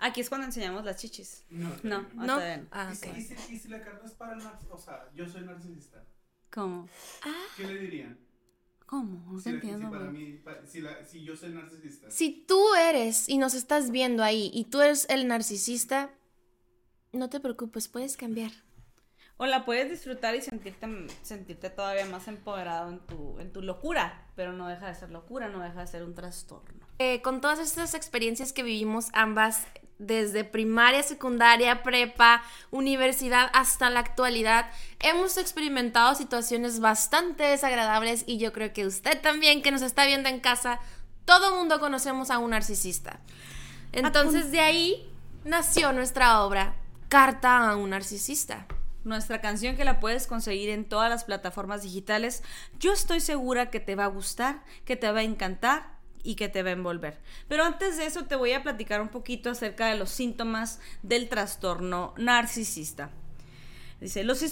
Aquí 0.00 0.20
es 0.20 0.28
cuando 0.28 0.46
enseñamos 0.46 0.84
las 0.84 0.96
chichis. 0.96 1.44
No. 1.50 1.70
No, 1.82 2.02
¿No? 2.14 2.26
todavía 2.34 2.56
no. 2.58 2.66
Ah, 2.72 2.90
¿Y, 2.92 2.96
si, 2.96 3.08
ok. 3.08 3.16
y 3.16 3.20
si- 3.22 3.54
y 3.54 3.58
si 3.58 3.68
la 3.68 3.80
carta 3.80 4.06
es 4.06 4.12
para 4.12 4.32
el 4.32 4.38
narcisista? 4.38 4.74
O 4.74 4.78
sea, 4.78 5.08
yo 5.14 5.28
soy 5.28 5.42
narcisista. 5.42 6.04
¿Cómo? 6.52 6.88
¿Qué 7.56 7.64
le 7.66 7.78
dirían? 7.78 8.18
¿Cómo? 8.86 9.32
No 9.32 9.38
Si, 9.38 9.44
te 9.44 9.52
la- 9.52 9.60
si 9.60 9.66
entiendo, 9.68 9.90
para 9.90 10.10
mí, 10.10 10.32
pa- 10.44 10.66
si, 10.66 10.80
la- 10.80 11.04
si 11.04 11.24
yo 11.24 11.34
soy 11.36 11.50
narcisista. 11.50 12.10
Si 12.10 12.44
tú 12.46 12.74
eres 12.74 13.28
y 13.28 13.38
nos 13.38 13.54
estás 13.54 13.90
viendo 13.90 14.22
ahí 14.22 14.50
y 14.52 14.64
tú 14.64 14.82
eres 14.82 15.06
el 15.08 15.26
narcisista, 15.26 16.10
no 17.14 17.30
te 17.30 17.40
preocupes, 17.40 17.88
puedes 17.88 18.16
cambiar. 18.16 18.50
O 19.36 19.46
la 19.46 19.64
puedes 19.64 19.90
disfrutar 19.90 20.36
y 20.36 20.42
sentirte, 20.42 20.86
sentirte 21.22 21.68
todavía 21.68 22.06
más 22.06 22.28
empoderado 22.28 22.88
en 22.90 23.00
tu, 23.00 23.38
en 23.40 23.52
tu 23.52 23.62
locura, 23.62 24.28
pero 24.36 24.52
no 24.52 24.68
deja 24.68 24.86
de 24.86 24.94
ser 24.94 25.10
locura, 25.10 25.48
no 25.48 25.60
deja 25.60 25.80
de 25.80 25.86
ser 25.88 26.04
un 26.04 26.14
trastorno. 26.14 26.86
Eh, 27.00 27.20
con 27.22 27.40
todas 27.40 27.58
estas 27.58 27.94
experiencias 27.94 28.52
que 28.52 28.62
vivimos 28.62 29.08
ambas, 29.12 29.66
desde 29.98 30.44
primaria, 30.44 31.02
secundaria, 31.02 31.82
prepa, 31.82 32.42
universidad 32.70 33.50
hasta 33.52 33.90
la 33.90 34.00
actualidad, 34.00 34.70
hemos 35.00 35.36
experimentado 35.36 36.14
situaciones 36.14 36.80
bastante 36.80 37.44
desagradables 37.44 38.24
y 38.26 38.38
yo 38.38 38.52
creo 38.52 38.72
que 38.72 38.86
usted 38.86 39.20
también 39.20 39.62
que 39.62 39.70
nos 39.70 39.82
está 39.82 40.06
viendo 40.06 40.28
en 40.28 40.40
casa, 40.40 40.80
todo 41.24 41.56
mundo 41.56 41.80
conocemos 41.80 42.30
a 42.30 42.38
un 42.38 42.50
narcisista. 42.50 43.20
Entonces 43.92 44.50
de 44.50 44.60
ahí 44.60 45.10
nació 45.44 45.92
nuestra 45.92 46.42
obra, 46.42 46.74
Carta 47.08 47.70
a 47.70 47.76
un 47.76 47.90
narcisista. 47.90 48.66
Nuestra 49.04 49.40
canción 49.40 49.76
que 49.76 49.84
la 49.84 50.00
puedes 50.00 50.26
conseguir 50.26 50.70
en 50.70 50.84
todas 50.84 51.10
las 51.10 51.24
plataformas 51.24 51.82
digitales, 51.82 52.42
yo 52.80 52.92
estoy 52.92 53.20
segura 53.20 53.70
que 53.70 53.78
te 53.78 53.94
va 53.94 54.04
a 54.04 54.08
gustar, 54.08 54.64
que 54.84 54.96
te 54.96 55.10
va 55.12 55.20
a 55.20 55.24
encantar 55.24 55.98
y 56.22 56.34
que 56.36 56.48
te 56.48 56.62
va 56.62 56.70
a 56.70 56.72
envolver. 56.72 57.20
Pero 57.46 57.64
antes 57.64 57.98
de 57.98 58.06
eso 58.06 58.24
te 58.24 58.34
voy 58.34 58.52
a 58.52 58.62
platicar 58.62 59.00
un 59.00 59.08
poquito 59.08 59.50
acerca 59.50 59.86
de 59.88 59.98
los 59.98 60.10
síntomas 60.10 60.80
del 61.02 61.28
trastorno 61.28 62.14
narcisista. 62.16 63.10
Dice, 64.04 64.22
los. 64.22 64.42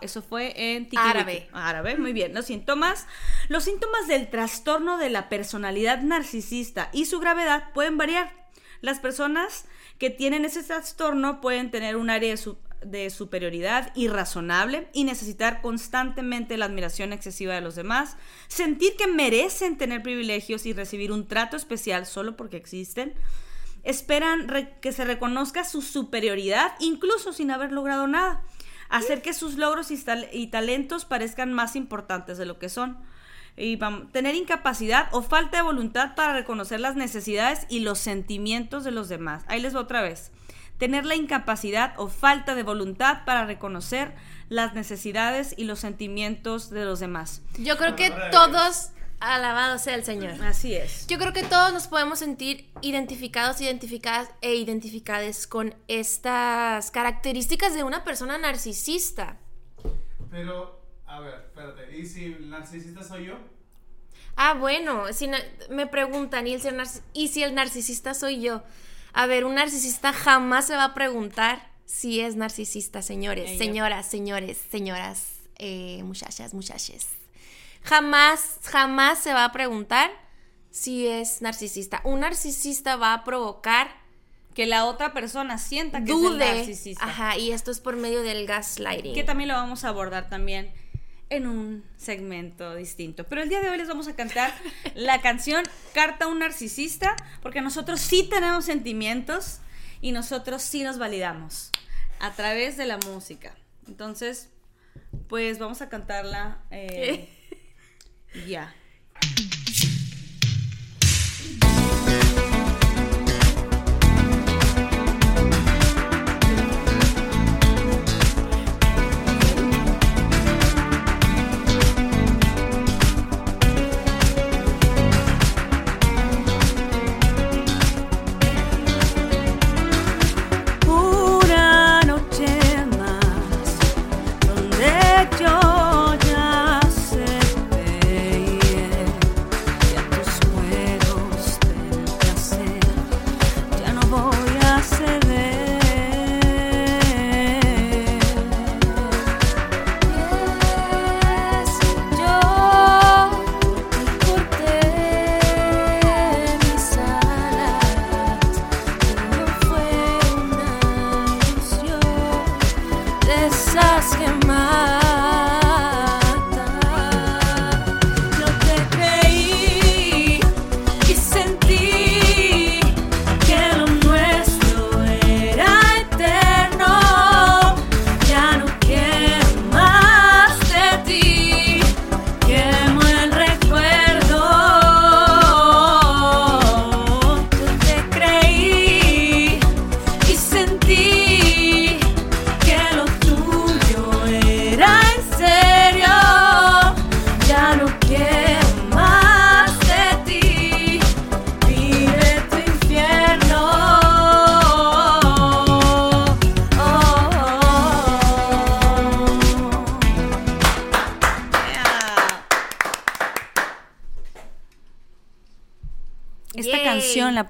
Eso 0.00 0.22
fue 0.22 0.54
en 0.74 0.84
Tiki 0.88 0.96
Árabe. 1.00 1.48
Árabe, 1.52 1.96
muy 1.96 2.12
bien. 2.12 2.34
Los 2.34 2.46
síntomas, 2.46 3.06
los 3.48 3.62
síntomas 3.62 4.08
del 4.08 4.28
trastorno 4.28 4.98
de 4.98 5.08
la 5.08 5.28
personalidad 5.28 6.02
narcisista 6.02 6.90
y 6.92 7.04
su 7.04 7.20
gravedad 7.20 7.72
pueden 7.74 7.96
variar. 7.96 8.32
Las 8.80 8.98
personas 8.98 9.66
que 9.98 10.10
tienen 10.10 10.44
ese 10.44 10.64
trastorno 10.64 11.40
pueden 11.40 11.70
tener 11.70 11.94
un 11.96 12.10
área 12.10 12.30
de, 12.30 12.36
su- 12.36 12.58
de 12.84 13.08
superioridad 13.10 13.92
irrazonable 13.94 14.88
y 14.92 15.04
necesitar 15.04 15.62
constantemente 15.62 16.56
la 16.56 16.64
admiración 16.64 17.12
excesiva 17.12 17.54
de 17.54 17.60
los 17.60 17.76
demás, 17.76 18.16
sentir 18.48 18.96
que 18.96 19.06
merecen 19.06 19.78
tener 19.78 20.02
privilegios 20.02 20.66
y 20.66 20.72
recibir 20.72 21.12
un 21.12 21.28
trato 21.28 21.56
especial 21.56 22.04
solo 22.04 22.36
porque 22.36 22.56
existen, 22.56 23.14
esperan 23.86 24.48
re- 24.48 24.76
que 24.80 24.92
se 24.92 25.04
reconozca 25.04 25.64
su 25.64 25.80
superioridad 25.82 26.72
incluso 26.80 27.32
sin 27.32 27.50
haber 27.50 27.72
logrado 27.72 28.06
nada, 28.06 28.42
hacer 28.88 29.22
que 29.22 29.32
sus 29.34 29.54
logros 29.56 29.90
y, 29.90 29.96
tal- 29.96 30.28
y 30.32 30.48
talentos 30.48 31.04
parezcan 31.04 31.52
más 31.52 31.74
importantes 31.76 32.38
de 32.38 32.46
lo 32.46 32.58
que 32.58 32.68
son. 32.68 32.98
Y 33.56 33.78
vam- 33.78 34.10
tener 34.12 34.34
incapacidad 34.34 35.08
o 35.12 35.22
falta 35.22 35.56
de 35.56 35.62
voluntad 35.62 36.14
para 36.14 36.34
reconocer 36.34 36.78
las 36.78 36.94
necesidades 36.94 37.66
y 37.70 37.80
los 37.80 37.98
sentimientos 37.98 38.84
de 38.84 38.90
los 38.90 39.08
demás. 39.08 39.44
Ahí 39.48 39.60
les 39.62 39.74
va 39.74 39.80
otra 39.80 40.02
vez. 40.02 40.30
Tener 40.76 41.06
la 41.06 41.14
incapacidad 41.14 41.94
o 41.96 42.08
falta 42.08 42.54
de 42.54 42.62
voluntad 42.62 43.24
para 43.24 43.46
reconocer 43.46 44.14
las 44.50 44.74
necesidades 44.74 45.54
y 45.56 45.64
los 45.64 45.78
sentimientos 45.78 46.68
de 46.68 46.84
los 46.84 47.00
demás. 47.00 47.40
Yo 47.58 47.78
creo 47.78 47.96
que 47.96 48.12
todos, 48.30 48.90
alabado 49.20 49.78
sea 49.78 49.94
el 49.94 50.04
Señor. 50.04 50.32
Así 50.44 50.74
es. 50.74 51.06
Yo 51.06 51.18
creo 51.18 51.32
que 51.32 51.42
todos 51.42 51.72
nos 51.72 51.86
podemos 51.88 52.18
sentir 52.18 52.68
identificados, 52.82 53.60
identificadas 53.60 54.28
e 54.42 54.54
identificadas 54.54 55.46
con 55.46 55.74
estas 55.88 56.90
características 56.90 57.74
de 57.74 57.82
una 57.82 58.04
persona 58.04 58.36
narcisista. 58.38 59.38
Pero, 60.30 60.80
a 61.06 61.20
ver, 61.20 61.34
espérate. 61.46 61.96
¿Y 61.98 62.06
si 62.06 62.24
el 62.26 62.50
narcisista 62.50 63.02
soy 63.02 63.26
yo? 63.26 63.38
Ah, 64.36 64.52
bueno, 64.54 65.04
si 65.12 65.30
me 65.70 65.86
preguntan, 65.86 66.46
¿y, 66.46 66.52
el 66.54 66.60
ser 66.60 66.74
narci- 66.76 67.00
¿y 67.14 67.28
si 67.28 67.42
el 67.42 67.54
narcisista 67.54 68.12
soy 68.12 68.42
yo? 68.42 68.62
A 69.14 69.24
ver, 69.26 69.46
un 69.46 69.54
narcisista 69.54 70.12
jamás 70.12 70.66
se 70.66 70.76
va 70.76 70.84
a 70.84 70.94
preguntar 70.94 71.70
si 71.86 72.20
es 72.20 72.36
narcisista, 72.36 73.00
señores, 73.00 73.48
Ella. 73.48 73.58
señoras, 73.58 74.06
señores, 74.06 74.58
señoras, 74.70 75.28
eh, 75.56 76.02
muchachas, 76.02 76.52
muchaches. 76.52 77.06
Jamás, 77.86 78.58
jamás 78.64 79.18
se 79.20 79.32
va 79.32 79.44
a 79.44 79.52
preguntar 79.52 80.10
si 80.70 81.06
es 81.06 81.40
narcisista. 81.40 82.00
Un 82.04 82.20
narcisista 82.20 82.96
va 82.96 83.14
a 83.14 83.24
provocar 83.24 83.88
Que 84.54 84.66
la 84.66 84.86
otra 84.86 85.12
persona 85.12 85.58
sienta 85.58 86.02
que 86.02 86.12
es 86.12 86.18
el 86.18 86.38
narcisista. 86.38 87.04
Ajá, 87.04 87.36
y 87.36 87.52
esto 87.52 87.70
es 87.70 87.80
por 87.80 87.96
medio 87.96 88.22
del 88.22 88.46
gaslighting. 88.46 89.14
que 89.14 89.22
también 89.22 89.48
lo 89.48 89.54
vamos 89.54 89.84
a 89.84 89.88
abordar 89.88 90.30
también 90.30 90.72
en 91.28 91.46
un 91.46 91.84
segmento 91.96 92.74
distinto. 92.74 93.24
Pero 93.24 93.42
el 93.42 93.50
día 93.50 93.60
de 93.60 93.68
hoy 93.68 93.76
les 93.76 93.88
vamos 93.88 94.08
a 94.08 94.16
cantar 94.16 94.52
la 94.94 95.20
canción 95.20 95.62
Carta 95.92 96.24
a 96.24 96.28
un 96.28 96.38
narcisista, 96.38 97.16
porque 97.42 97.60
nosotros 97.60 98.00
sí 98.00 98.28
tenemos 98.30 98.64
sentimientos 98.64 99.58
y 100.00 100.12
nosotros 100.12 100.62
sí 100.62 100.82
nos 100.82 100.98
validamos 100.98 101.70
a 102.18 102.32
través 102.32 102.76
de 102.76 102.86
la 102.86 102.96
música. 102.98 103.54
Entonces, 103.86 104.48
pues 105.28 105.58
vamos 105.58 105.82
a 105.82 105.88
cantarla 105.88 106.60
eh, 106.70 107.28
ya. 108.44 108.68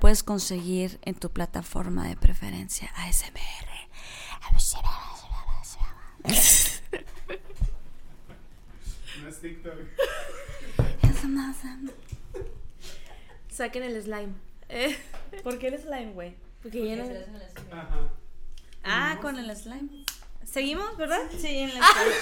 Puedes 0.06 0.22
conseguir 0.22 1.00
en 1.02 1.16
tu 1.16 1.32
plataforma 1.32 2.06
de 2.06 2.14
preferencia 2.14 2.88
ASMR. 2.94 3.66
No 9.20 9.28
es 9.28 9.40
TikTok. 9.40 9.74
Saquen 13.50 13.82
el 13.82 14.00
slime. 14.00 14.32
Eh, 14.68 14.96
¿Por 15.42 15.58
qué 15.58 15.66
el 15.66 15.82
slime, 15.82 16.12
güey? 16.12 16.36
porque 16.62 16.86
ya 16.86 16.94
no- 16.94 17.02
Ajá. 17.72 18.08
Ah, 18.84 19.18
con 19.20 19.36
el 19.36 19.56
slime. 19.56 20.04
¿Seguimos, 20.44 20.96
verdad? 20.96 21.22
Sí, 21.36 21.48
en 21.48 21.74
la 21.74 21.80
escaleta. 21.80 22.16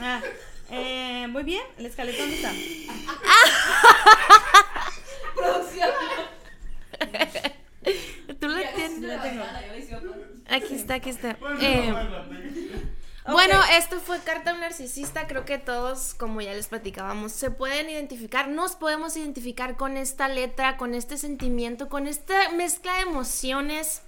Ah, 0.00 0.20
eh, 0.70 1.28
muy 1.28 1.44
bien, 1.44 1.62
¿la 1.78 1.86
escaleta 1.86 2.18
dónde 2.22 2.34
está? 2.34 2.52
Producción. 5.36 5.90
Tú 8.40 8.48
tienes. 8.76 9.00
la 9.00 9.98
otro. 9.98 10.14
Aquí 10.48 10.74
está, 10.74 10.94
aquí 10.94 11.10
está. 11.10 11.36
Bueno, 11.40 11.60
Eh, 11.60 11.94
Bueno, 13.26 13.60
esto 13.72 14.00
fue 14.00 14.20
Carta 14.20 14.50
a 14.50 14.54
un 14.54 14.60
Narcisista. 14.60 15.26
Creo 15.26 15.46
que 15.46 15.56
todos, 15.58 16.12
como 16.14 16.42
ya 16.42 16.52
les 16.52 16.68
platicábamos, 16.68 17.32
se 17.32 17.50
pueden 17.50 17.88
identificar, 17.88 18.48
nos 18.48 18.76
podemos 18.76 19.16
identificar 19.16 19.76
con 19.76 19.96
esta 19.96 20.28
letra, 20.28 20.76
con 20.76 20.94
este 20.94 21.16
sentimiento, 21.16 21.88
con 21.88 22.06
esta 22.06 22.50
mezcla 22.50 22.94
de 22.96 23.00
emociones 23.02 24.02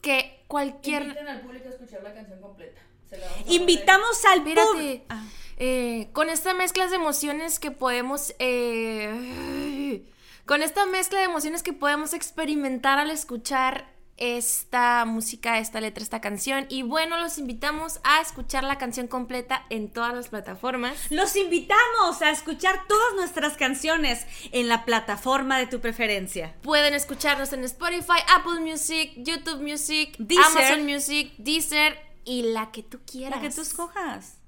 que 0.00 0.44
cualquier... 0.46 1.02
Inviten 1.02 1.28
al 1.28 1.40
público 1.40 1.68
a 1.68 1.72
escuchar 1.72 2.02
la 2.04 2.14
canción 2.14 2.40
completa. 2.40 2.80
Se 3.10 3.18
la 3.18 3.26
vamos 3.26 3.48
a 3.48 3.52
Invitamos 3.52 4.24
al 4.26 4.42
público. 4.44 5.04
Ah, 5.08 5.24
Eh, 5.58 6.08
con 6.12 6.28
esta 6.28 6.54
mezcla 6.54 6.86
de 6.86 6.96
emociones 6.96 7.58
que 7.58 7.72
podemos... 7.72 8.34
eh, 8.38 10.02
con 10.46 10.62
esta 10.62 10.86
mezcla 10.86 11.18
de 11.18 11.24
emociones 11.24 11.62
que 11.62 11.72
podemos 11.72 12.14
experimentar 12.14 12.98
al 12.98 13.10
escuchar 13.10 13.94
esta 14.18 15.04
música, 15.04 15.58
esta 15.58 15.78
letra, 15.80 16.02
esta 16.02 16.22
canción. 16.22 16.66
Y 16.70 16.82
bueno, 16.82 17.18
los 17.18 17.36
invitamos 17.36 18.00
a 18.02 18.20
escuchar 18.22 18.64
la 18.64 18.78
canción 18.78 19.08
completa 19.08 19.66
en 19.68 19.90
todas 19.90 20.14
las 20.14 20.28
plataformas. 20.28 20.96
Los 21.10 21.36
invitamos 21.36 22.22
a 22.22 22.30
escuchar 22.30 22.86
todas 22.88 23.14
nuestras 23.16 23.58
canciones 23.58 24.24
en 24.52 24.68
la 24.68 24.86
plataforma 24.86 25.58
de 25.58 25.66
tu 25.66 25.80
preferencia. 25.80 26.54
Pueden 26.62 26.94
escucharnos 26.94 27.52
en 27.52 27.64
Spotify, 27.64 28.20
Apple 28.34 28.60
Music, 28.60 29.12
YouTube 29.16 29.60
Music, 29.60 30.14
Deezer. 30.18 30.46
Amazon 30.46 30.86
Music, 30.86 31.34
Deezer 31.36 31.98
y 32.24 32.42
la 32.54 32.70
que 32.72 32.82
tú 32.82 33.00
quieras. 33.04 33.42
La 33.42 33.48
que 33.48 33.54
tú 33.54 33.60
escojas. 33.60 34.38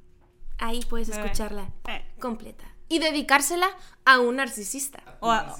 Ahí 0.58 0.80
puedes 0.88 1.10
escucharla 1.10 1.68
Eh. 1.88 2.04
completa. 2.20 2.64
Y 2.88 3.00
dedicársela 3.00 3.68
a 4.06 4.18
un 4.18 4.36
narcisista. 4.36 5.02
O 5.20 5.30
a, 5.30 5.54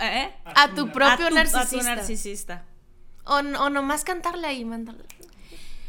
¿eh? 0.00 0.34
A 0.44 0.74
tu 0.74 0.90
propio 0.90 1.26
a 1.26 1.28
tu, 1.28 1.34
narcisista. 1.34 1.76
A 1.76 1.80
tu 1.80 1.84
narcisista. 1.84 2.64
O, 3.24 3.36
o 3.36 3.70
nomás 3.70 4.04
cantarla 4.04 4.52
y 4.52 4.64
mandarla. 4.64 5.04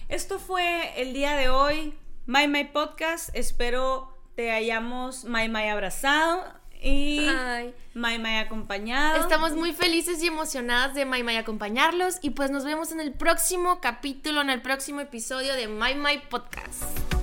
Esto 0.10 0.40
fue 0.40 1.02
el 1.02 1.14
día 1.14 1.36
de 1.36 1.50
hoy. 1.50 1.94
My 2.26 2.48
My 2.48 2.66
Podcast. 2.66 3.30
Espero 3.34 4.16
te 4.36 4.52
hayamos 4.52 5.26
My 5.26 5.50
My 5.50 5.68
abrazado 5.70 6.44
y 6.82 7.28
Ay. 7.28 7.74
My 7.94 8.18
My 8.20 8.38
acompañado. 8.38 9.22
Estamos 9.22 9.54
muy 9.54 9.74
felices 9.74 10.24
y 10.24 10.28
emocionadas 10.28 10.94
de 10.96 11.06
My 11.06 11.24
My 11.24 11.38
acompañarlos 11.38 12.20
y 12.22 12.32
pues 12.32 12.52
nos 12.52 12.64
vemos 12.64 12.92
en 12.92 13.02
el 13.02 13.14
próximo 13.14 13.82
capítulo, 13.82 14.42
en 14.42 14.50
el 14.50 14.62
próximo 14.62 15.02
episodio 15.02 15.54
de 15.56 15.68
My 15.68 15.96
My 15.96 16.20
Podcast. 16.30 17.19